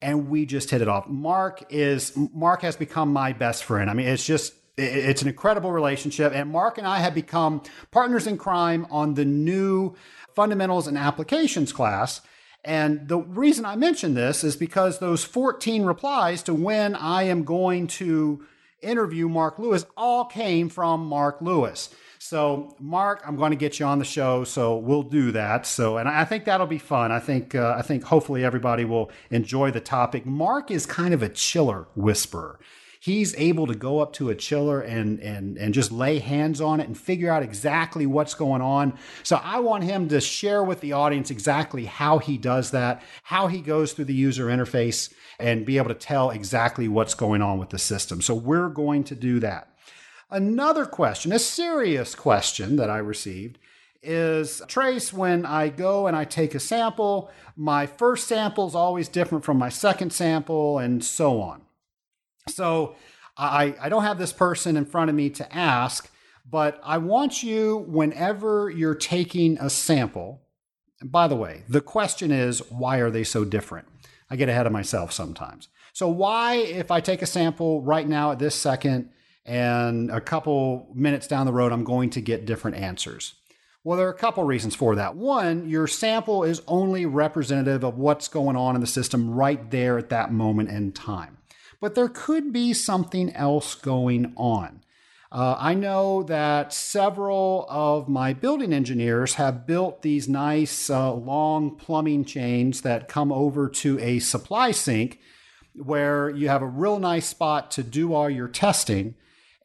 and 0.00 0.28
we 0.28 0.46
just 0.46 0.70
hit 0.70 0.82
it 0.82 0.88
off. 0.88 1.08
Mark 1.08 1.64
is, 1.70 2.12
Mark 2.16 2.62
has 2.62 2.76
become 2.76 3.12
my 3.12 3.32
best 3.32 3.64
friend. 3.64 3.88
I 3.88 3.94
mean, 3.94 4.08
it's 4.08 4.24
just, 4.24 4.54
it's 4.76 5.22
an 5.22 5.28
incredible 5.28 5.70
relationship. 5.70 6.32
And 6.34 6.50
Mark 6.50 6.78
and 6.78 6.86
I 6.86 6.98
have 6.98 7.14
become 7.14 7.62
partners 7.90 8.26
in 8.26 8.36
crime 8.38 8.86
on 8.90 9.14
the 9.14 9.24
new 9.24 9.94
fundamentals 10.34 10.86
and 10.86 10.98
applications 10.98 11.72
class. 11.72 12.20
And 12.64 13.08
the 13.08 13.18
reason 13.18 13.64
I 13.64 13.76
mention 13.76 14.14
this 14.14 14.44
is 14.44 14.56
because 14.56 14.98
those 14.98 15.24
14 15.24 15.84
replies 15.84 16.42
to 16.44 16.54
when 16.54 16.94
I 16.94 17.24
am 17.24 17.44
going 17.44 17.86
to 17.88 18.46
interview 18.82 19.28
Mark 19.28 19.58
Lewis 19.58 19.86
all 19.96 20.24
came 20.24 20.68
from 20.68 21.06
Mark 21.06 21.40
Lewis. 21.40 21.94
So, 22.18 22.76
Mark, 22.78 23.22
I'm 23.26 23.36
going 23.36 23.50
to 23.50 23.56
get 23.56 23.80
you 23.80 23.86
on 23.86 23.98
the 23.98 24.04
show, 24.04 24.44
so 24.44 24.76
we'll 24.76 25.02
do 25.02 25.32
that. 25.32 25.66
So, 25.66 25.96
and 25.96 26.08
I 26.08 26.24
think 26.24 26.44
that'll 26.44 26.68
be 26.68 26.78
fun. 26.78 27.10
I 27.10 27.18
think, 27.18 27.54
uh, 27.54 27.74
I 27.76 27.82
think 27.82 28.04
hopefully 28.04 28.44
everybody 28.44 28.84
will 28.84 29.10
enjoy 29.30 29.72
the 29.72 29.80
topic. 29.80 30.24
Mark 30.24 30.70
is 30.70 30.86
kind 30.86 31.12
of 31.12 31.22
a 31.22 31.28
chiller 31.28 31.88
whisperer. 31.96 32.60
He's 33.02 33.34
able 33.34 33.66
to 33.66 33.74
go 33.74 33.98
up 33.98 34.12
to 34.12 34.30
a 34.30 34.34
chiller 34.34 34.80
and 34.80 35.18
and 35.18 35.58
and 35.58 35.74
just 35.74 35.90
lay 35.90 36.20
hands 36.20 36.60
on 36.60 36.78
it 36.78 36.86
and 36.86 36.96
figure 36.96 37.32
out 37.32 37.42
exactly 37.42 38.06
what's 38.06 38.34
going 38.34 38.62
on. 38.62 38.96
So 39.24 39.40
I 39.42 39.58
want 39.58 39.82
him 39.82 40.08
to 40.10 40.20
share 40.20 40.62
with 40.62 40.80
the 40.80 40.92
audience 40.92 41.28
exactly 41.28 41.86
how 41.86 42.18
he 42.18 42.38
does 42.38 42.70
that, 42.70 43.02
how 43.24 43.48
he 43.48 43.60
goes 43.60 43.92
through 43.92 44.04
the 44.04 44.14
user 44.14 44.46
interface 44.46 45.12
and 45.40 45.66
be 45.66 45.78
able 45.78 45.88
to 45.88 45.94
tell 45.94 46.30
exactly 46.30 46.86
what's 46.86 47.14
going 47.14 47.42
on 47.42 47.58
with 47.58 47.70
the 47.70 47.78
system. 47.78 48.22
So 48.22 48.34
we're 48.34 48.68
going 48.68 49.02
to 49.04 49.16
do 49.16 49.40
that. 49.40 49.74
Another 50.30 50.86
question, 50.86 51.32
a 51.32 51.40
serious 51.40 52.14
question 52.14 52.76
that 52.76 52.88
I 52.88 52.98
received 52.98 53.58
is 54.00 54.62
trace 54.68 55.12
when 55.12 55.44
I 55.44 55.68
go 55.70 56.06
and 56.06 56.16
I 56.16 56.24
take 56.24 56.54
a 56.54 56.60
sample, 56.60 57.30
my 57.56 57.86
first 57.86 58.28
sample 58.28 58.68
is 58.68 58.74
always 58.76 59.08
different 59.08 59.44
from 59.44 59.58
my 59.58 59.68
second 59.68 60.12
sample, 60.12 60.78
and 60.78 61.04
so 61.04 61.40
on. 61.40 61.62
So 62.48 62.96
I, 63.36 63.74
I 63.80 63.88
don't 63.88 64.02
have 64.02 64.18
this 64.18 64.32
person 64.32 64.76
in 64.76 64.84
front 64.84 65.10
of 65.10 65.16
me 65.16 65.30
to 65.30 65.54
ask, 65.54 66.10
but 66.48 66.80
I 66.84 66.98
want 66.98 67.42
you, 67.42 67.84
whenever 67.88 68.68
you're 68.70 68.94
taking 68.94 69.58
a 69.58 69.70
sample, 69.70 70.42
and 71.00 71.10
by 71.10 71.28
the 71.28 71.36
way, 71.36 71.64
the 71.68 71.80
question 71.80 72.30
is, 72.30 72.60
why 72.70 72.98
are 72.98 73.10
they 73.10 73.24
so 73.24 73.44
different? 73.44 73.88
I 74.28 74.36
get 74.36 74.48
ahead 74.48 74.66
of 74.66 74.72
myself 74.72 75.12
sometimes. 75.12 75.68
So, 75.92 76.08
why, 76.08 76.54
if 76.54 76.90
I 76.90 77.00
take 77.00 77.22
a 77.22 77.26
sample 77.26 77.82
right 77.82 78.08
now 78.08 78.32
at 78.32 78.38
this 78.38 78.54
second 78.54 79.10
and 79.44 80.10
a 80.10 80.20
couple 80.20 80.88
minutes 80.94 81.26
down 81.26 81.46
the 81.46 81.52
road, 81.52 81.70
I'm 81.70 81.84
going 81.84 82.10
to 82.10 82.20
get 82.20 82.46
different 82.46 82.78
answers? 82.78 83.34
Well, 83.84 83.98
there 83.98 84.06
are 84.06 84.12
a 84.12 84.18
couple 84.18 84.44
reasons 84.44 84.76
for 84.76 84.94
that. 84.94 85.16
One, 85.16 85.68
your 85.68 85.86
sample 85.86 86.44
is 86.44 86.62
only 86.68 87.04
representative 87.04 87.84
of 87.84 87.98
what's 87.98 88.28
going 88.28 88.56
on 88.56 88.74
in 88.74 88.80
the 88.80 88.86
system 88.86 89.30
right 89.30 89.70
there 89.70 89.98
at 89.98 90.08
that 90.10 90.32
moment 90.32 90.70
in 90.70 90.92
time. 90.92 91.38
But 91.82 91.96
there 91.96 92.08
could 92.08 92.52
be 92.52 92.72
something 92.74 93.34
else 93.34 93.74
going 93.74 94.34
on. 94.36 94.84
Uh, 95.32 95.56
I 95.58 95.74
know 95.74 96.22
that 96.22 96.72
several 96.72 97.66
of 97.68 98.08
my 98.08 98.32
building 98.32 98.72
engineers 98.72 99.34
have 99.34 99.66
built 99.66 100.02
these 100.02 100.28
nice 100.28 100.88
uh, 100.88 101.12
long 101.12 101.74
plumbing 101.74 102.24
chains 102.24 102.82
that 102.82 103.08
come 103.08 103.32
over 103.32 103.68
to 103.68 103.98
a 103.98 104.20
supply 104.20 104.70
sink 104.70 105.18
where 105.74 106.30
you 106.30 106.48
have 106.48 106.62
a 106.62 106.66
real 106.66 107.00
nice 107.00 107.26
spot 107.26 107.72
to 107.72 107.82
do 107.82 108.14
all 108.14 108.30
your 108.30 108.46
testing 108.46 109.16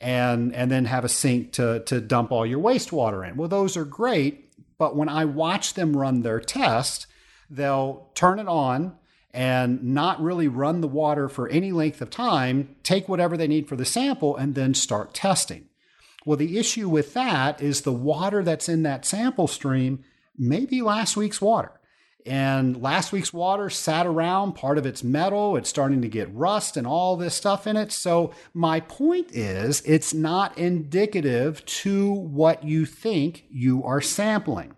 and 0.02 0.56
and 0.56 0.72
then 0.72 0.86
have 0.86 1.06
a 1.06 1.10
sink 1.10 1.52
to 1.52 1.82
to 1.82 2.02
dump 2.02 2.32
all 2.32 2.48
your 2.48 2.60
wastewater 2.60 3.30
in. 3.30 3.38
Well, 3.38 3.50
those 3.50 3.78
are 3.78 3.86
great, 3.86 4.52
but 4.80 4.96
when 4.96 5.10
I 5.10 5.26
watch 5.26 5.76
them 5.76 5.96
run 5.96 6.24
their 6.24 6.40
test, 6.40 7.06
they'll 7.48 8.10
turn 8.16 8.40
it 8.40 8.48
on 8.48 8.98
and 9.38 9.84
not 9.84 10.20
really 10.20 10.48
run 10.48 10.82
the 10.82 10.88
water 10.88 11.30
for 11.30 11.48
any 11.50 11.72
length 11.72 12.02
of 12.02 12.10
time, 12.10 12.76
take 12.82 13.08
whatever 13.08 13.38
they 13.38 13.48
need 13.48 13.70
for 13.70 13.76
the 13.76 13.86
sample 13.86 14.36
and 14.36 14.56
then 14.56 14.74
start 14.74 15.14
testing. 15.14 15.66
Well, 16.26 16.38
the 16.38 16.58
issue 16.58 16.90
with 16.90 17.14
that 17.14 17.62
is 17.62 17.82
the 17.82 17.94
water 17.94 18.44
that's 18.44 18.68
in 18.68 18.82
that 18.82 19.06
sample 19.06 19.46
stream 19.46 20.04
may 20.36 20.66
be 20.66 20.82
last 20.82 21.16
week's 21.16 21.40
water. 21.40 21.72
And 22.26 22.82
last 22.82 23.12
week's 23.12 23.32
water 23.32 23.70
sat 23.70 24.08
around, 24.08 24.54
part 24.54 24.80
of 24.80 24.88
it's 24.88 25.04
metal, 25.04 25.56
it's 25.56 25.70
starting 25.70 26.02
to 26.02 26.10
get 26.10 26.34
rust 26.34 26.76
and 26.76 26.88
all 26.88 27.16
this 27.16 27.36
stuff 27.36 27.68
in 27.68 27.78
it. 27.78 27.92
So, 27.92 28.34
my 28.56 28.80
point 28.80 29.28
is, 29.34 29.82
it's 29.86 30.16
not 30.16 30.58
indicative 30.58 31.64
to 31.66 32.10
what 32.12 32.64
you 32.64 32.88
think 32.88 33.46
you 33.52 33.84
are 33.84 34.02
sampling. 34.02 34.76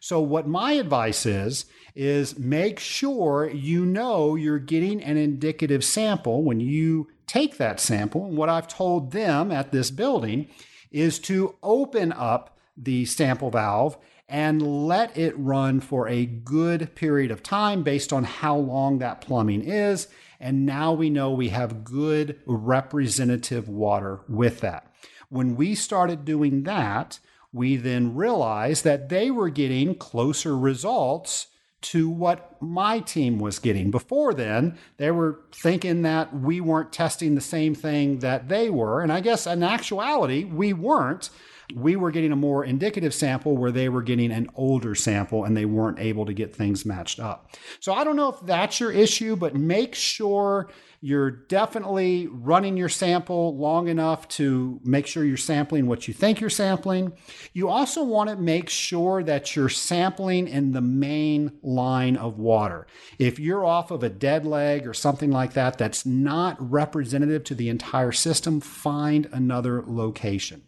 So, 0.00 0.18
what 0.20 0.48
my 0.48 0.72
advice 0.72 1.26
is, 1.26 1.66
is 1.98 2.38
make 2.38 2.78
sure 2.78 3.50
you 3.50 3.84
know 3.84 4.36
you're 4.36 4.60
getting 4.60 5.02
an 5.02 5.16
indicative 5.16 5.84
sample 5.84 6.44
when 6.44 6.60
you 6.60 7.08
take 7.26 7.56
that 7.56 7.80
sample. 7.80 8.24
And 8.26 8.36
what 8.36 8.48
I've 8.48 8.68
told 8.68 9.10
them 9.10 9.50
at 9.50 9.72
this 9.72 9.90
building 9.90 10.46
is 10.92 11.18
to 11.18 11.56
open 11.60 12.12
up 12.12 12.56
the 12.76 13.04
sample 13.04 13.50
valve 13.50 13.98
and 14.28 14.86
let 14.86 15.18
it 15.18 15.36
run 15.36 15.80
for 15.80 16.06
a 16.06 16.24
good 16.24 16.94
period 16.94 17.32
of 17.32 17.42
time 17.42 17.82
based 17.82 18.12
on 18.12 18.22
how 18.22 18.56
long 18.56 18.98
that 18.98 19.20
plumbing 19.20 19.64
is. 19.64 20.06
And 20.38 20.64
now 20.64 20.92
we 20.92 21.10
know 21.10 21.32
we 21.32 21.48
have 21.48 21.82
good 21.82 22.38
representative 22.46 23.68
water 23.68 24.20
with 24.28 24.60
that. 24.60 24.86
When 25.30 25.56
we 25.56 25.74
started 25.74 26.24
doing 26.24 26.62
that, 26.62 27.18
we 27.52 27.74
then 27.74 28.14
realized 28.14 28.84
that 28.84 29.08
they 29.08 29.32
were 29.32 29.50
getting 29.50 29.96
closer 29.96 30.56
results 30.56 31.48
to 31.80 32.08
what 32.08 32.60
my 32.60 32.98
team 33.00 33.38
was 33.38 33.58
getting. 33.58 33.90
Before 33.90 34.34
then, 34.34 34.76
they 34.96 35.10
were 35.10 35.40
thinking 35.52 36.02
that 36.02 36.34
we 36.34 36.60
weren't 36.60 36.92
testing 36.92 37.34
the 37.34 37.40
same 37.40 37.74
thing 37.74 38.18
that 38.18 38.48
they 38.48 38.68
were. 38.68 39.00
And 39.00 39.12
I 39.12 39.20
guess 39.20 39.46
in 39.46 39.62
actuality, 39.62 40.44
we 40.44 40.72
weren't 40.72 41.30
we 41.74 41.96
were 41.96 42.10
getting 42.10 42.32
a 42.32 42.36
more 42.36 42.64
indicative 42.64 43.12
sample 43.12 43.56
where 43.56 43.70
they 43.70 43.88
were 43.88 44.02
getting 44.02 44.32
an 44.32 44.48
older 44.54 44.94
sample 44.94 45.44
and 45.44 45.56
they 45.56 45.64
weren't 45.64 45.98
able 45.98 46.24
to 46.26 46.32
get 46.32 46.54
things 46.54 46.86
matched 46.86 47.20
up. 47.20 47.50
So 47.80 47.92
I 47.92 48.04
don't 48.04 48.16
know 48.16 48.30
if 48.30 48.40
that's 48.40 48.80
your 48.80 48.90
issue, 48.90 49.36
but 49.36 49.54
make 49.54 49.94
sure 49.94 50.70
you're 51.00 51.30
definitely 51.30 52.26
running 52.26 52.76
your 52.76 52.88
sample 52.88 53.56
long 53.56 53.88
enough 53.88 54.26
to 54.28 54.80
make 54.82 55.06
sure 55.06 55.24
you're 55.24 55.36
sampling 55.36 55.86
what 55.86 56.08
you 56.08 56.14
think 56.14 56.40
you're 56.40 56.50
sampling. 56.50 57.12
You 57.52 57.68
also 57.68 58.02
want 58.02 58.30
to 58.30 58.36
make 58.36 58.68
sure 58.68 59.22
that 59.22 59.54
you're 59.54 59.68
sampling 59.68 60.48
in 60.48 60.72
the 60.72 60.80
main 60.80 61.52
line 61.62 62.16
of 62.16 62.38
water. 62.38 62.86
If 63.18 63.38
you're 63.38 63.64
off 63.64 63.90
of 63.90 64.02
a 64.02 64.08
dead 64.08 64.44
leg 64.44 64.86
or 64.88 64.94
something 64.94 65.30
like 65.30 65.52
that 65.52 65.78
that's 65.78 66.04
not 66.04 66.56
representative 66.58 67.44
to 67.44 67.54
the 67.54 67.68
entire 67.68 68.12
system, 68.12 68.60
find 68.60 69.28
another 69.32 69.84
location. 69.86 70.62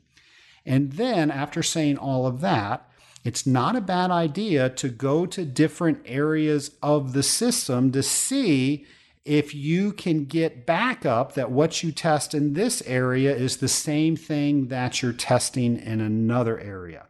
And 0.67 0.93
then, 0.93 1.31
after 1.31 1.63
saying 1.63 1.99
all 1.99 2.27
of 2.27 2.41
that, 2.41 2.87
it's 3.25 3.47
not 3.47 3.77
a 3.77 3.81
bad 3.81 4.11
idea 4.11 4.71
to 4.71 4.89
go 4.89 5.27
to 5.27 5.45
different 5.45 6.01
areas 6.07 6.73
of 6.83 7.13
the 7.13 7.23
system 7.23 7.93
to 7.93 8.03
see 8.03 8.87
if 9.25 9.55
you 9.55 9.93
can 9.93 10.25
get 10.25 10.65
backup 10.65 11.35
that 11.35 11.51
what 11.51 11.83
you 11.83 11.93
test 11.93 12.35
in 12.35 12.55
this 12.55 12.83
area 12.87 13.35
is 13.35 13.59
the 13.59 13.69
same 13.69 14.17
thing 14.17 14.69
that 14.69 15.03
you're 15.03 15.13
testing 15.13 15.77
in 15.77 16.01
another 16.01 16.59
area. 16.59 17.07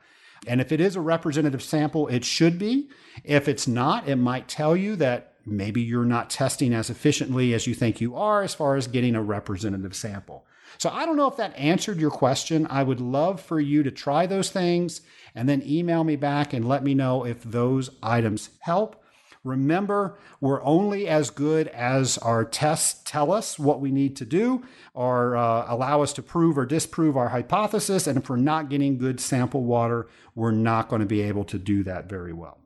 And 0.47 0.61
if 0.61 0.73
it 0.73 0.81
is 0.81 0.97
a 0.97 1.01
representative 1.01 1.63
sample, 1.63 2.09
it 2.09 2.25
should 2.25 2.59
be. 2.59 2.89
If 3.25 3.47
it's 3.47 3.69
not, 3.69 4.09
it 4.09 4.17
might 4.17 4.49
tell 4.49 4.77
you 4.77 4.97
that 4.97 5.35
maybe 5.47 5.81
you're 5.81 6.05
not 6.05 6.31
testing 6.31 6.75
as 6.75 6.91
efficiently 6.91 7.55
as 7.55 7.67
you 7.67 7.75
think 7.75 8.01
you 8.01 8.17
are 8.17 8.43
as 8.43 8.55
far 8.55 8.77
as 8.77 8.87
getting 8.87 9.15
a 9.15 9.23
representative 9.23 9.95
sample. 9.95 10.45
So 10.79 10.91
I 10.91 11.07
don't 11.07 11.17
know 11.17 11.29
if 11.29 11.37
that 11.37 11.57
answered 11.57 12.01
your 12.01 12.11
question. 12.11 12.67
I 12.71 12.83
would 12.83 13.01
love 13.01 13.41
for 13.41 13.61
you 13.61 13.83
to 13.83 13.91
try 13.91 14.27
those 14.27 14.51
things 14.51 15.01
and 15.35 15.49
then 15.49 15.63
email 15.65 16.05
me 16.05 16.17
back 16.17 16.53
and 16.53 16.69
let 16.69 16.83
me 16.83 16.95
know 16.95 17.25
if 17.25 17.43
those 17.43 17.91
items 18.03 18.51
help. 18.61 18.97
Remember, 19.43 20.19
we're 20.41 20.63
only 20.63 21.09
as 21.09 21.31
good 21.31 21.69
as 21.69 22.19
our 22.19 22.45
tests 22.45 23.01
tell 23.07 23.33
us 23.33 23.59
what 23.59 23.81
we 23.81 23.91
need 23.91 24.17
to 24.17 24.27
do 24.27 24.65
or 24.93 25.35
uh, 25.35 25.65
allow 25.67 26.03
us 26.03 26.13
to 26.15 26.23
prove 26.23 26.59
or 26.59 26.67
disprove 26.67 27.17
our 27.17 27.29
hypothesis. 27.29 28.07
And 28.07 28.19
if 28.19 28.29
we're 28.29 28.37
not 28.37 28.69
getting 28.69 28.99
good 28.99 29.19
sample 29.19 29.65
water, 29.65 30.09
we're 30.35 30.51
not 30.51 30.89
going 30.89 31.01
to 31.01 31.07
be 31.07 31.23
able 31.23 31.45
to 31.45 31.59
do 31.59 31.83
that 31.85 32.07
very 32.07 32.35
well. 32.35 32.59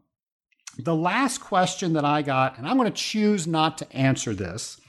The 0.76 0.96
last 0.96 1.40
question 1.40 1.92
that 1.92 2.04
I 2.04 2.22
got, 2.22 2.58
and 2.58 2.66
I'm 2.66 2.76
going 2.76 2.90
to 2.90 3.02
choose 3.02 3.46
not 3.46 3.78
to 3.78 3.92
answer 3.92 4.34
this, 4.34 4.80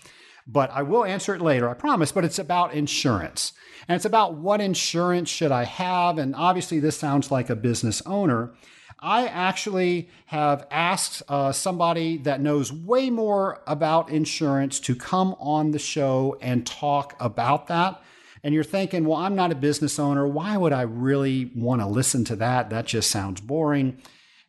but 0.48 0.70
I 0.72 0.84
will 0.84 1.06
answer 1.06 1.34
it 1.34 1.42
later, 1.42 1.70
I 1.70 1.74
promise. 1.74 2.12
But 2.12 2.26
it's 2.26 2.40
about 2.40 2.74
insurance. 2.74 3.54
And 3.88 3.96
it's 3.96 4.06
about 4.06 4.36
what 4.36 4.62
insurance 4.62 5.30
should 5.30 5.52
I 5.52 5.64
have? 5.64 6.18
And 6.18 6.36
obviously, 6.36 6.80
this 6.80 6.98
sounds 6.98 7.32
like 7.32 7.50
a 7.50 7.56
business 7.56 8.02
owner. 8.06 8.54
I 9.00 9.28
actually 9.28 10.10
have 10.28 10.66
asked 10.72 11.22
uh, 11.28 11.52
somebody 11.52 12.18
that 12.20 12.42
knows 12.42 12.72
way 12.72 13.10
more 13.10 13.62
about 13.68 14.10
insurance 14.10 14.80
to 14.82 14.96
come 14.96 15.36
on 15.40 15.72
the 15.72 15.80
show 15.80 16.38
and 16.42 16.66
talk 16.66 17.16
about 17.20 17.68
that. 17.68 18.02
And 18.44 18.54
you're 18.54 18.64
thinking, 18.64 19.06
well, 19.06 19.18
I'm 19.18 19.36
not 19.36 19.52
a 19.52 19.56
business 19.56 20.00
owner. 20.00 20.28
Why 20.28 20.56
would 20.56 20.74
I 20.74 20.84
really 20.84 21.52
want 21.56 21.82
to 21.82 21.88
listen 21.88 22.24
to 22.26 22.36
that? 22.38 22.70
That 22.70 22.86
just 22.86 23.12
sounds 23.12 23.42
boring. 23.42 24.02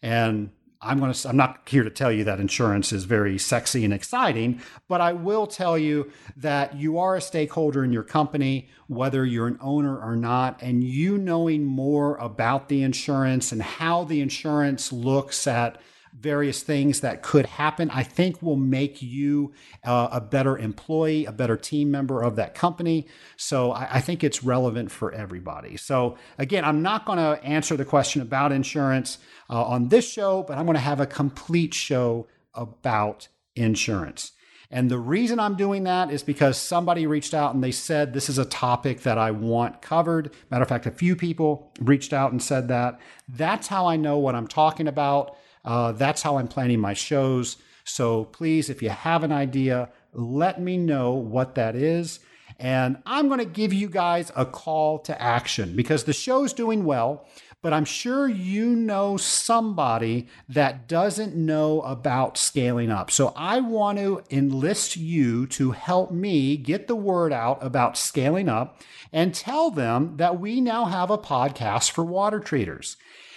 And 0.03 0.51
I'm 0.87 0.99
going 0.99 1.13
to 1.13 1.29
I'm 1.29 1.37
not 1.37 1.63
here 1.67 1.83
to 1.83 1.91
tell 1.91 2.13
you 2.13 2.25
that 2.25 2.39
insurance 2.39 2.93
is 2.93 3.05
very 3.05 3.39
sexy 3.39 3.85
and 3.85 3.93
exciting, 3.93 4.61
but 4.89 5.01
I 5.01 5.13
will 5.13 5.47
tell 5.47 5.77
you 5.77 6.11
that 6.37 6.77
you 6.77 6.99
are 6.99 7.17
a 7.17 7.21
stakeholder 7.21 7.85
in 7.85 7.93
your 7.93 8.05
company 8.05 8.69
whether 8.87 9.25
you're 9.25 9.49
an 9.49 9.59
owner 9.61 9.99
or 10.01 10.15
not 10.15 10.63
and 10.63 10.85
you 10.85 11.19
knowing 11.19 11.65
more 11.65 12.17
about 12.19 12.69
the 12.69 12.83
insurance 12.83 13.51
and 13.51 13.61
how 13.61 14.05
the 14.05 14.21
insurance 14.21 14.93
looks 14.93 15.47
at 15.47 15.81
various 16.19 16.63
things 16.63 17.01
that 17.01 17.23
could 17.23 17.47
happen, 17.47 17.91
I 17.91 18.03
think 18.03 18.41
will 18.41 18.57
make 18.57 19.03
you 19.03 19.53
uh, 19.85 20.09
a 20.13 20.21
better 20.21 20.57
employee, 20.57 21.27
a 21.27 21.33
better 21.33 21.57
team 21.57 21.91
member 21.91 22.23
of 22.23 22.37
that 22.37 22.55
company. 22.55 23.07
So 23.37 23.73
I, 23.73 23.97
I 23.97 24.01
think 24.01 24.25
it's 24.25 24.43
relevant 24.43 24.91
for 24.91 25.13
everybody. 25.13 25.77
So 25.77 26.17
again, 26.39 26.65
I'm 26.65 26.83
not 26.83 27.05
going 27.05 27.19
to 27.19 27.43
answer 27.45 27.77
the 27.77 27.85
question 27.85 28.23
about 28.23 28.53
insurance 28.53 29.19
uh, 29.51 29.63
on 29.65 29.89
this 29.89 30.11
show, 30.11 30.43
but 30.43 30.57
I'm 30.57 30.65
going 30.65 30.75
to 30.75 30.81
have 30.81 31.01
a 31.01 31.07
complete 31.07 31.75
show 31.75 32.27
about 32.55 33.29
insurance. 33.55 34.33
And 34.71 34.91
the 34.91 34.99
reason 34.99 35.39
I'm 35.39 35.57
doing 35.57 35.85
that 35.85 36.11
is 36.11 36.23
because 36.23 36.57
somebody 36.59 37.07
reached 37.07 37.35
out 37.35 37.55
and 37.55 37.63
they 37.63 37.71
said 37.71 38.13
this 38.13 38.29
is 38.29 38.39
a 38.39 38.45
topic 38.45 39.03
that 39.03 39.17
I 39.17 39.31
want 39.31 39.81
covered. 39.81 40.33
Matter 40.51 40.63
of 40.63 40.69
fact, 40.69 40.87
a 40.87 40.91
few 40.91 41.15
people 41.15 41.73
reached 41.81 42.13
out 42.13 42.33
and 42.33 42.43
said 42.43 42.69
that. 42.69 42.99
That's 43.29 43.69
how 43.69 43.87
I 43.87 43.97
know 43.97 44.19
what 44.19 44.35
I'm 44.35 44.49
talking 44.49 44.89
about. 44.89 45.37
Uh, 45.67 45.93
that's 45.93 46.23
how 46.23 46.39
I'm 46.39 46.49
planning 46.49 46.81
my 46.81 46.95
shows. 46.95 47.59
So 47.85 48.25
please, 48.25 48.71
if 48.71 48.83
you 48.83 48.89
have 48.89 49.23
an 49.23 49.33
idea, 49.33 49.91
let 50.15 50.61
me 50.61 50.79
know 50.79 51.13
what 51.13 51.57
that 51.57 51.77
is. 51.77 52.21
And 52.59 52.97
I'm 53.05 53.29
going 53.29 53.41
to 53.41 53.45
give 53.45 53.75
you 53.75 53.89
guys 53.89 54.33
a 54.35 54.47
call 54.47 55.01
to 55.01 55.21
action 55.21 55.77
because 55.77 56.05
the 56.05 56.15
show's 56.15 56.55
doing 56.55 56.85
well 56.85 57.27
but 57.67 57.73
I'm 57.73 57.85
sure 57.85 58.29
you 58.29 58.77
know 58.77 59.17
somebody 59.17 60.29
that 60.49 60.87
doesn't 60.87 61.35
know 61.35 61.81
about 61.81 62.39
scaling 62.39 62.93
up. 62.93 63.11
So 63.11 63.33
I 63.35 63.59
want 63.59 63.99
to 63.99 64.23
enlist 64.31 64.97
you 64.97 65.49
to 65.49 65.73
help 65.73 66.13
me 66.13 66.57
get 66.57 66.87
the 66.87 66.95
word 66.95 67.33
out 67.33 67.59
about 67.65 67.99
scaling 67.99 68.49
up 68.49 68.81
and 69.13 69.35
tell 69.35 69.71
them 69.71 70.17
that 70.19 70.39
we 70.39 70.61
now 70.61 70.85
have 70.85 71.11
a 71.11 71.19
podcast 71.19 71.91
for 71.91 72.05
water 72.05 72.39
treaters. 72.39 72.97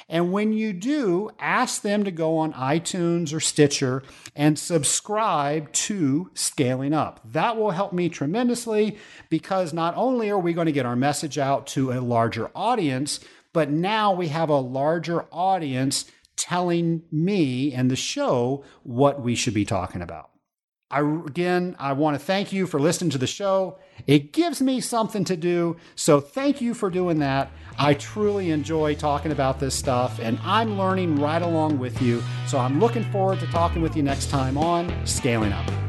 And 0.10 0.32
when 0.32 0.54
you 0.54 0.74
do, 0.74 1.30
ask 1.38 1.84
them 1.84 2.04
to 2.04 2.12
go 2.12 2.38
on 2.38 2.52
iTunes 2.54 3.32
or 3.32 3.40
Stitcher 3.40 4.02
and 4.36 4.58
subscribe 4.58 5.72
to 5.74 6.32
Scaling 6.34 6.94
Up. 6.94 7.20
That 7.32 7.58
will 7.58 7.70
help 7.72 7.94
me 7.94 8.10
tremendously 8.10 8.98
because 9.30 9.72
not 9.72 9.96
only 9.96 10.32
are 10.32 10.40
we 10.40 10.54
going 10.54 10.66
to 10.66 10.72
get 10.72 10.88
our 10.88 10.96
message 10.96 11.38
out 11.38 11.68
to 11.68 11.92
a 11.92 12.02
larger 12.02 12.50
audience, 12.56 13.20
but 13.54 13.70
now 13.70 14.12
we 14.12 14.30
have 14.30 14.50
a 14.50 14.58
larger 14.58 15.26
audience 15.32 16.06
telling 16.36 17.04
me 17.12 17.72
and 17.74 17.92
the 17.92 17.96
show 17.96 18.64
what 18.82 19.22
we 19.22 19.36
should 19.36 19.54
be 19.54 19.66
talking 19.66 20.02
about. 20.02 20.32
I, 20.92 21.02
again, 21.02 21.76
I 21.78 21.94
want 21.94 22.20
to 22.20 22.26
thank 22.26 22.52
you 22.52 22.66
for 22.66 22.80
listening 22.80 23.12
to 23.12 23.20
the 23.20 23.28
show. 23.28 23.78
It 24.08 24.32
gives 24.32 24.62
me 24.62 24.82
something 24.82 25.24
to 25.26 25.38
do. 25.38 25.78
So 25.96 26.20
thank 26.20 26.62
you 26.62 26.74
for 26.74 26.90
doing 26.90 27.20
that. 27.20 27.52
I 27.78 27.94
truly 27.94 28.52
enjoy 28.52 28.96
talking 28.96 29.32
about 29.32 29.60
this 29.60 29.76
stuff 29.76 30.20
and 30.20 30.40
I'm 30.44 30.78
learning 30.78 31.18
right 31.18 31.42
along 31.42 31.80
with 31.80 32.02
you. 32.02 32.24
So 32.48 32.58
I'm 32.58 32.80
looking 32.80 33.04
forward 33.12 33.40
to 33.40 33.48
talking 33.48 33.82
with 33.82 33.96
you 33.96 34.04
next 34.04 34.30
time 34.30 34.58
on 34.58 34.92
Scaling 35.06 35.54
Up. 35.54 35.89